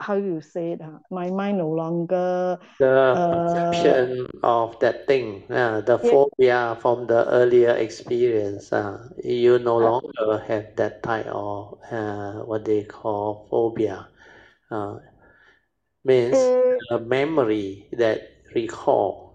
[0.00, 5.80] how you say it, my mind no longer the uh, perception of that thing, uh,
[5.82, 11.26] the yeah, phobia from the earlier experience, uh, you no uh, longer have that type
[11.26, 14.08] of uh, what they call phobia.
[14.70, 14.98] Uh,
[16.04, 18.20] means uh, a memory that
[18.54, 19.32] recall.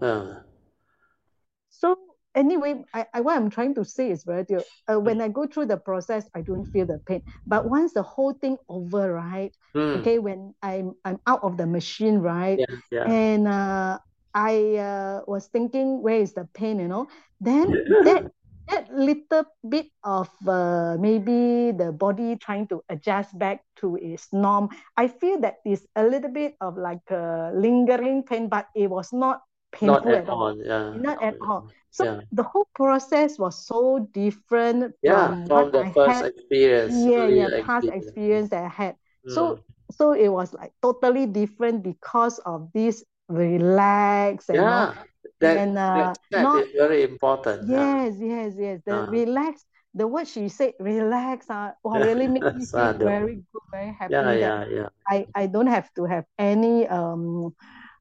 [2.36, 4.64] Anyway, I, I what I'm trying to say is very dear.
[4.90, 7.22] Uh, when I go through the process, I don't feel the pain.
[7.46, 9.52] But once the whole thing over, right?
[9.74, 12.60] mm, Okay, when I'm I'm out of the machine, right?
[12.60, 13.06] yeah, yeah.
[13.06, 13.98] And uh,
[14.34, 16.80] I uh, was thinking, where is the pain?
[16.80, 17.08] You know,
[17.40, 18.24] then that
[18.68, 24.68] that little bit of uh, maybe the body trying to adjust back to its norm.
[24.96, 29.12] I feel that is a little bit of like a lingering pain, but it was
[29.12, 29.40] not
[29.80, 30.42] Not painful at at all.
[30.42, 30.56] all.
[30.62, 30.94] Yeah.
[30.94, 31.68] Not at all.
[31.96, 32.20] So Yeah.
[32.32, 36.26] the whole process was so different Yeah, from from the I first had.
[36.26, 38.50] experience, Yeah, yeah, past experience.
[38.50, 38.96] that I had.
[39.26, 39.62] So Mm.
[39.90, 44.70] so it was like totally different because of this relax and.
[44.70, 45.04] Yeah,
[45.40, 47.60] that And uh, that not is very important.
[47.60, 48.80] Yes, yes, yes.
[48.86, 49.64] The uh, relax,
[49.94, 54.32] the word she said, relax, uh, wow, really make me feel very good, very happy
[54.32, 54.88] Yeah, yeah, yeah.
[55.08, 57.54] I, I don't have to have any um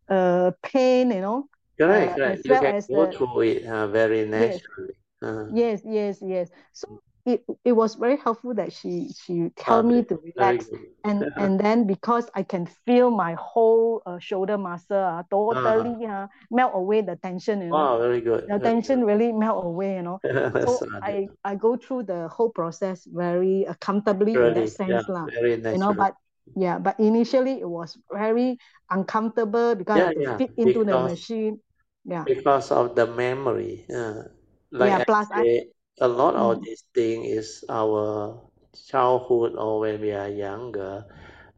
[0.09, 1.47] uh pain, you know,
[1.77, 2.45] Correct, uh, correct.
[2.45, 4.93] You can go the through it uh, very yes, naturally.
[5.21, 6.49] Uh, yes, yes, yes.
[6.73, 10.87] So it it was very helpful that she she tell me to relax, good.
[11.03, 16.27] and and then because I can feel my whole uh, shoulder muscle uh, totally uh,
[16.51, 17.91] melt away the tension, you know.
[17.99, 18.47] very good.
[18.47, 20.21] The Very tension really melt away, you know.
[20.55, 25.01] So I I go through the whole process very uh, comfortably in that Really, yeah,
[25.01, 25.29] sense, lah.
[25.33, 26.13] very You know, but
[26.55, 28.57] yeah, but initially it was very
[28.89, 31.59] uncomfortable because I Yeah, to yeah, fit into the machine.
[32.05, 33.85] Yeah, because of the memory.
[33.93, 34.23] Uh,
[34.71, 34.99] like yeah.
[34.99, 35.67] I Plus I say,
[35.99, 38.41] a lot of mm, this thing is our
[38.89, 41.05] childhood or when we are younger,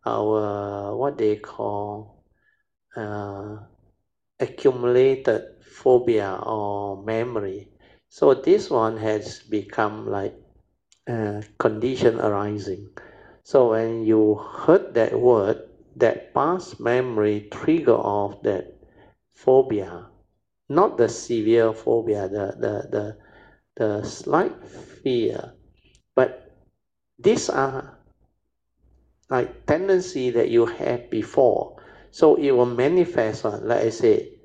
[0.05, 2.23] our what they call
[2.95, 3.57] uh,
[4.39, 7.69] accumulated phobia or memory.
[8.09, 10.35] So this one has become like
[11.07, 12.89] uh, condition arising.
[13.47, 18.75] So when you heard that word, that past memory trigger off that
[19.35, 20.07] phobia,
[20.67, 23.05] not the severe phobia, the the the,
[23.77, 25.53] the slight fear,
[26.13, 26.59] but
[27.19, 27.97] these are
[29.29, 31.81] like tendency that you had before.
[32.11, 34.39] So it will manifest on, like I say,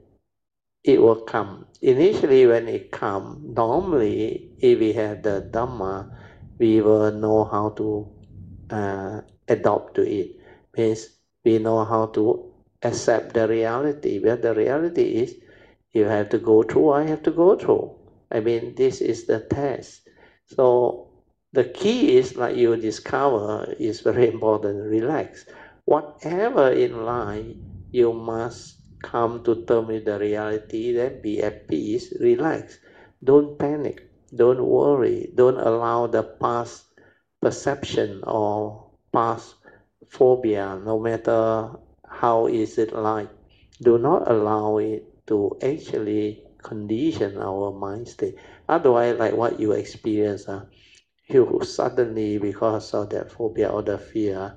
[0.84, 1.66] it will come.
[1.80, 6.06] Initially, when it come, normally, if we have the Dhamma,
[6.60, 8.21] we will know how to
[8.72, 10.40] uh, adopt to it.
[10.76, 11.08] Means
[11.44, 14.18] we know how to accept the reality.
[14.18, 15.34] But the reality is,
[15.92, 17.94] you have to go through, I have to go through.
[18.30, 20.08] I mean, this is the test.
[20.46, 21.08] So
[21.52, 24.88] the key is like you discover is very important.
[24.88, 25.44] Relax.
[25.84, 27.54] Whatever in life,
[27.90, 30.92] you must come to terms with the reality.
[30.92, 32.14] Then be at peace.
[32.20, 32.78] Relax.
[33.22, 34.08] Don't panic.
[34.34, 35.30] Don't worry.
[35.34, 36.84] Don't allow the past
[37.42, 39.56] perception or past
[40.08, 41.70] phobia, no matter
[42.08, 43.30] how is it like.
[43.82, 48.36] Do not allow it to actually condition our mind state.
[48.68, 50.66] Otherwise, like what you experience, uh,
[51.28, 54.54] you suddenly, because of that phobia or the fear,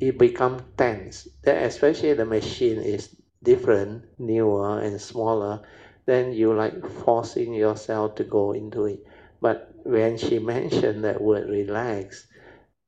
[0.00, 1.28] it become tense.
[1.44, 5.62] Then especially the machine is different, newer and smaller,
[6.06, 9.06] then you like forcing yourself to go into it.
[9.40, 12.26] But when she mentioned that word relax,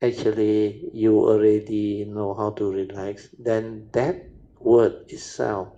[0.02, 4.26] actually you already know how to relax, then that
[4.60, 5.68] word itself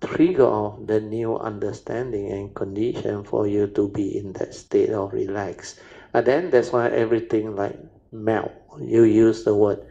[0.00, 5.12] trigger off the new understanding and condition for you to be in that state of
[5.12, 5.78] relax.
[6.14, 7.78] And then that's why everything like
[8.12, 8.52] melt.
[8.80, 9.84] You use the word,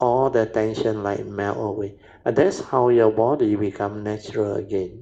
[0.00, 1.94] all the tension like melt away.
[2.24, 5.01] And that's how your body become natural again,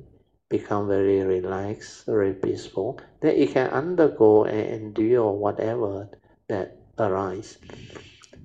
[0.51, 3.01] become very relaxed, very peaceful.
[3.22, 6.10] Then it can undergo and endure whatever
[6.48, 7.56] that arise.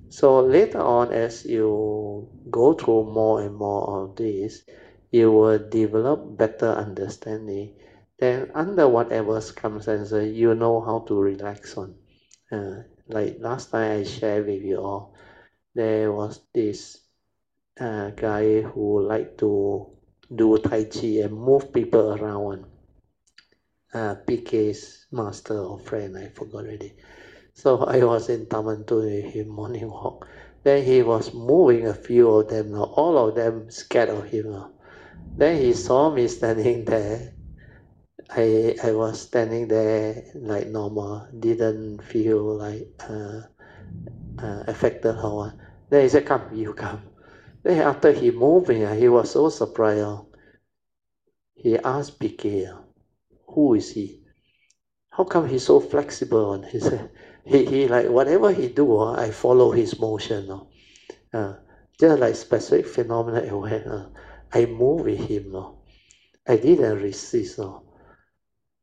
[0.08, 4.62] So later on, as you go through more and more of this,
[5.10, 7.74] you will develop better understanding.
[8.18, 11.96] Then under whatever circumstances, you know how to relax on.
[12.50, 15.14] Uh, like last time I shared with you all,
[15.74, 16.98] there was this
[17.78, 19.95] uh, guy who liked to
[20.34, 22.66] do Tai Chi and move people around.
[23.94, 26.94] Uh, PK's master or friend, I forgot already.
[27.54, 30.28] So I was in Taman with him morning walk.
[30.62, 34.52] Then he was moving a few of them, all of them scared of him.
[35.36, 37.32] Then he saw me standing there.
[38.28, 43.42] I I was standing there like normal, didn't feel like uh,
[44.38, 45.54] uh, affected or.
[45.88, 47.02] Then he said, "Come, you come."
[47.66, 50.22] Then after he moving, uh, he was so surprised.
[51.56, 52.70] He asked PK,
[53.48, 54.22] "Who is he?
[55.10, 57.10] How come he's so flexible?" And He said,
[57.44, 60.46] "He he like whatever he do, uh, I follow his motion."
[61.34, 61.54] Uh,
[61.98, 64.12] just like specific phenomena aware.
[64.54, 65.50] I move with him.
[65.50, 65.82] No?
[66.46, 67.58] I didn't resist.
[67.58, 67.82] No?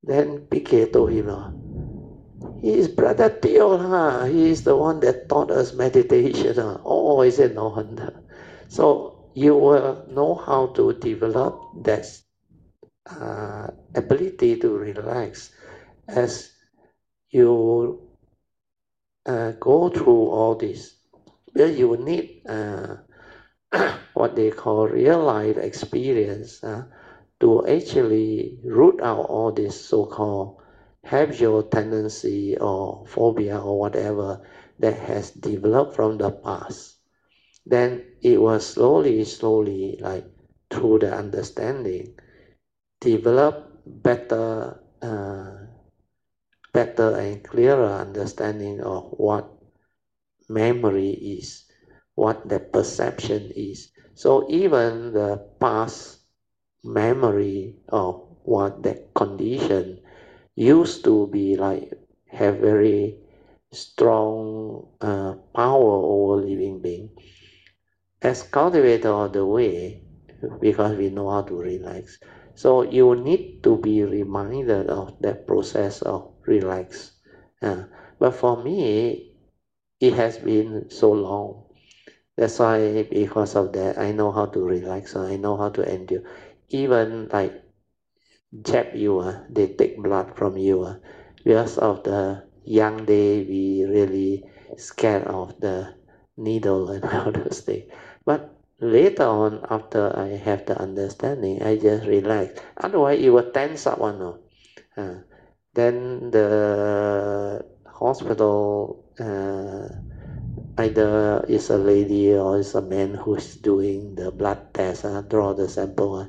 [0.04, 2.60] Then PK told him, no?
[2.62, 4.30] he is Brother Teoh.
[4.30, 6.60] He is the one that taught us meditation.
[6.84, 8.12] Oh, is it no wonder?
[8.74, 12.08] So you will know how to develop that
[13.06, 15.52] uh, ability to relax
[16.08, 16.50] as
[17.30, 18.02] you
[19.28, 20.96] uh, go through all this.
[21.54, 22.98] Well, you need uh,
[24.16, 26.86] what they call real life experience uh,
[27.42, 30.64] to actually root out all this so-called
[31.06, 34.42] habitual tendency or phobia or whatever
[34.80, 36.93] that has developed from the past
[37.66, 40.26] then it was slowly slowly like
[40.70, 42.16] through the understanding
[43.02, 45.58] develop better uh,
[46.74, 49.50] better and clearer understanding of what
[50.50, 51.66] memory is
[52.16, 53.92] what the perception is.
[54.16, 56.20] So even the past
[56.84, 60.00] memory of what that condition
[60.56, 61.92] used to be like
[62.30, 63.18] have very
[63.72, 67.10] strong uh, power over living being.
[68.24, 70.02] As cultivator of the way,
[70.60, 72.18] because we know how to relax,
[72.56, 77.12] so you need to be reminded of that process of relax.
[77.62, 77.84] Uh,
[78.18, 79.36] but for me,
[80.00, 81.64] it has been so long
[82.38, 85.16] that's why because of that, I know how to relax.
[85.16, 86.24] I know how to endure.
[86.70, 87.54] Even like
[88.68, 90.82] jab you, uh, they take blood from you.
[90.84, 90.96] Uh,
[91.44, 94.44] because of the young day, we really
[94.78, 95.94] scared of the
[96.38, 97.92] needle and all those things.
[98.84, 102.60] Later on, after I have the understanding, I just relax.
[102.76, 104.20] Otherwise, it will tense up one.
[104.20, 104.40] No?
[104.98, 105.24] Uh,
[105.74, 109.88] then the hospital uh,
[110.78, 115.54] either it's a lady or it's a man who's doing the blood test, uh, draw
[115.54, 116.16] the sample.
[116.16, 116.28] Uh,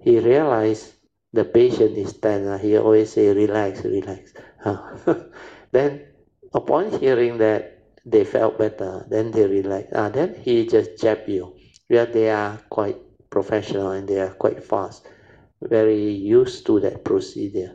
[0.00, 0.94] he realized
[1.34, 2.46] the patient is tense.
[2.48, 4.32] Uh, he always say, relax, relax.
[5.72, 6.06] Then
[6.54, 9.04] upon hearing that, they felt better.
[9.08, 9.92] Then they relax.
[9.92, 11.54] Uh, then he just jab you.
[11.92, 12.98] Yeah, they are quite
[13.30, 15.06] professional and they are quite fast.
[15.62, 17.72] very used to that procedure.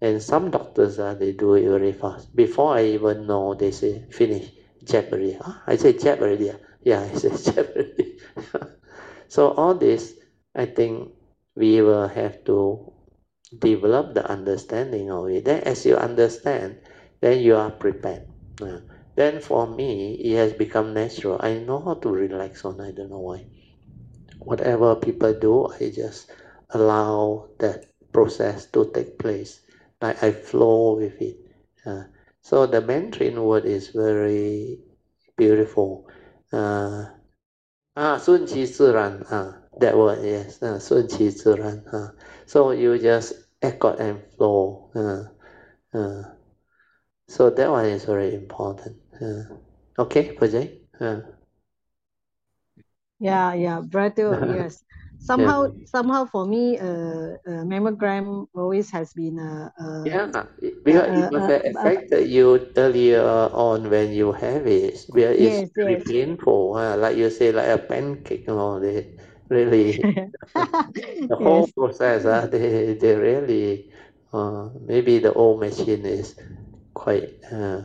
[0.00, 2.34] And some doctors, uh, they do it very fast.
[2.36, 4.52] Before I even know, they say, finish,
[4.84, 5.34] jab already.
[5.40, 5.54] Huh?
[5.66, 6.52] I say jab already.
[6.84, 8.06] Yeah, I say jab already.
[9.28, 10.14] so all this,
[10.54, 11.10] I think
[11.56, 12.58] we will have to
[13.58, 15.44] develop the understanding of it.
[15.44, 16.76] Then as you understand,
[17.20, 18.22] then you are prepared.
[18.62, 18.80] Uh,
[19.16, 21.38] then for me, it has become natural.
[21.40, 23.46] I know how to relax on, I don't know why
[24.44, 26.30] whatever people do, I just
[26.70, 29.60] allow that process to take place.
[30.00, 31.36] Like I flow with it.
[31.86, 32.04] Uh,
[32.42, 34.78] so the Mandarin word is very
[35.36, 36.08] beautiful.
[36.52, 37.06] Uh,
[37.96, 39.24] ah, Sun Qi Ziran.
[39.30, 40.62] Ah, that word, yes.
[40.62, 41.82] Uh, Sun Qi Ziran.
[41.92, 42.12] Ah.
[42.46, 44.90] So you just echo and flow.
[44.94, 46.22] Uh, uh,
[47.28, 48.96] so that one is very important.
[49.20, 49.56] Uh,
[49.98, 50.80] okay, Pajay?
[51.00, 51.33] Uh.
[53.18, 54.84] Yeah, yeah, brother, yes.
[55.18, 60.30] Somehow, somehow for me, uh, uh, mammogram always has been a, a yeah,
[60.84, 63.22] because uh, it must uh, have uh, affected you earlier
[63.52, 64.98] on when you have it.
[65.14, 66.02] Because it's yes, yes.
[66.06, 66.76] painful.
[66.76, 69.08] Uh, like you say, like a pancake, you know, they
[69.48, 70.14] really,
[71.28, 73.90] the whole Yes, process, uh, they, they really,
[74.32, 76.34] uh, maybe the old machine is
[76.94, 77.82] quite, uh,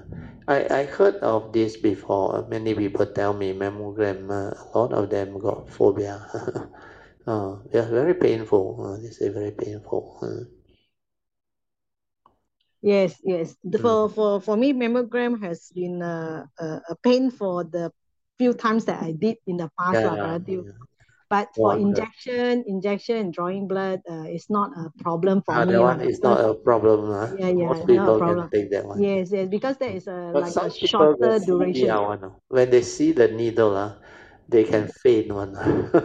[0.49, 2.45] I, I heard of this before.
[2.49, 6.15] Many people tell me mammogram, uh, a lot of them got phobia.
[7.27, 8.65] uh, yeah, very painful.
[8.85, 10.19] Uh, they say very painful.
[10.21, 10.45] Uh,
[12.81, 13.55] yes, yes.
[13.63, 13.83] The- Mm.
[13.83, 17.91] For for for me, mammogram has been a, a, a pain for the
[18.37, 20.39] few times that I did in the past, yeah, brother.
[21.29, 21.75] But for Wonder.
[21.75, 26.01] injection, injection and drawing blood, uh, it's not a problem for Ah, me, that one
[26.01, 27.11] is not a problem.
[27.11, 27.27] Uh.
[27.29, 28.49] yeah, yeah, Most people can problem.
[28.51, 29.05] take that one.
[29.05, 32.01] Yes, yes, because that is a But like a shorter duration.
[32.03, 32.31] one.
[32.49, 33.93] When they see the needle, uh,
[34.47, 35.55] they can faint one.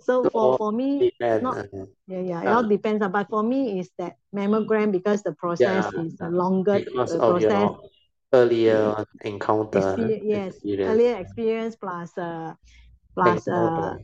[0.00, 1.40] So for for me, depend.
[1.40, 3.02] not Uh, yeah, yeah, it uh, all depends.
[3.04, 7.14] ah, But for me, is that mammogram because the process yeah, is a longer because
[7.16, 7.70] of process.
[7.70, 7.78] your
[8.32, 12.54] earlier encounter, Expe- yes, experience, earlier experience plus uh
[13.14, 13.94] plus uh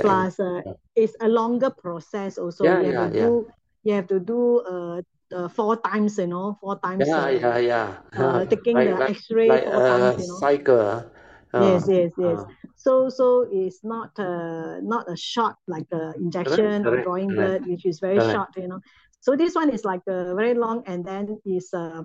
[0.00, 0.62] plus uh
[0.96, 2.70] it's a longer process also.
[2.70, 3.46] Yeah, you have yeah, to do
[3.84, 5.02] you have to do uh,
[5.34, 7.96] uh four times, you know, four times Yeah, uh, yeah, yeah.
[8.18, 10.46] uh taking like the like X-ray like four times, you know.
[10.52, 11.04] cycle.
[11.52, 12.44] Uh, Yes, yes, yes.
[12.44, 17.34] uh, So so it's not uh not a short like the injection or correct, drawing
[17.34, 18.80] correct, blood, which is very short, you know.
[19.20, 22.02] So this one is like a very long and then is uh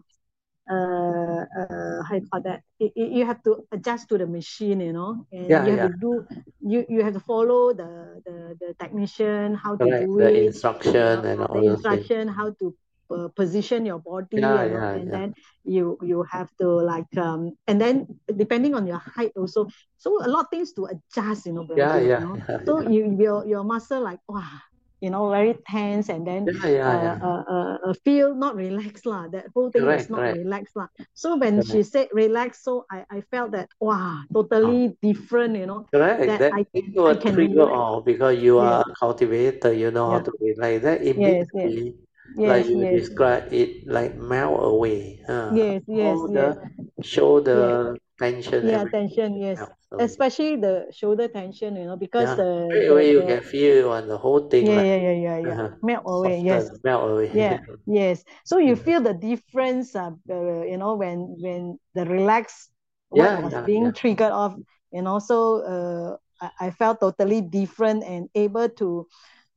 [0.70, 4.80] uh, uh how you call that it, it, you have to adjust to the machine
[4.82, 5.88] you know and Yeah, you have yeah.
[5.88, 6.26] to do
[6.62, 10.00] you you have to follow the the, the technician how to Correct.
[10.00, 12.74] do The it instruction and all the instruction how to
[13.12, 15.12] uh, position your body Yeah, and, all, yeah, and yeah.
[15.12, 15.34] then
[15.64, 19.68] you you have to like um and then depending on your height also
[19.98, 22.82] so a lot of things to adjust you know Yeah, brother, yeah, you know so
[22.82, 24.60] you your your muscle like wow
[25.04, 27.20] you know very tense and then Yeah, yeah, uh, yeah.
[27.22, 29.28] uh, uh, uh, feel not relaxed lah.
[29.30, 30.88] That whole thing is not correct, relaxed lah.
[31.14, 31.84] So when correct.
[31.84, 34.24] she said relax, so I, I felt that wow,
[34.64, 36.38] Oh, totally different, you know, correct.
[36.40, 36.66] that That I
[37.08, 39.74] I will can trigger off because you Yes, are a cultivator.
[39.74, 40.84] You know how to relax.
[40.84, 41.96] That yes, yes, immediately,
[42.46, 45.22] like yes, you yes, describe it, like melt away.
[45.28, 46.58] Uh, yes, yes, all yes, the
[47.02, 47.98] shoulder yes.
[48.20, 49.70] tension, Yeah, everything tension, yes.
[50.00, 54.08] Especially the shoulder tension, you know, because Yeah, the straight away you can feel on
[54.08, 56.40] the whole thing yeah like yeah yeah yeah yeah uh, melt away.
[56.42, 57.30] Yes, melt away.
[57.32, 58.78] yeah yes so you Mm.
[58.78, 62.70] feel the difference uh, uh, you know when when the relax
[63.14, 63.92] Yeah, was yeah, being yeah.
[63.94, 64.54] triggered off
[64.92, 66.18] you know so uh,
[66.60, 69.08] I, I felt totally different and able to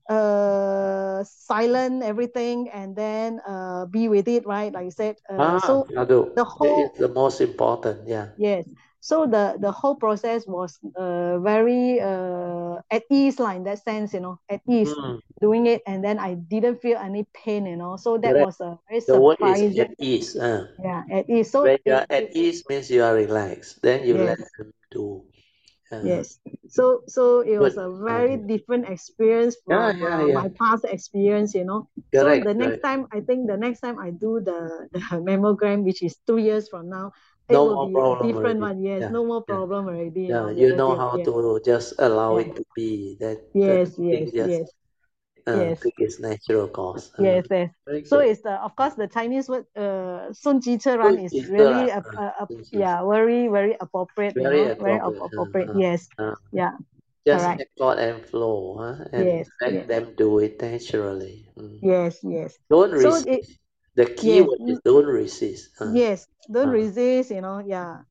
[0.08, 5.58] uh silent everything and then uh be with it right like you said uh Ah,
[5.58, 5.86] so
[6.34, 8.06] the That is whole the most important.
[8.06, 8.28] Yeah.
[8.36, 8.66] yes
[9.00, 14.12] so the the whole process was uh, very uh, at ease like in that sense
[14.14, 17.76] you know at ease Mm, doing it and then i didn't feel any pain you
[17.76, 18.46] know so that correct.
[18.46, 20.36] was a very The word is surprising at ease.
[20.36, 20.66] Uh.
[20.82, 23.82] yeah at ease so When you are at ease means you are relaxed.
[23.82, 25.24] Then you let them do.
[25.92, 27.78] Uh, yes so so it was good.
[27.78, 30.34] a very different experience from yeah, uh, yeah.
[30.34, 32.82] my past experience you know so the next correct.
[32.82, 36.68] time i think the next time i do the, the mammogram which is two years
[36.68, 37.12] from now
[37.48, 38.74] it no will more problem different already.
[38.74, 38.82] one.
[38.82, 39.08] Yes, yeah.
[39.08, 39.92] no more problem yeah.
[39.92, 40.22] already.
[40.22, 41.26] Yeah, you know how yes.
[41.26, 43.16] to just allow it to be.
[43.20, 44.68] That yes, that yes, just, yes.
[45.46, 45.78] Uh, yes.
[45.78, 47.12] Think its natural course.
[47.18, 47.70] Uh, yes, yes.
[48.08, 52.02] So it's the of course the Chinese word uh Sun Ji Che is really uh,
[52.02, 55.70] a, a, a, yeah very very appropriate very you know, appropriate, very uh, appropriate.
[55.70, 56.34] Uh, yes uh.
[56.50, 56.72] yeah
[57.26, 57.58] just Correct.
[57.58, 59.04] let God and flow huh?
[59.12, 59.86] and yes, let yes.
[59.88, 61.46] them do it naturally.
[61.58, 61.78] Mm.
[61.82, 62.58] Yes, yes.
[62.70, 63.24] Don't resist.
[63.24, 63.46] So it,
[63.96, 65.70] the key yes is don't resist.
[65.80, 68.02] Uh, yes don't uh, resist you know yeah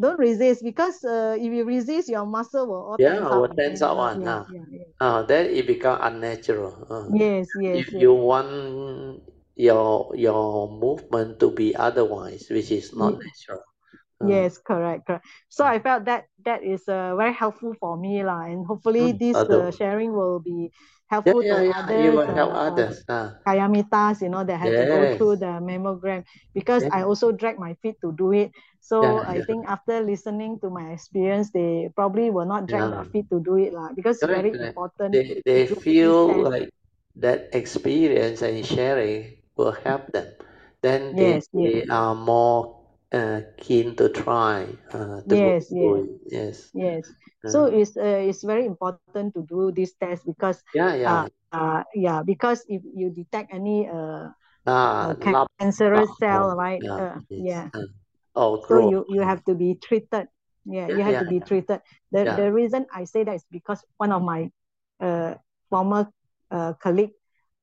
[0.00, 3.50] don't resist because uh, if you resist, your muscle will all yeah tense will up.
[3.58, 4.92] tense up one yeah, ah yeah, yeah.
[5.04, 7.08] uh, then it become unnatural uh.
[7.08, 8.02] Yes, yes, if yes.
[8.02, 8.50] you want
[9.56, 13.64] your your movement to be otherwise which is not Ye- natural
[14.24, 15.26] uh, Yes, correct, correct.
[15.48, 19.12] So I felt that that is uh, very helpful for me lah, and hopefully mm,
[19.12, 20.72] this uh, sharing will be
[21.08, 24.44] helpful yeah to yeah you others, will help uh, uh, others ah Kalyanamittas, you know,
[24.44, 26.24] that had to go through the mammogram
[26.54, 26.90] because yeah.
[26.90, 28.50] I also drag my feet to do it.
[28.80, 33.26] So I think after listening to my experience, they probably will not drag their feet
[33.30, 36.70] to do it lah because it's very important they they feel like
[37.16, 40.26] that experience and sharing will help them.
[40.82, 42.76] Then they, Yes, yes, they are more
[43.12, 46.04] uh, keen to try uh, to yes, yes.
[46.26, 46.72] yes.
[46.74, 47.12] Yes.
[47.48, 51.12] So it's uh, it's very important to do this test because yeah yeah.
[51.12, 54.30] uh, uh yeah because if you detect any uh,
[54.66, 56.82] ah uh cancerous lump cell right?
[56.82, 57.66] Yeah uh, yeah.
[57.74, 57.86] uh,
[58.34, 60.26] or so you you have to be treated.
[60.66, 61.80] Yeah you have yeah to be treated.
[62.10, 64.50] The the reason I say that is because one of my
[65.00, 65.34] uh
[65.70, 66.10] former
[66.50, 67.14] uh colleague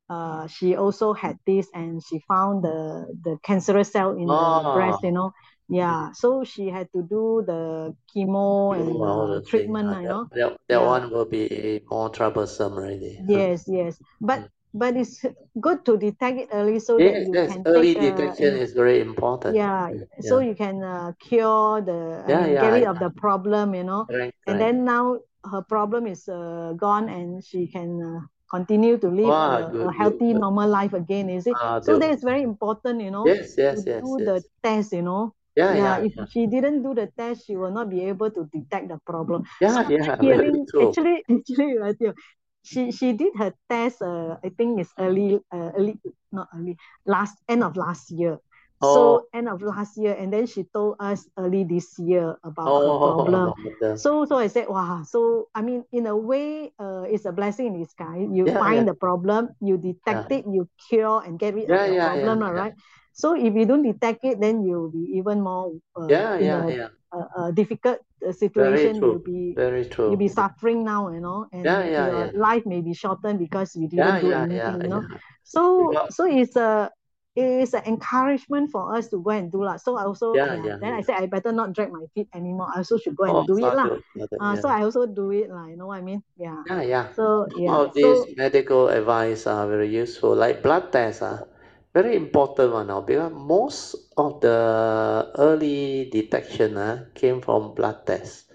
[0.10, 5.00] uh she also had this and she found the the cancerous cell in the breast
[5.04, 5.32] oh you know
[5.70, 10.00] yeah so she had to do the chemo and all uh, the thing treatment uh,
[10.00, 10.28] you that, know?
[10.32, 10.86] that, that yeah.
[10.86, 13.46] one will be more troublesome already huh?
[13.46, 14.00] yes yes.
[14.22, 14.50] But Mm.
[14.74, 15.24] but it's
[15.60, 17.50] good to detect it early so that you yes.
[17.50, 19.58] can early take uh, detection and is very important.
[19.58, 22.90] Yeah Mm, so you can uh, cure the i yeah mean yeah get rid yeah
[22.92, 24.08] of the problem you know?
[24.08, 25.20] Correct and then now
[25.52, 28.20] her problem is uh, gone and she can uh,
[28.50, 30.42] continue to live wow a, good a healthy good.
[30.44, 31.58] normal life again is it?
[31.60, 34.94] Uh, so that is very important you know yes yes to yes do the test
[34.94, 36.26] you know yeah yeah yeah if yeah.
[36.30, 39.44] she didn't do the test she will not be able to detect the problem.
[39.62, 42.16] Yeah after yeah hearing actually actually right here,
[42.64, 46.00] she she did her test uh, i think it's early uh, early
[46.32, 48.40] not early last end of last year.
[48.84, 48.96] Oh.
[48.96, 52.84] so end of last year and then she told us early this year about her
[52.84, 53.54] oh problem.
[53.80, 55.04] the, so so i said wow.
[55.08, 58.28] So i mean in a way uh, it's a blessing in disguise.
[58.28, 58.60] You yeah yeah.
[58.60, 59.94] find the problem you yeah.
[59.94, 62.60] detect it you cure and get rid of the yeah problem yeah yeah.
[62.60, 62.74] right
[63.14, 66.70] so if you don't detect it then you'll be even more uh, yeah yeah a,
[66.70, 70.10] yeah a, a difficult uh, situation you'll be very true.
[70.10, 73.76] you'll be suffering now you know and yeah your yeah life may be shortened because
[73.76, 76.90] you didn't do yeah yeah anything you know yeah so so it's a
[77.36, 79.78] it is an encouragement for us to go and do lah.
[79.78, 80.66] So I also yeah yeah.
[80.66, 82.70] yeah Then I said I better not drag my feet anymore.
[82.70, 83.90] I also should go oh and do it lah.
[84.38, 85.66] Uh, yeah so I also do it lah.
[85.66, 86.22] You know what I mean?
[86.38, 86.62] Yeah.
[86.70, 87.74] yeah yeah So yeah.
[87.74, 91.50] of these So medical advice are very useful like blood tests are
[91.94, 98.46] very important one now because most of the early detection uh, came from blood tests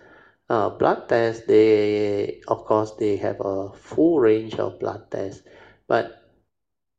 [0.49, 5.43] uh, blood tests they of course they have a full range of blood tests
[5.87, 6.25] but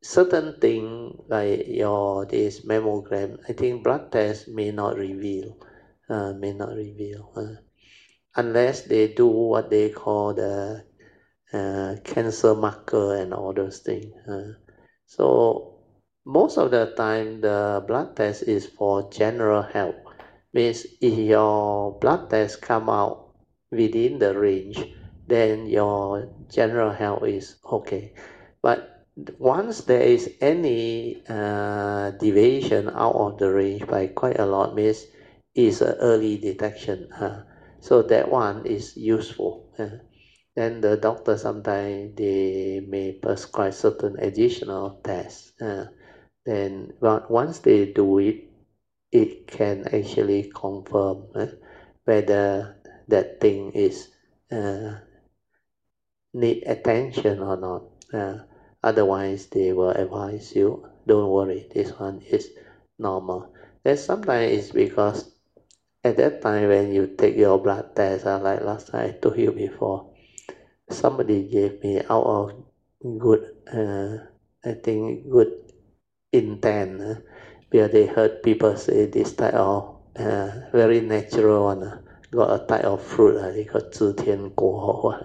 [0.01, 5.57] certain thing like your this mammogram i think blood test may not reveal
[6.09, 7.55] uh, may not reveal uh,
[8.35, 10.83] unless they do what they call the
[11.51, 14.53] uh, cancer marker and all those things uh,
[15.05, 15.78] so
[16.29, 19.95] most of the time the blood test is for general health.
[20.53, 23.33] Means if your blood test come out
[23.71, 24.77] within the range
[25.27, 28.13] then your general health is okay.
[28.61, 29.05] But
[29.37, 35.05] once there is any uh, deviation out of the range by quite a lot means
[35.55, 37.43] is an early detection uh,
[37.79, 39.89] so that one is useful uh,
[40.55, 45.85] then the doctor sometimes they may prescribe certain additional tests uh,
[46.45, 48.49] then but once they do it
[49.11, 51.47] it can actually confirm uh,
[52.05, 52.75] whether
[53.07, 54.09] that thing is
[54.51, 54.95] uh,
[56.33, 57.83] need attention or not.
[58.13, 58.43] Uh,
[58.83, 62.49] otherwise they will advise you don't worry this one is
[62.97, 63.53] normal.
[63.83, 65.31] Then sometimes it's because
[66.03, 69.37] at that time when you take your blood test uh, like last time I told
[69.37, 70.13] you before
[70.89, 72.63] somebody gave me out of
[73.19, 74.17] good uh,
[74.63, 75.68] I think good
[76.32, 77.14] intent uh,
[77.70, 81.98] because they heard people say this type of uh, very natural one uh,
[82.30, 85.24] got a type of fruit uh, they got 知天果 uh.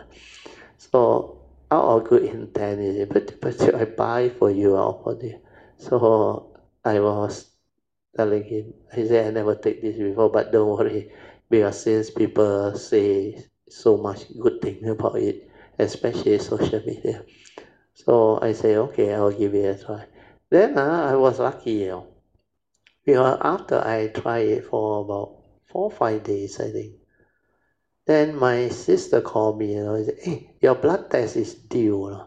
[0.78, 1.38] so
[1.72, 5.18] out of good intent is it but, but should I buy for you or for
[5.22, 5.40] you
[5.78, 6.54] so
[6.86, 7.46] I was
[8.16, 11.12] telling him he said I never take this before but don't worry
[11.50, 17.24] because since people say so much good thing about it especially social media
[17.94, 20.06] so I say okay I'll give it a try
[20.51, 22.07] then uh, I was lucky you know.
[23.05, 26.95] Because after I try it for about four five days I think
[28.07, 32.21] then my sister called me you know and said hey your blood test is due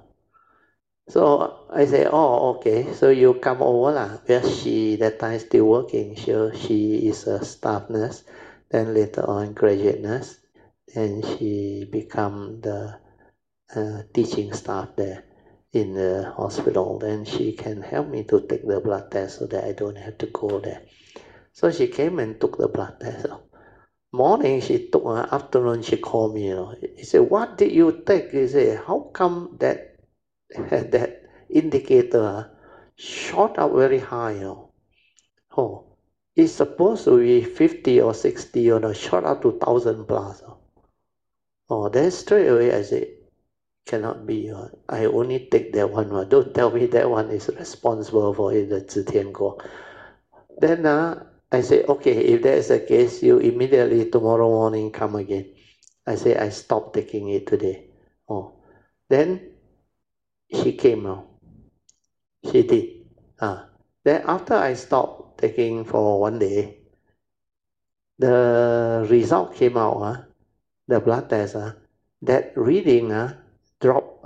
[1.10, 2.92] so I said oh okay.
[2.92, 4.18] So you come over lah.
[4.20, 6.16] Because she that time still working.
[6.20, 8.24] She she is a staff nurse
[8.70, 10.36] Then later on, graduate nurse.
[10.92, 13.00] Then she become the
[13.72, 15.24] uh, teaching staff there
[15.82, 17.00] in the hospital.
[17.00, 20.18] Then she can help me to take the blood test so that I don't have
[20.20, 20.82] to go there.
[21.54, 23.28] So she came and took the blood test.
[24.12, 26.48] Morning she took, uh, afternoon she called me.
[26.48, 26.76] You know.
[26.96, 29.98] He said, "What did you take?" He said, "How come that
[30.96, 32.44] that indicator uh,
[32.96, 34.70] shot up very high?" You know?
[35.58, 35.84] Oh,
[36.36, 40.44] it's supposed to be 50 or 60, you know, shot up to 1000 plus.
[41.70, 43.08] Oh, then straight away I said,
[43.88, 44.52] cannot be.
[44.52, 46.12] Uh, I only take that one.
[46.12, 49.56] Uh, don't tell me that one is responsible for it, the
[50.60, 55.16] Then uh, I say, okay, if that is the case, you immediately tomorrow morning come
[55.16, 55.46] again.
[56.06, 57.88] I say I stopped taking it today.
[58.30, 58.54] Oh,
[59.10, 59.52] then
[60.52, 61.26] she came now.
[62.52, 63.08] She did.
[63.42, 63.70] Ah,
[64.04, 66.78] then after I stopped taking for one day,
[68.20, 70.02] the result came out.
[70.02, 70.22] Uh,
[70.88, 71.56] the blood test.
[71.56, 71.74] Uh,
[72.22, 73.36] that reading uh,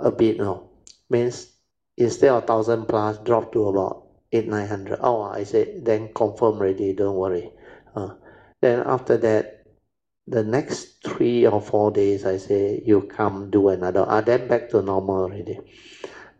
[0.02, 0.68] a bit now.
[1.08, 1.52] Means
[1.96, 4.98] instead of thousand plus, drop to about eight nine hundred.
[5.00, 6.92] Oh, I said then confirm already.
[6.92, 7.50] Don't worry.
[7.94, 8.14] Uh,
[8.60, 9.64] then after that,
[10.26, 14.04] the next three or four days, I say you come do another.
[14.06, 15.58] Ah, then back to normal already.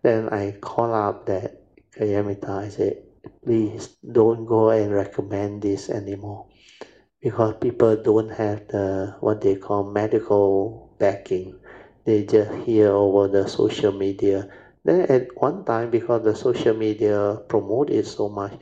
[0.03, 1.63] Then I call up that
[1.95, 2.49] Kalyanamitta.
[2.49, 2.99] I say,
[3.45, 6.47] please don't go and recommend this anymore
[7.21, 11.55] because people don't have the what they call medical backing
[12.05, 14.49] they just hear over the social media.
[14.85, 18.53] Then at one time, because the social media promoted it so much,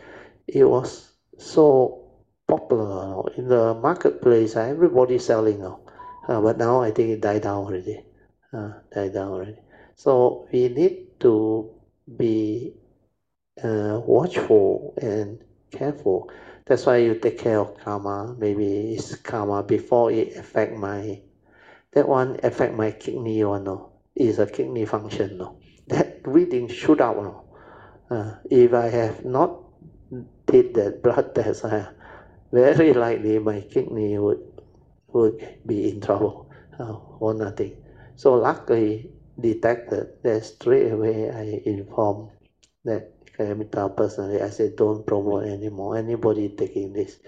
[0.46, 2.06] it was so
[2.46, 4.56] popular in the marketplace.
[4.56, 5.80] Everybody selling now,
[6.28, 8.04] uh, but now I think it died down already.
[8.52, 9.56] Uh, died down already.
[9.96, 11.70] So we need to
[12.16, 12.74] be
[13.62, 15.38] uh, watchful and
[15.70, 16.30] careful.
[16.66, 18.34] That's why you take care of karma.
[18.38, 21.20] Maybe it's karma before it affect my
[21.92, 25.58] that one affect my kidney one no is a kidney function no.
[25.88, 27.44] That reading shoot out no.
[28.10, 29.58] Uh, if I have not
[30.46, 31.90] did that blood test uh,
[32.52, 34.42] very likely my kidney would
[35.12, 37.76] would be in trouble uh, or nothing.
[38.16, 39.10] So luckily
[39.40, 42.30] detected that straight away I informed
[42.84, 44.42] that Kalyanamitta personally.
[44.42, 45.96] I said don't promote anymore.
[45.96, 47.18] Anybody taking this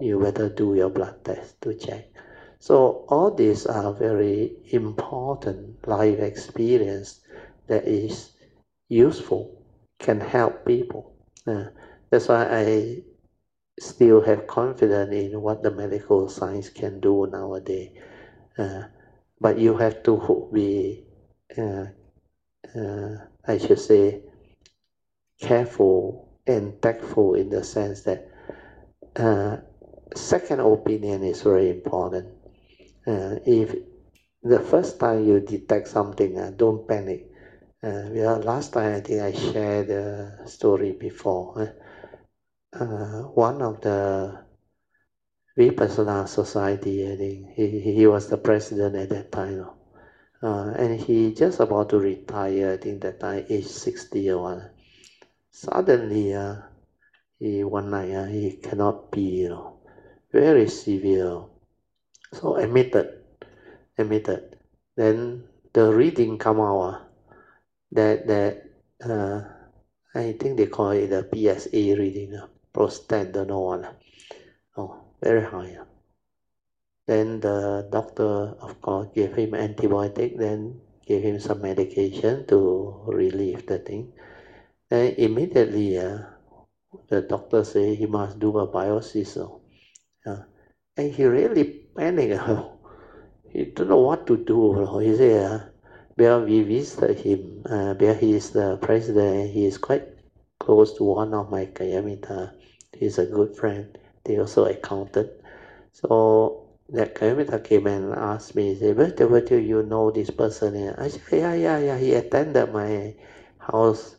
[0.00, 2.08] you better do your blood test to check
[2.58, 7.20] so all these are very important life experience
[7.68, 8.32] that is
[8.88, 9.62] useful,
[9.98, 11.14] can help people.
[11.46, 11.66] Uh,
[12.10, 13.02] that's why I
[13.78, 17.90] still have confidence in what the medical science can do nowadays.
[18.56, 18.82] Uh,
[19.40, 21.04] but you have to be,
[21.56, 21.86] uh,
[23.46, 24.22] I should say,
[25.40, 28.28] careful and tactful in the sense that
[29.16, 29.58] uh,
[30.14, 32.26] second opinion is very important
[33.46, 33.74] if
[34.42, 37.30] the first time you detect something, uh, don't panic.
[37.82, 41.74] Uh, last time I think I shared the story before.
[42.72, 44.38] Uh, one of the
[45.58, 49.66] Vipassana Society, I think he, he was the president at that time.
[50.42, 54.70] Uh, and he just about to retire, I think that time, age 60 or one.
[55.50, 56.56] Suddenly, uh,
[57.38, 59.80] he one night uh, he cannot be, you know,
[60.32, 61.44] very severe.
[62.32, 63.24] So admitted,
[63.96, 64.56] admitted.
[64.96, 66.98] Then the reading come out uh,
[67.92, 68.64] that that
[69.04, 69.42] uh,
[70.14, 73.84] I think they call it the PSA reading, uh, prostaglandin one.
[73.84, 73.92] Uh.
[74.76, 75.76] Oh, very high.
[75.80, 75.84] Uh.
[77.06, 83.64] Then the doctor, of course, gave him antibiotic, then gave him some medication to relieve
[83.64, 84.12] the thing.
[84.90, 86.28] Then immediately, uh,
[87.08, 89.26] the doctor say he must do a biopsy.
[89.26, 89.62] so,
[90.26, 90.44] Uh,
[90.96, 92.40] and he really panicked.
[93.52, 94.98] he don't know what to do.
[95.00, 95.64] He said, uh,
[96.16, 97.62] well, we visited him.
[97.66, 99.50] Uh, well, he is the president.
[99.50, 100.06] He is quite
[100.60, 102.52] close to one of my Kalyanamitta.
[102.96, 103.98] He's a good friend.
[104.24, 105.30] They also accounted.
[105.92, 110.94] So that Kalyanamitta came and asked me, he said, whether, whether you know this person?
[110.96, 111.98] I said, yeah, yeah, yeah.
[111.98, 113.14] He attended my
[113.58, 114.16] house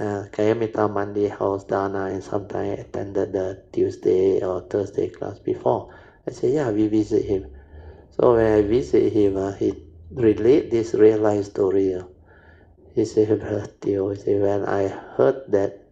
[0.00, 5.94] uh, Kalyanamitta Monday house Dana and sometimes attended the Tuesday or Thursday class before.
[6.26, 7.46] I said, yeah, we visit him.
[8.10, 11.94] So when I visit him, uh, he relate this real life story.
[11.94, 12.04] Uh.
[12.94, 13.28] He said,
[13.84, 15.84] he said, when I heard that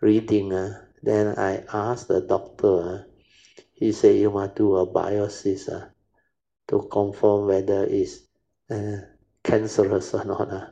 [0.00, 3.02] reading, uh, then I asked the doctor, uh,
[3.72, 5.86] he said, you must do a biopsy uh,
[6.68, 8.20] to confirm whether it's
[8.70, 8.98] uh,
[9.42, 10.52] cancerous or not.
[10.52, 10.66] Uh.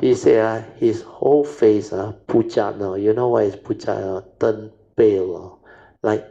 [0.00, 2.94] He said uh, his whole face uh, pucat, no?
[2.94, 5.68] you know what is pucat, uh, turn pale, uh,
[6.02, 6.24] like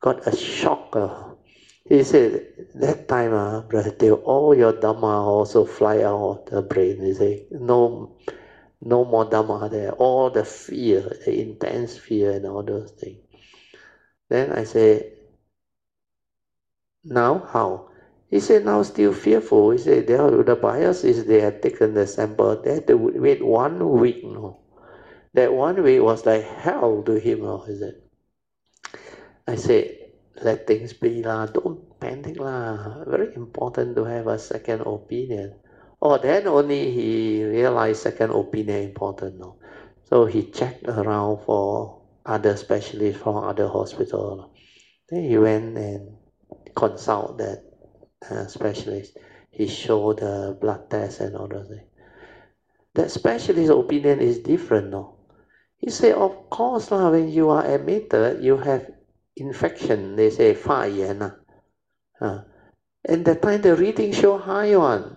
[0.00, 0.96] got a shock.
[0.96, 1.34] Uh,
[1.88, 2.46] he said,
[2.76, 7.00] that time, uh, brother, all your Dhamma also fly out of the brain.
[7.02, 8.16] He said, no,
[8.80, 9.92] no more Dhamma there.
[9.92, 13.18] All the fear, the intense fear and all those things.
[14.28, 15.14] Then I say,
[17.02, 17.90] now how?
[18.28, 19.72] He said, now still fearful.
[19.72, 20.14] He said, the
[20.62, 22.62] biopsy they had taken the sample.
[22.62, 24.22] They had to wait one week.
[24.22, 24.60] No?
[25.34, 27.40] That one week was like hell to him.
[27.40, 27.64] No?
[27.66, 27.94] He said,
[29.50, 30.14] I said,
[30.46, 31.50] let things be lah.
[31.50, 33.02] Don't panic lah.
[33.02, 35.58] Very important to have a second opinion.
[35.98, 39.42] Oh, then only he realized second opinion important.
[39.42, 39.58] No?
[40.06, 44.54] So he checked around for other specialists from other hospital.
[45.10, 46.14] Then he went and
[46.76, 47.66] consult that
[48.30, 49.18] uh, specialist.
[49.50, 51.90] He showed the blood test and all those things.
[52.94, 55.18] That specialist opinion is different, no?
[55.76, 58.86] He said, of course, lah, when you are admitted, you have
[59.40, 60.16] infection.
[60.16, 61.18] They say 发炎
[62.20, 62.44] uh,
[63.04, 65.16] and the time the reading show high one.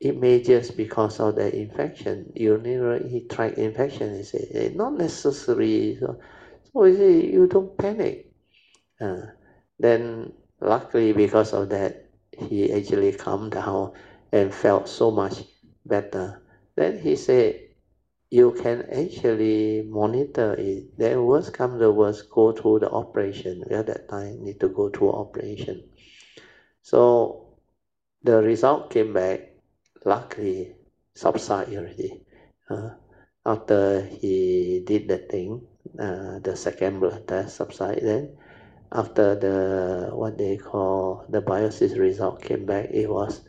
[0.00, 4.16] It may just because of the infection, urinary tract infection.
[4.16, 5.98] He said, not necessary.
[6.00, 6.18] So,
[6.72, 8.32] so said, you don't panic.
[8.98, 9.36] Uh,
[9.78, 13.92] then luckily because of that, he actually calmed down
[14.32, 15.44] and felt so much
[15.84, 16.40] better.
[16.76, 17.60] Then he said,
[18.30, 20.96] you can actually monitor it.
[20.96, 23.64] Then worst comes the worst, go to the operation.
[23.70, 25.90] At that time, need to go to operation.
[26.82, 27.58] So
[28.22, 29.50] the result came back,
[30.04, 30.76] luckily
[31.14, 32.22] subside already.
[32.68, 32.90] Uh,
[33.44, 35.66] after he did the thing,
[35.98, 38.36] uh, the second blood test subside, then
[38.92, 43.40] after the what they call the biopsy result came back, it was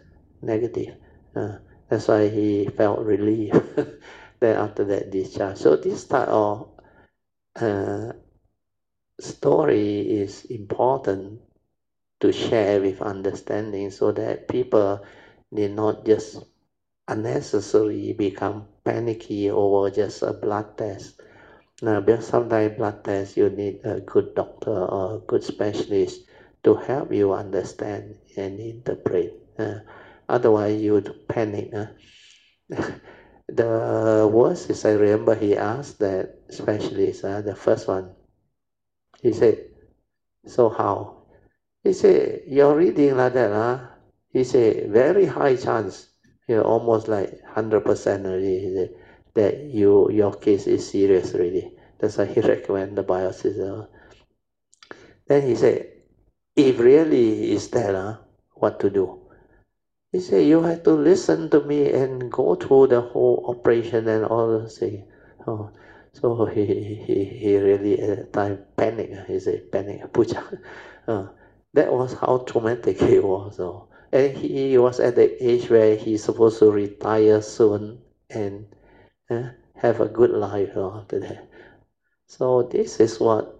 [0.42, 0.96] negative.
[1.36, 3.54] Uh, that's why he felt relief.
[4.42, 5.58] then after that discharge.
[5.58, 6.70] So this type of
[7.62, 8.14] uh,
[9.20, 11.40] story is important
[12.22, 15.00] to share with understanding so that people
[15.52, 16.44] need not just
[17.08, 21.22] unnecessarily become panicky over just a blood test.
[21.82, 26.22] Now, because sometimes blood test you need a good doctor or a good specialist
[26.64, 29.34] to help you understand and interpret.
[29.60, 29.80] Uh,
[30.30, 31.74] otherwise, you would panic.
[31.74, 31.88] Uh.
[33.56, 38.16] the worst is I remember he asked that specialist, uh, the first one.
[39.22, 39.58] He said,
[40.46, 41.24] "So how?"
[41.84, 43.88] He said, "You're reading like that, huh?"
[44.30, 46.10] He said, "Very high chance,
[46.48, 48.96] you know, almost like hundred percent already." He said,
[49.34, 51.72] that you your case is serious already.
[52.00, 53.88] That's why he recommend the biopsy.
[55.28, 55.88] Then he said,
[56.56, 58.18] "If really is that, uh,
[58.54, 59.21] what to do?"
[60.12, 64.26] He said, you have to listen to me and go through the whole operation and
[64.26, 65.06] all things.
[65.48, 65.70] Oh,
[66.14, 69.12] so he, he, he really at that time panic.
[69.28, 70.44] He said, panic, puja.
[71.08, 71.28] Uh,
[71.74, 73.60] that was how traumatic he was.
[74.12, 78.66] And he was at the age where he's supposed to retire soon and
[79.30, 81.48] uh, have a good life after that.
[82.28, 83.58] So this is what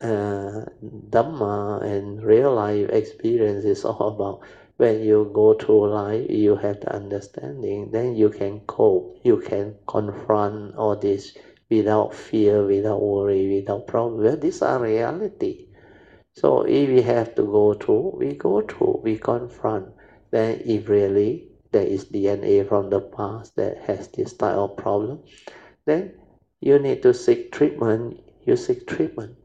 [0.00, 0.64] uh,
[1.10, 4.40] Dhamma and real life experience is all about
[4.78, 9.74] when you go through life, you have the understanding, then you can cope, you can
[9.86, 11.36] confront all this
[11.68, 14.22] without fear, without worry, without problem.
[14.22, 15.66] Well, these are reality.
[16.34, 19.88] So if we have to go through, we go through, we confront.
[20.30, 25.24] Then if really there is DNA from the past that has this type of problem,
[25.86, 26.12] then
[26.60, 29.36] you need to seek treatment, you seek treatment.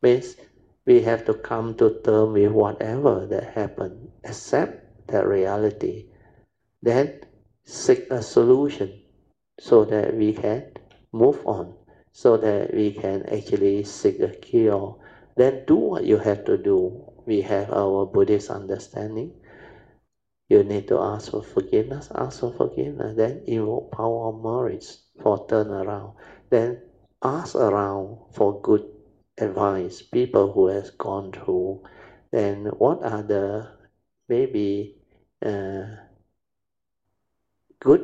[0.00, 0.36] Means
[0.86, 6.06] we have to come to terms with whatever that happened, accept that reality,
[6.82, 7.20] then
[7.64, 9.02] seek a solution
[9.58, 10.72] so that we can
[11.12, 11.74] move on,
[12.12, 14.96] so that we can actually seek a cure.
[15.36, 17.12] Then do what you have to do.
[17.26, 19.32] We have our Buddhist understanding.
[20.48, 25.46] You need to ask for forgiveness, ask for forgiveness, then invoke power of merits for
[25.46, 26.14] turnaround.
[26.50, 26.82] Then
[27.22, 28.84] ask around for good
[29.38, 31.82] advice, people who has gone through
[32.30, 33.68] then what are the
[34.28, 34.94] maybe
[35.44, 35.84] uh,
[37.80, 38.02] good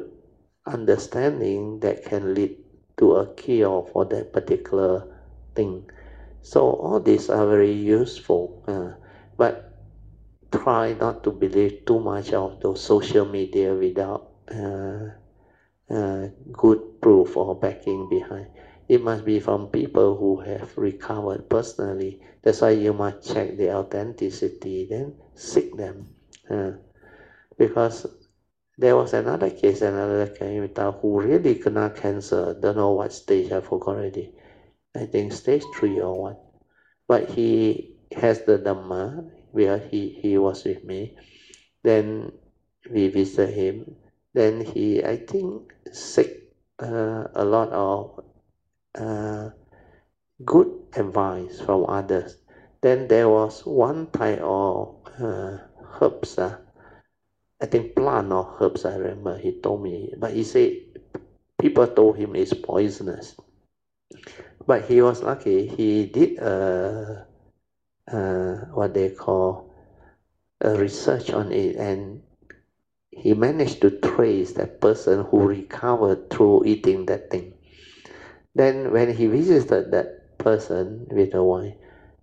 [0.67, 2.53] understanding that can lead
[2.97, 5.05] to a cure for that particular
[5.55, 5.85] thing
[6.43, 8.91] so all these are very useful uh,
[9.37, 9.57] but
[10.53, 15.09] try not to believe too much of those social media without uh,
[15.91, 18.47] uh good proof or backing behind
[18.89, 22.19] it must be from people who have recovered personally.
[22.43, 26.14] That's why you must check the authenticity, then seek them.
[26.51, 26.73] Uh,
[27.59, 28.07] because
[28.77, 33.61] there was another case, another candidate who really kena cancer, don't know what stage, I
[33.61, 34.33] forgot already.
[34.97, 36.37] I think stage three or one.
[37.07, 41.17] But he has the Dhamma, where he, he was with me.
[41.83, 42.33] Then
[42.91, 43.97] we visit him.
[44.33, 48.25] Then he, I think, seek uh, a lot of
[48.95, 49.51] uh,
[50.45, 52.39] good advice from others.
[52.81, 55.59] Then there was one type of uh,
[56.01, 56.59] herbs, uh,
[57.61, 60.73] I think plant or herbs, I remember he told me, but he said
[61.59, 63.37] people told him it's poisonous.
[64.67, 67.27] But he was lucky, he did a,
[68.09, 69.71] a what they call
[70.61, 72.23] a research on it and
[73.11, 77.55] he managed to trace that person who recovered through eating that thing.
[78.55, 81.75] Then when he visited that person with the wife,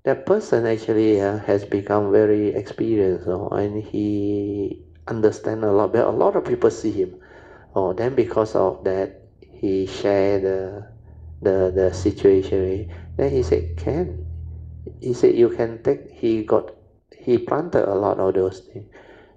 [0.04, 5.94] that person actually uh, has become very experienced uh, and he understand a lot.
[5.94, 7.20] But a lot of people see him.
[7.76, 10.88] Oh, then because of that, he shared the
[11.42, 12.90] the the situation.
[13.18, 14.26] Then he said, "Can?"
[15.00, 16.72] He said, "You can take." He got
[17.16, 18.90] he planted a lot of those things.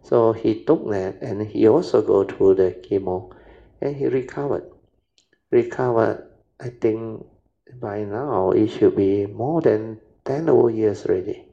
[0.02, 3.32] So he took that and he also go through the chemo
[3.80, 4.64] and he recovered.
[5.50, 6.28] Recovered,
[6.60, 7.24] I think
[7.80, 11.46] by now it should be more than 10 over years already.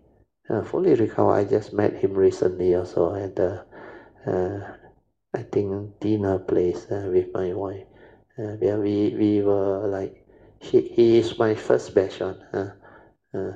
[0.50, 1.34] Uh, fully recovered.
[1.34, 3.66] I just met him recently also at the,
[4.26, 4.76] uh,
[5.34, 7.86] I think, dinner place uh, with my wife.
[8.38, 10.26] Uh, yeah, we, we were like,
[10.60, 12.36] he, he is my first batch on.
[12.54, 12.72] Uh,
[13.34, 13.54] uh,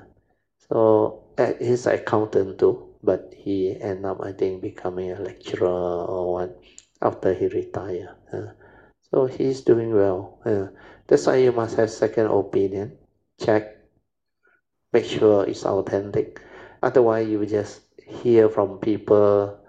[0.69, 6.33] so uh, he's accountant too, but he ended up, I think, becoming a lecturer or
[6.33, 6.61] what
[7.01, 8.15] after he retired.
[8.33, 8.47] Uh,
[9.11, 10.39] so he's doing well.
[11.07, 12.97] That's why you must have second opinion.
[13.39, 13.74] Check,
[14.95, 16.41] make sure it's authentic.
[16.81, 17.81] Otherwise, you just
[18.23, 19.59] hear from people,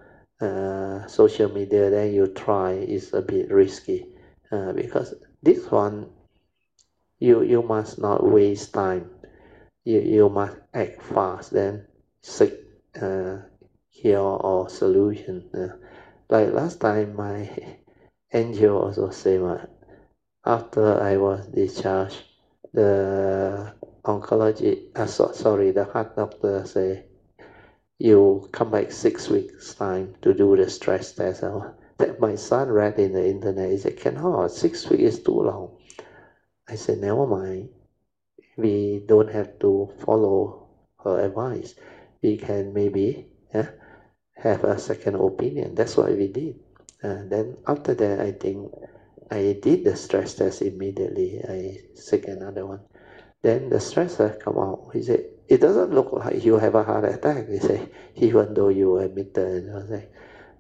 [0.41, 2.73] uh, social media, then you try.
[2.73, 4.07] It's a bit risky
[4.53, 6.07] uh, because this one,
[7.19, 9.11] you you must not waste time
[9.85, 11.87] you, you must act fast then
[12.23, 12.53] seek
[13.01, 13.39] uh,
[13.93, 15.75] cure or solution uh,
[16.29, 17.49] like last time my
[18.33, 19.59] angel also say uh,
[20.45, 22.23] after I was discharged
[22.73, 23.75] the
[24.07, 27.05] oncology uh, so, sorry the heart doctor say
[27.99, 32.71] you come back six weeks time to do the stress test uh, that my son
[32.71, 35.71] read in the internet he said cannot six weeks is too long
[36.69, 37.71] I said never mind
[38.57, 40.69] we don't have to follow
[41.05, 41.75] her advice.
[42.23, 43.71] We can maybe yeah,
[44.37, 45.75] have a second opinion.
[45.75, 46.57] That's what we did.
[47.03, 48.73] And then after that, I think
[49.31, 51.41] I did the stress test immediately.
[51.49, 52.81] I seek another one.
[53.43, 54.91] Then the stress test come out.
[54.93, 57.49] He said, it doesn't look like you have a heart attack.
[57.49, 59.65] He said, even though you admitted.
[59.65, 60.13] And I like,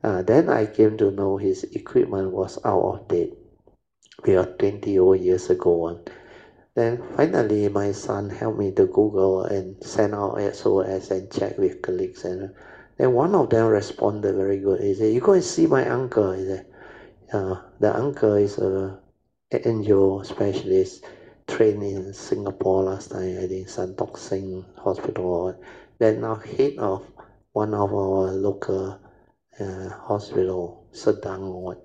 [0.03, 3.35] uh, then I came to know his equipment was out of date.
[4.24, 5.77] We are 20 old years ago.
[5.77, 6.01] One.
[6.74, 11.82] Then finally, my son helped me to Google and send out SOS and check with
[11.82, 12.24] colleagues.
[12.24, 12.53] And
[12.98, 14.81] then one of them responded very good.
[14.81, 16.66] He said, "You go and see my uncle." He said,
[17.32, 19.01] uh, "The uncle is a
[19.53, 21.05] angel specialist,
[21.47, 23.39] trained in Singapore last time.
[23.39, 25.60] I think Tan Tock Seng Hospital.
[25.98, 27.06] Then now head of
[27.52, 29.01] one of our local
[29.59, 31.81] uh, hospital, Serdang.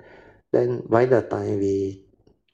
[0.52, 2.04] Then by the time we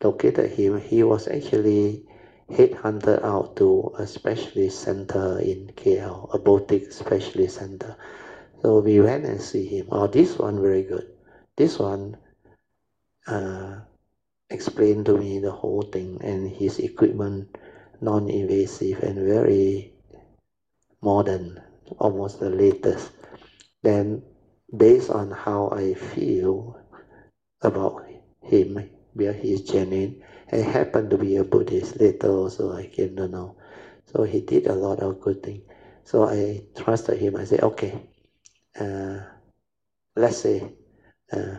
[0.03, 2.05] located him, he was actually
[2.49, 7.97] headhunted out to a specialist center in KL, a boutique specialist center.
[8.61, 9.87] So we went and see him.
[9.91, 11.07] Oh, this one very good.
[11.55, 12.17] This one
[13.27, 13.81] uh,
[14.49, 17.57] explained to me the whole thing and his equipment
[18.01, 19.93] non-invasive and very
[21.01, 21.61] modern,
[21.99, 23.11] almost the latest.
[23.83, 24.23] Then
[24.75, 26.79] based on how I feel
[27.61, 28.05] about
[28.41, 33.27] him, where he's genuine, he happened to be a Buddhist later also I came to
[33.27, 33.55] know.
[34.05, 35.63] So he did a lot of good things.
[36.03, 37.35] So I trusted him.
[37.35, 37.99] I said, okay,
[38.79, 39.19] uh,
[40.15, 40.71] let's say
[41.31, 41.57] uh,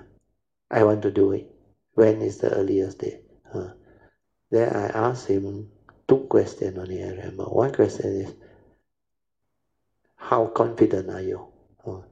[0.70, 1.57] I want to do it.
[1.99, 3.23] When is the earliest day?
[3.53, 3.70] Uh,
[4.53, 5.69] then I asked him
[6.07, 7.43] two questions only, I remember.
[7.43, 8.35] One question is,
[10.15, 11.49] how confident are you?
[11.85, 12.03] Uh,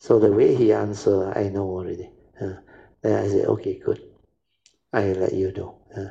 [0.00, 2.10] so the way he answered, I know already.
[2.40, 2.54] Uh,
[3.02, 4.02] then I said, okay, good.
[4.92, 5.78] I let you know.
[5.96, 6.10] Uh,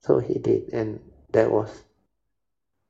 [0.00, 1.00] so he did, and
[1.32, 1.70] that was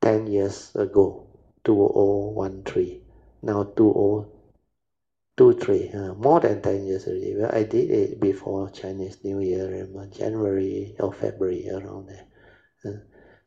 [0.02, 1.28] 10 years ago,
[1.62, 3.02] 2013.
[3.42, 3.62] Now
[5.36, 7.34] 2023, uh, more than 10 years already.
[7.36, 12.26] Well, I did it before Chinese New Year, in January or February, around there.
[12.84, 12.98] Uh,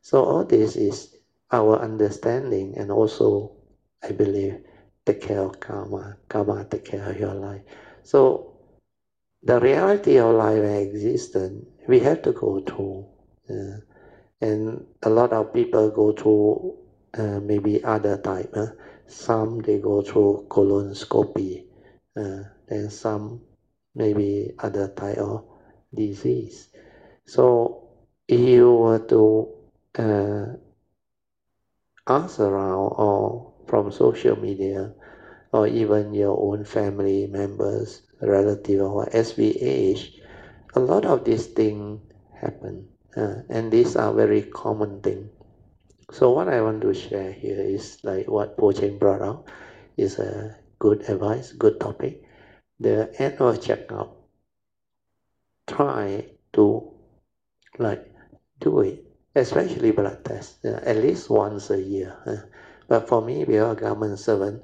[0.02, 1.16] so all this is
[1.52, 3.54] our understanding, and also,
[4.04, 4.62] I believe,
[5.06, 6.18] take care of karma.
[6.30, 7.62] Karma take care of your life.
[8.04, 8.58] So
[9.44, 13.08] the reality of life and existence, we have to go through
[13.50, 13.80] uh,
[14.42, 16.78] and a lot of people go through
[17.18, 18.52] uh, maybe other type.
[18.56, 18.68] Uh.
[19.08, 21.66] some they go through colonoscopy,
[22.20, 23.42] uh, then some
[23.96, 25.46] maybe other type of
[25.94, 26.70] disease.
[27.26, 27.88] So
[28.28, 29.50] if you were to
[29.98, 30.46] uh,
[32.08, 34.94] ask around or from social media
[35.52, 40.20] or even your own family members, relative or age,
[40.76, 42.02] a lot of these things
[42.40, 45.30] happen uh, and these are very common things.
[46.12, 49.48] So what I want to share here is like what Poching brought out
[49.98, 52.24] is a good advice, good topic.
[52.80, 54.16] The end annual checkup,
[55.68, 56.92] try to
[57.80, 58.12] like
[58.60, 62.16] do it, especially blood test, uh, at least once a year.
[62.26, 62.38] Uh,
[62.88, 64.64] but for me, we are a government servant,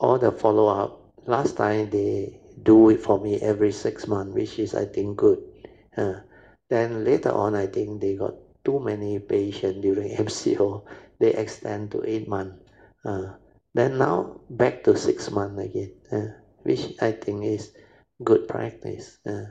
[0.00, 4.58] all the follow up, last time they do it for me every six months, which
[4.58, 5.38] is I think good.
[5.96, 6.20] Uh,
[6.68, 8.34] then later on, I think they got
[8.64, 10.84] too many patients during MCO,
[11.18, 12.56] they extend to eight months.
[13.04, 13.32] Uh,
[13.78, 16.28] then now back to six months again, uh,
[16.62, 17.72] which I think is
[18.24, 19.18] good practice.
[19.26, 19.46] Uh,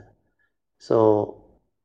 [0.78, 1.44] so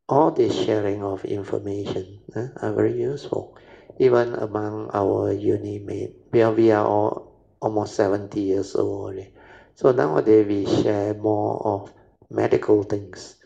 [0.09, 3.57] all this sharing of information uh, are very useful,
[3.99, 6.15] even among our uni mate.
[6.31, 9.33] We are, we are all almost 70 years old already.
[9.75, 11.93] So nowadays we share more of
[12.29, 13.37] medical things.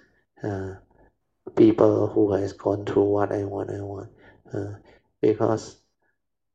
[0.44, 0.76] Uh,
[1.56, 4.12] people who has gone through what I want I want
[4.54, 4.74] uh,
[5.22, 5.78] because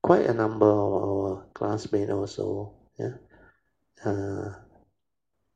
[0.02, 3.14] quite a number of our classmates also yeah
[4.04, 4.50] uh,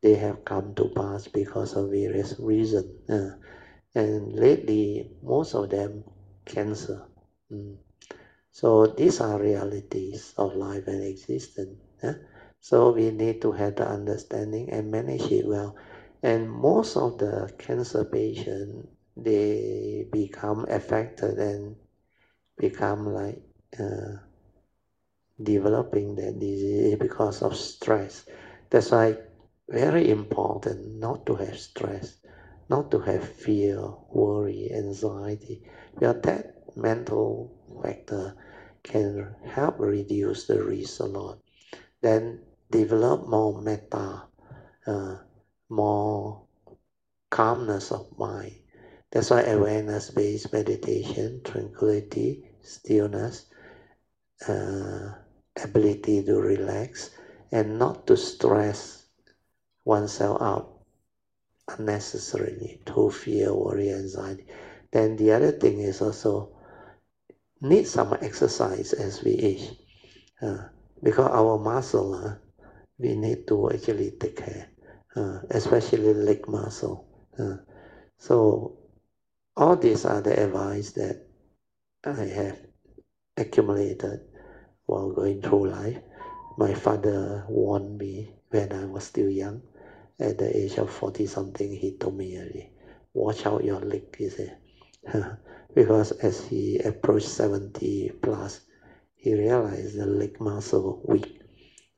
[0.02, 2.86] they have come to pass because of various reasons
[3.94, 6.04] and lately most of them
[6.44, 7.02] cancer
[7.50, 7.76] mm.
[8.52, 12.14] so these are realities of life and existence yeah?
[12.60, 15.74] so we need to have the understanding and manage it well
[16.22, 18.86] and most of the cancer patients
[19.16, 21.74] they become affected and
[22.58, 23.42] become like
[23.80, 24.16] uh,
[25.42, 28.26] developing that disease because of stress.
[28.70, 29.18] That's why
[29.68, 32.16] very important not to have stress,
[32.68, 33.80] not to have fear,
[34.10, 35.62] worry, anxiety.
[35.94, 37.52] Because that mental
[37.82, 38.34] factor
[38.82, 41.38] can help reduce the risk a lot.
[42.00, 42.40] Then
[42.70, 44.24] develop more metta,
[44.86, 45.16] uh,
[45.68, 46.42] more
[47.30, 48.56] calmness of mind
[49.10, 53.46] that's why awareness based meditation, tranquility, stillness,
[54.46, 55.12] uh,
[55.62, 57.10] ability to relax,
[57.52, 59.06] and not to stress
[59.84, 60.76] oneself out
[61.68, 64.46] unnecessarily through fear, worry, anxiety.
[64.92, 66.56] Then the other thing is also
[67.60, 69.70] need some exercise as we age.
[70.40, 70.68] Uh,
[71.02, 72.34] because our muscle, uh,
[72.98, 74.68] we need to actually take care,
[75.16, 77.06] uh, especially leg muscle.
[77.38, 77.56] Uh,
[78.18, 78.78] so
[79.56, 81.26] all these are the advice that
[82.04, 82.58] I have
[83.36, 84.20] accumulated
[84.86, 85.98] while going through life.
[86.56, 89.62] My father warned me when I was still young.
[90.18, 92.70] At the age of 40 something, he told me already,
[93.12, 94.56] watch out your leg, he said.
[95.74, 98.60] because as he approached 70 plus,
[99.14, 101.40] he realized the leg muscle weak.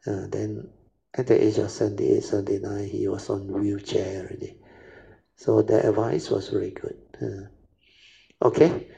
[0.06, 0.68] Uh, then
[1.14, 4.56] at the age of 78, 79, he was on wheelchair already.
[5.36, 6.98] So the advice was very good.
[7.22, 8.88] Uh, okay.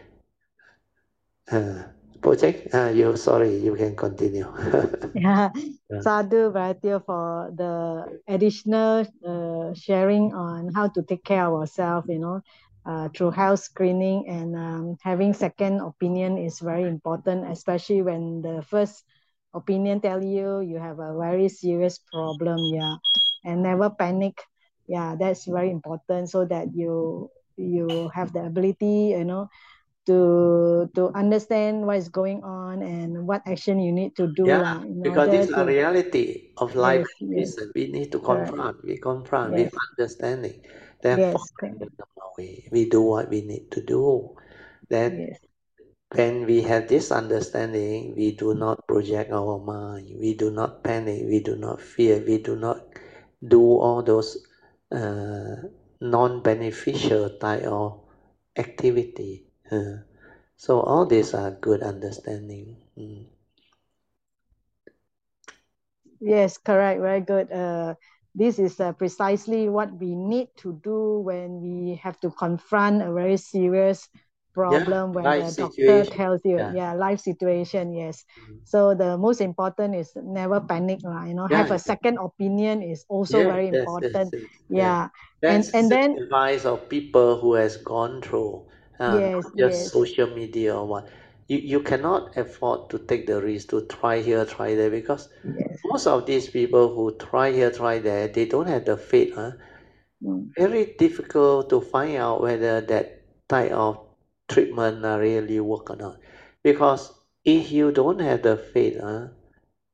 [1.51, 1.83] Uh,
[2.21, 4.47] project, uh, you sorry, you can continue.
[5.15, 5.51] yeah.
[5.91, 6.01] yeah.
[6.01, 12.19] Sadhu Vaidya for the additional uh, sharing on how to take care of ourselves, you
[12.19, 12.41] know,
[12.87, 18.63] uh, through health screening and um, having second opinion is very important, especially when the
[18.69, 19.05] first
[19.55, 22.97] opinion tell you you have a very serious problem, yeah,
[23.45, 24.39] and never panic
[24.89, 29.49] yeah that's very important so that you you have the ability you know
[30.07, 34.81] to to understand what is going on and what action you need to do yeah
[35.03, 37.69] because it's a reality of life yes, yes.
[37.75, 39.71] we need to confront we confront yes.
[39.71, 40.57] with understanding
[41.03, 41.41] therefore
[42.39, 44.35] yes, we do what we need to do
[44.89, 45.39] then yes.
[46.17, 51.23] when we have this understanding we do not project our mind we do not panic
[51.27, 52.81] we do not fear we do not
[53.47, 54.47] do all those
[54.93, 55.57] uh,
[56.01, 58.01] non-beneficial type of
[58.57, 59.47] activity.
[59.71, 60.03] Uh,
[60.57, 62.77] so all these are good understanding.
[62.99, 63.27] Mm.
[66.21, 67.01] Yes, correct.
[67.01, 67.51] Very good.
[67.51, 67.95] Uh,
[68.35, 73.13] this is uh, precisely what we need to do when we have to confront a
[73.13, 74.09] very serious
[74.53, 76.73] problem yeah, when the doctor tells you yeah.
[76.75, 76.93] yeah.
[76.93, 78.59] life situation yes mm-hmm.
[78.65, 81.59] so the most important is never panic lah, you know yeah.
[81.59, 85.09] have a second opinion is also very important yes, yes, yeah
[85.47, 88.67] and and then advice of people who has gone through
[89.01, 89.93] uh, yes, just yes.
[89.93, 91.09] social media or what
[91.51, 95.79] you, you cannot afford to take the risk to try here, try there because yes.
[95.85, 99.35] most of these people who try here, try there, they don't have the faith.
[99.35, 99.53] Huh?
[100.23, 100.51] Mm.
[100.57, 103.99] Very difficult to find out whether that type of
[104.49, 106.19] treatment really work or not.
[106.63, 107.13] Because
[107.45, 109.29] if you don't have the faith, huh,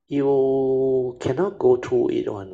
[0.09, 2.53] you cannot go through it one.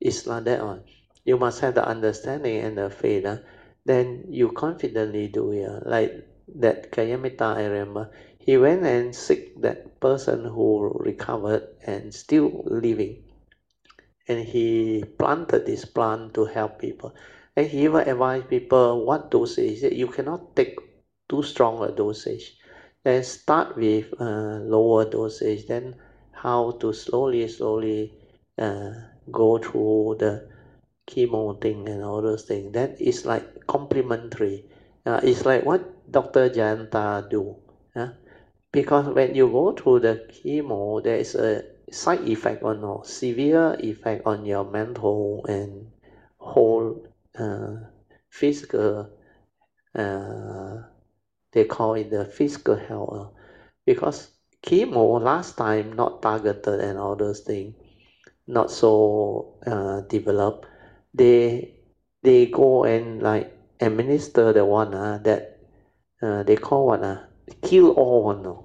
[0.00, 0.82] It's like that one.
[1.24, 3.24] You must have the understanding and the faith.
[3.24, 3.36] Huh?
[3.84, 5.68] Then you confidently do it.
[5.86, 6.12] Like
[6.56, 13.22] that Kalyanamitta, I remember, he went and seek that person who recovered and still living.
[14.28, 17.14] And he planted this plant to help people.
[17.56, 19.82] And he even advised people what dosage.
[19.82, 20.76] You cannot take
[21.28, 22.56] too strong a dosage.
[23.04, 25.66] Then start with uh, lower dosage.
[25.66, 25.94] Then
[26.32, 28.12] how to slowly, slowly
[28.58, 28.90] uh,
[29.30, 30.42] go through the
[31.06, 32.72] chemo thing and all those things.
[32.72, 34.64] That is like complementary.
[35.06, 36.48] Uh, it's like what Dr.
[36.50, 37.56] Jayanta do.
[37.94, 38.08] Uh,
[38.72, 43.76] because when you go through the chemo, there is a side effect or or severe
[43.80, 45.90] effect on your mental and
[46.38, 47.06] whole
[47.38, 47.76] uh,
[48.30, 49.08] physical.
[49.94, 50.82] Uh,
[51.52, 53.32] they call it the physical health
[53.86, 54.30] because
[54.62, 57.74] chemo last time not targeted and all those things,
[58.46, 60.66] not so uh, developed.
[61.14, 61.74] They
[62.22, 65.58] they go and like administer the one uh, that
[66.22, 67.20] uh, they call what uh,
[67.62, 68.64] kill all one no?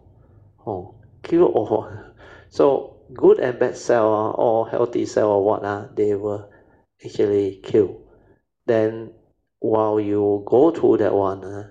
[0.65, 1.89] oh kill all
[2.49, 6.49] so good and bad cell uh, or healthy cell or what uh, they will
[7.03, 8.01] actually kill
[8.65, 9.11] then
[9.59, 11.69] while you go through that one uh,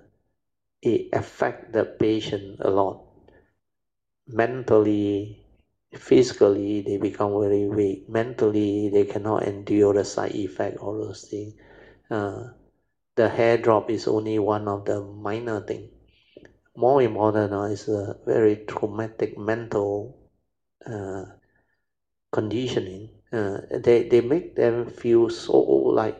[0.82, 3.02] it affect the patient a lot.
[4.28, 5.45] Mentally
[5.94, 8.08] physically they become very weak.
[8.08, 11.54] Mentally they cannot endure the side effect all those things
[12.10, 12.44] uh,
[13.16, 15.90] the hair drop is only one of the minor thing.
[16.76, 20.16] More important uh, is a very traumatic mental
[20.86, 21.24] uh,
[22.32, 23.10] conditioning.
[23.32, 26.16] Uh, they, they make them feel so like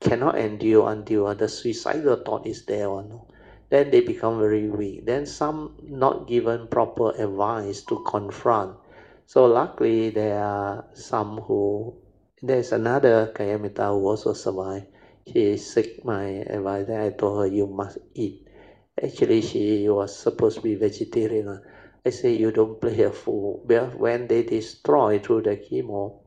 [0.00, 3.26] cannot endure until the suicidal thought is there or no
[3.70, 5.06] then they become very weak.
[5.06, 8.76] Then some not given proper advice to confront.
[9.26, 11.94] So luckily there are some who
[12.42, 14.86] there's another Kalyanamitta who also survived.
[15.26, 16.88] She seek my advice.
[16.90, 18.46] I told her you must eat.
[19.02, 21.60] Actually she was supposed to be vegetarian.
[22.04, 23.62] I say you don't play a fool.
[23.64, 26.20] Well when they destroy through the chemo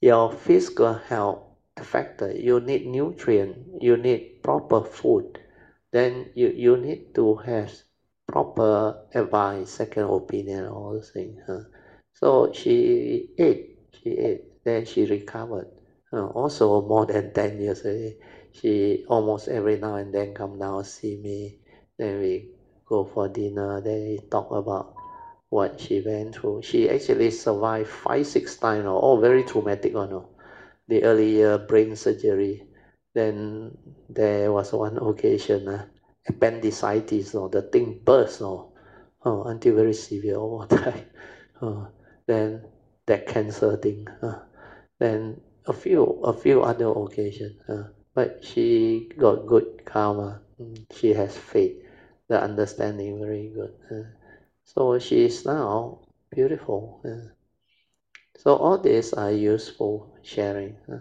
[0.00, 1.40] your physical health
[1.78, 2.36] affected.
[2.42, 3.82] You need nutrient.
[3.82, 5.40] You need proper food
[5.94, 7.70] then you, you need to have
[8.26, 11.38] proper advice, second opinion, all things.
[11.46, 11.60] Huh?
[12.12, 15.70] So she ate, she ate, then she recovered.
[16.12, 18.16] Uh, also more than 10 years already.
[18.50, 21.58] She almost every now and then come down see me.
[21.96, 22.50] Then we
[22.86, 23.80] go for dinner.
[23.80, 24.96] Then we talk about
[25.48, 26.62] what she went through.
[26.62, 28.86] She actually survived five, six times.
[28.86, 29.94] All very traumatic.
[29.94, 30.28] Oh, no.
[30.88, 32.66] The earlier brain surgery
[33.14, 33.76] then
[34.08, 35.86] there was one occasion, uh,
[36.28, 38.72] appendicitis, or the thing burst, or
[39.24, 41.06] oh, until very severe all time.
[41.62, 41.86] Uh,
[42.26, 42.64] then
[43.06, 44.06] that cancer thing.
[44.20, 44.40] Uh,
[44.98, 47.60] then a few a few other occasions.
[47.68, 47.84] Uh,
[48.14, 50.40] but she got good karma.
[50.94, 51.76] She has faith,
[52.28, 53.74] the understanding very good.
[53.90, 54.10] Uh,
[54.64, 56.00] so she is now
[56.30, 57.00] beautiful.
[57.04, 57.30] Uh,
[58.36, 60.76] so all these are useful sharing.
[60.90, 60.98] Uh,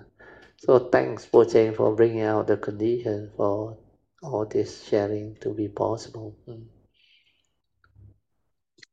[0.63, 3.77] so thanks Poching for bringing out the condition for
[4.23, 6.33] all this sharing to be possible.
[6.47, 6.67] Mm.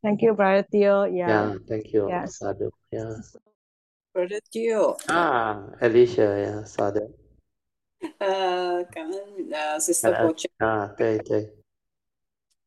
[0.02, 1.06] Thank you, Brother Teoh.
[1.06, 1.28] Yeah.
[1.28, 2.38] yeah thank you, yes.
[2.38, 2.70] Sadhu.
[2.90, 3.14] Yeah.
[4.12, 4.98] Brother Teoh.
[5.09, 7.14] Ah, Alicia, yeah, Sadhu.
[8.18, 10.51] Uh, 感恩呃，Sister uh, Poching。
[10.59, 11.55] 啊，对对。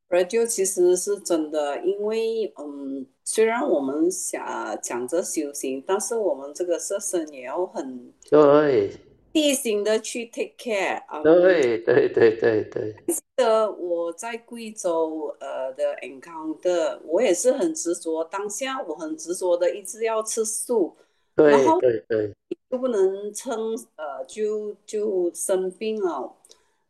[0.07, 3.07] Brother ah, Teoh 其实是真的，因为嗯。
[3.25, 8.91] 虽然我们想讲着修行，但是我们这个设身也要很对
[9.33, 11.21] 细心的去 take care 啊。
[11.23, 12.95] 对对对对对。
[13.07, 20.95] 记得我在贵州呃的 encounter，我也是很执着，当下我很执着的一直要吃素，
[21.35, 22.31] 然后对对，
[22.69, 26.35] 就不能撑呃就就生病了。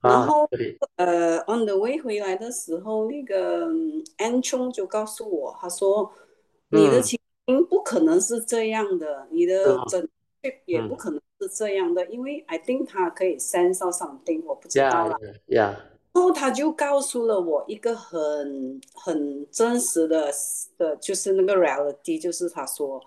[0.01, 0.49] 然后，
[0.97, 3.65] 呃，on the way 回来的时候，那个
[4.17, 6.11] Anchong 就告诉我，他说
[6.73, 10.09] ：“你的情形不可能是这样的，你的诊
[10.65, 15.17] 也不可能是这样的，因为 I think 他可以 sense something，我不知道了。”
[15.47, 15.75] Yeah。
[16.13, 20.31] 然后他就告诉了我一个很很真实的
[20.77, 23.01] 的，就是那个 reality，就是他说，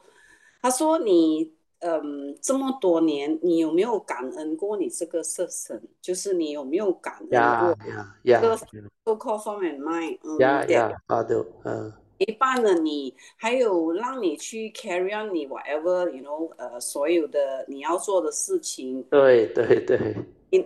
[0.61, 5.81] 他说你嗯，这么多年，你有没有感恩过你这个色身？
[6.01, 7.79] 就是你有没有感恩过
[8.25, 10.19] 这个 so called form and mind？
[10.25, 11.93] 嗯，呀呀，好的，嗯。
[12.19, 19.03] 陪伴了你，还有让你去 carry on 你 whatever you know，呃，所有的你要做的事情。
[19.05, 20.15] 对对对。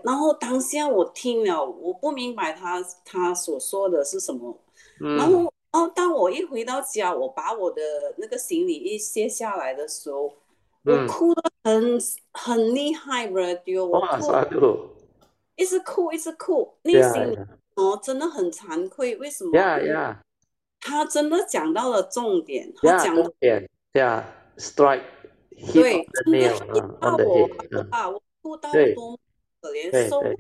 [0.04, 4.56] 然后当下我听了，我不明白他他所说的是什么。
[5.00, 5.16] 嗯。
[5.16, 7.82] 然后，然后当我一回到家，我把我的
[8.16, 10.32] 那个行李一卸下来的时候，
[10.84, 11.98] 我哭的很
[12.32, 13.86] 很厉害，radio。
[13.86, 14.90] 哇，啥都。
[15.56, 17.36] 一直哭，一直哭，内心
[17.74, 19.56] 哦真的很惭愧，为什么？
[19.58, 20.22] 呀呀。
[20.80, 24.24] 他真的讲到了重点，他讲重点，对啊
[24.56, 25.02] ，strike，
[25.74, 26.58] 对，真的
[26.98, 27.48] 到我
[27.90, 29.18] 啊，我哭到多
[29.60, 30.34] 可怜，受不了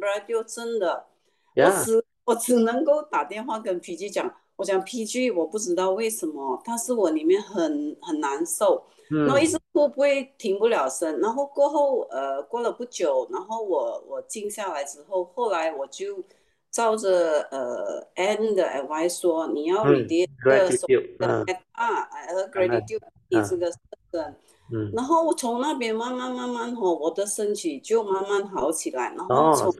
[0.00, 1.06] ，radio 真的，
[1.54, 16.22] 我只我只能够打电话跟 PG 讲，我讲 PG，我不知道为什么，但是我里面很很难受，然后一直哭不会停不了声，然后过后呃过了不久，然后我我静下来之后，后来我就。
[16.76, 20.86] 照着呃 N 的 advice 说，你要 reduce 的手
[21.18, 21.42] 的
[21.72, 22.02] a
[22.34, 23.00] 和 gratitude
[23.30, 23.72] 这个
[24.12, 24.36] 身，
[24.70, 29.72] 嗯，然后从那边慢慢慢慢吼，我的身体就慢慢好起来，然后从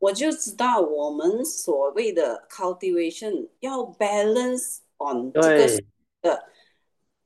[0.00, 5.82] 我就知道我们所谓的 cultivation 要 balance on 这个
[6.22, 6.44] 的，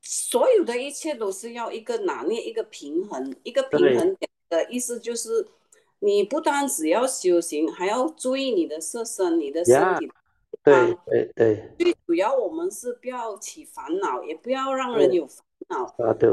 [0.02, 5.48] 所有的一切都是要一个拿捏一个平衡，一个平衡点的意思就是。
[6.06, 10.08] 你不单只要修行，还要注意你的色身、你的身体
[10.62, 11.74] 对对对。
[11.76, 15.82] 最主要，我们是不要起烦恼，也不要让人有烦恼。
[15.98, 16.30] 啊，对。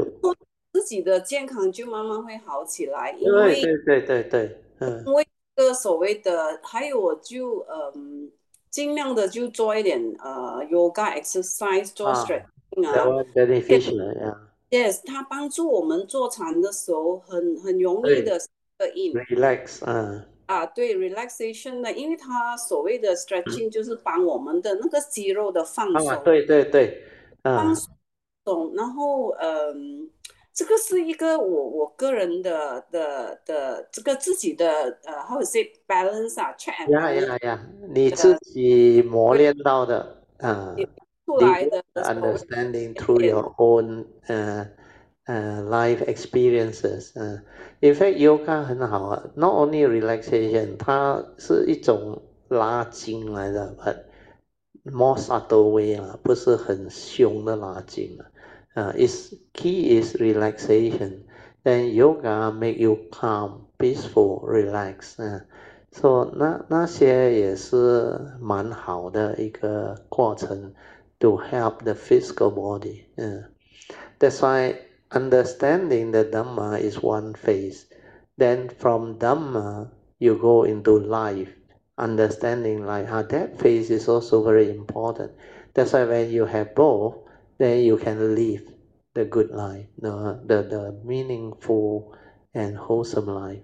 [0.72, 5.02] 自己的健康就慢慢会好起来，因为对对对对，嗯。
[5.06, 5.26] 因为
[5.56, 8.30] 这个所谓的，还有我就嗯，
[8.70, 14.52] 尽量的就做一点呃，yoga exercise，做 stretching 啊。
[14.70, 18.38] Yes，它帮助我们坐禅的时候很很容易的。
[18.78, 27.02] Relax 啊啊对 relaxation 呢，因为它所谓的 stretching 就是帮我们的那个肌肉的放松，对对对，
[27.42, 27.94] 放松。
[28.74, 30.10] 然后嗯，
[30.52, 36.90] 这个是一个我我个人的的的这个自己的呃，how to say balance 啊，check。
[36.90, 40.76] 呀呀呀，你自己磨练到的啊，
[41.24, 44.68] 出来的 understanding through your own 呃。
[45.28, 47.12] Uh, life experiences.
[47.16, 47.38] Uh,
[47.80, 53.96] in fact, yoga 很好啊，not only relaxation，它是一种拉筋来的，but
[54.84, 58.92] more subtle way 啊，不是很凶的拉筋啊。
[58.92, 61.24] uh,，is key is relaxation.
[61.62, 65.16] Then yoga make you calm, peaceful, relax.
[65.16, 65.40] Uh,
[65.90, 70.74] so 那那些也是蛮好的一个过程
[71.20, 73.04] ，to help the physical body.
[73.16, 73.44] Uh,
[74.18, 74.74] that's why
[75.14, 77.86] understanding the Dhamma is one phase.
[78.36, 81.48] Then from Dhamma, you go into life,
[81.96, 83.08] understanding life.
[83.10, 85.32] Uh, that phase is also very important.
[85.74, 87.16] That's why when you have both,
[87.58, 88.62] then you can live
[89.14, 92.16] the good life, the, the, the meaningful
[92.52, 93.62] and wholesome life.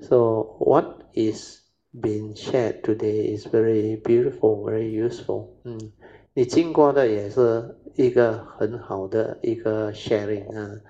[0.00, 1.59] So what is
[2.01, 5.47] being shared today is very beautiful, very useful.
[5.63, 5.91] 嗯，
[6.33, 10.81] 你经过的也是一个很好的一个 sharing 啊，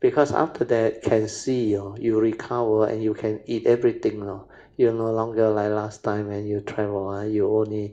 [0.00, 5.48] because after that can see 哦，you recover and you can eat everything 咯，you no longer
[5.50, 7.92] like last time when you travel 啊，you only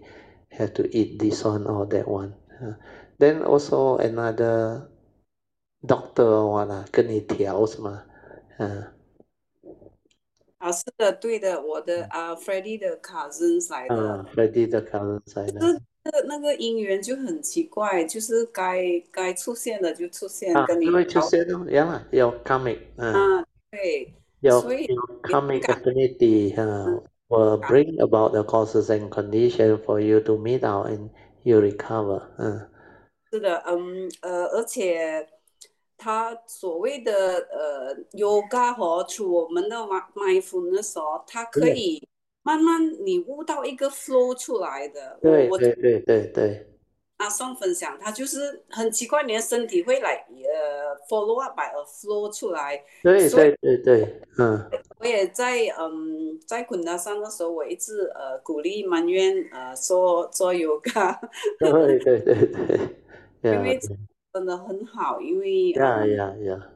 [0.50, 4.88] have to eat this one or that one。Then also another
[5.86, 8.04] doctor 话啦，跟你调是吗？
[8.58, 8.84] 嗯。
[10.61, 13.95] 啊，是的，对的，我的啊，Freddie 的 cousins 来的。
[13.97, 15.81] 啊，Freddie 的 cousins 来的。
[16.03, 26.63] 那那个姻缘就很奇怪，就是该该出现的就出现，跟你会出现的，呀，有 coming，嗯，对，有有 coming affinity，哈
[27.29, 31.11] ，will bring about the causes and condition for you to meet out and
[31.43, 32.69] you recover，嗯，
[33.31, 35.27] 是的，嗯，呃，而且
[36.01, 37.13] 他所谓的
[37.53, 42.03] 呃 yoga 和出我们的 mindfulness 哦，它可以。
[42.43, 46.67] 慢慢你悟到一个 flow 出来的，对对对对对。
[47.19, 52.83] 阿松分享，他就是很奇怪，你的身体会来呃 follow up by a flow 出来。
[53.03, 54.71] 对对对对，嗯。
[54.99, 61.19] 我也在嗯在昆达山的时候，我一直呃鼓励埋怨呃做做 yoga。
[61.59, 62.81] 对对对对。
[63.53, 63.79] 因为
[64.33, 66.71] 真的很好，因为呀呀呀。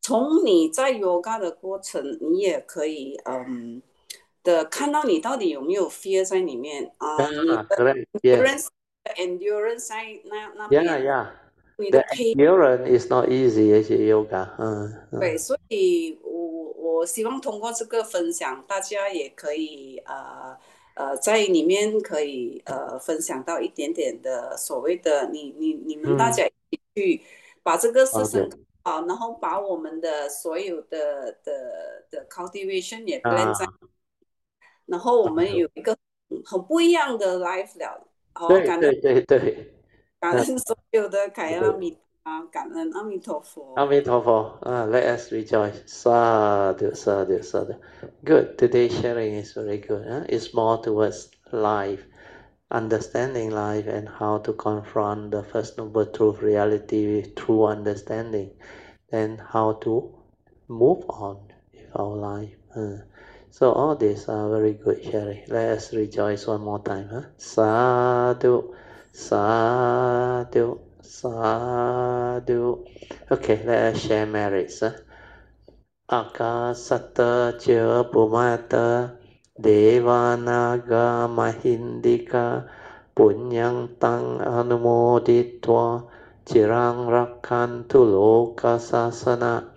[0.00, 3.82] 从你在 yoga 的过程，你也可以嗯。
[4.44, 7.16] 的看到你到底有没有 fear 在里面啊？
[7.16, 7.94] 你的
[8.26, 8.66] endurance
[9.16, 10.84] endurance 在那那边
[11.76, 12.02] ，The
[12.34, 14.48] urine is not easy as yoga.
[14.58, 16.32] 嗯，对，所以我
[16.72, 20.58] 我希望通过这个分享，大家也可以呃
[20.94, 27.22] 呃在里面可以呃分享到一点点的所谓的你你你们大家一起去
[27.62, 28.48] 把这个事情
[28.82, 33.66] 好，然后把我们的所有的的的 cultivation 也 blend 在，
[34.86, 35.96] 然后我们 有一个
[36.44, 38.08] 很不一样的 life 了。
[38.48, 39.74] 对对对对。
[40.18, 43.73] 感恩所有的凯 阿弥啊，感恩阿弥陀佛。
[43.75, 45.81] 阿弥陀佛啊，Let us rejoice.
[45.85, 47.75] Sadhu, sadhu, sadhu.
[48.23, 48.57] Good.
[48.57, 50.05] Today's sharing is very good.
[50.05, 50.25] Huh?
[50.27, 52.03] It's more towards life,
[52.69, 58.51] understanding life, and how to confront the first noble truth reality with true understanding,
[59.11, 60.13] and how to
[60.67, 61.37] move on
[61.73, 62.55] with our life.
[62.75, 62.97] Uh,
[63.49, 65.43] so all these are very good sharing.
[65.47, 67.07] Let us rejoice one more time.
[67.09, 67.21] Huh?
[67.37, 68.73] Sadhu.
[69.13, 72.86] Sadhu, Sadhu.
[73.30, 74.82] Okay, let us share merits.
[76.08, 79.18] Akasata cha pumata
[79.58, 82.70] devanaga mahindika
[83.14, 86.08] punyang tang anumoditva
[86.46, 89.68] cirang rakkantu lokasasana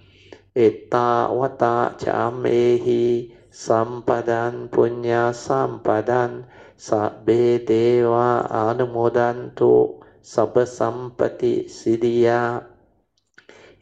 [0.56, 6.46] etta wata camehi sampadan punya sampadan
[6.76, 12.66] Sabbe deva anumodantu sabba sampati siddhiya.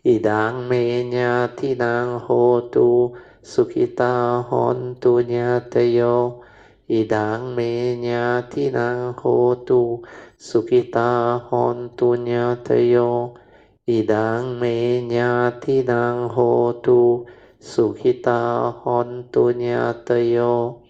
[0.04, 6.44] Idang menya tinang hotu sukita hontu nyatayo
[6.92, 10.04] idang menya tinang hotu
[10.36, 13.40] sukita hontu nyatayo
[13.88, 17.24] idang menya tinang hotu
[17.64, 20.84] sukita hontu nyatayo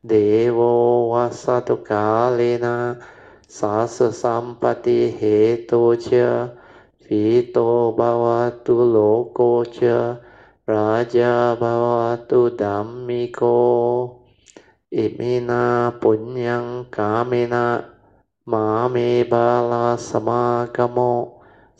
[0.00, 0.72] devo
[1.12, 2.96] wasatu kalena
[3.58, 5.22] สาสสัมปติเห
[5.70, 6.08] ตุเช
[7.02, 7.58] ฝีโต
[7.98, 8.24] บาว
[8.64, 8.96] ตุโล
[9.34, 9.40] โก
[9.72, 9.78] เช
[10.72, 11.86] ราชาบาว
[12.30, 13.40] ตุดัมมิโก
[14.96, 15.64] อิมินา
[16.00, 16.66] ปุญญัง
[16.96, 17.66] กามินา
[18.50, 18.96] มาเม
[19.32, 20.44] บาลาสมา
[20.76, 20.98] กโม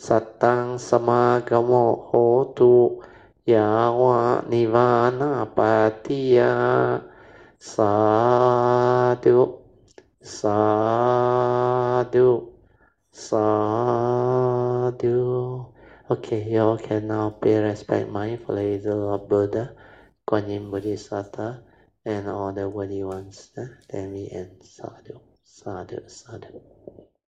[0.06, 1.70] สัตตังสมากโม
[2.06, 2.10] โห
[2.58, 2.74] ตุ
[3.52, 3.68] ยา
[4.00, 4.20] วะ
[4.50, 4.90] นิวา
[5.20, 5.72] นาปา
[6.04, 6.54] ติยา
[7.72, 7.94] สา
[9.24, 9.63] ธุ
[10.24, 12.24] sadhu,
[13.12, 15.12] sadhu.
[16.10, 19.74] Okay, you all can now pay respect mindfully to Lord Buddha,
[20.26, 21.62] Kuan Yin Bodhisattva,
[22.06, 23.50] and all the worthy ones.
[23.90, 24.62] Then we end.
[24.64, 26.73] Sadhu, sadhu, sadhu.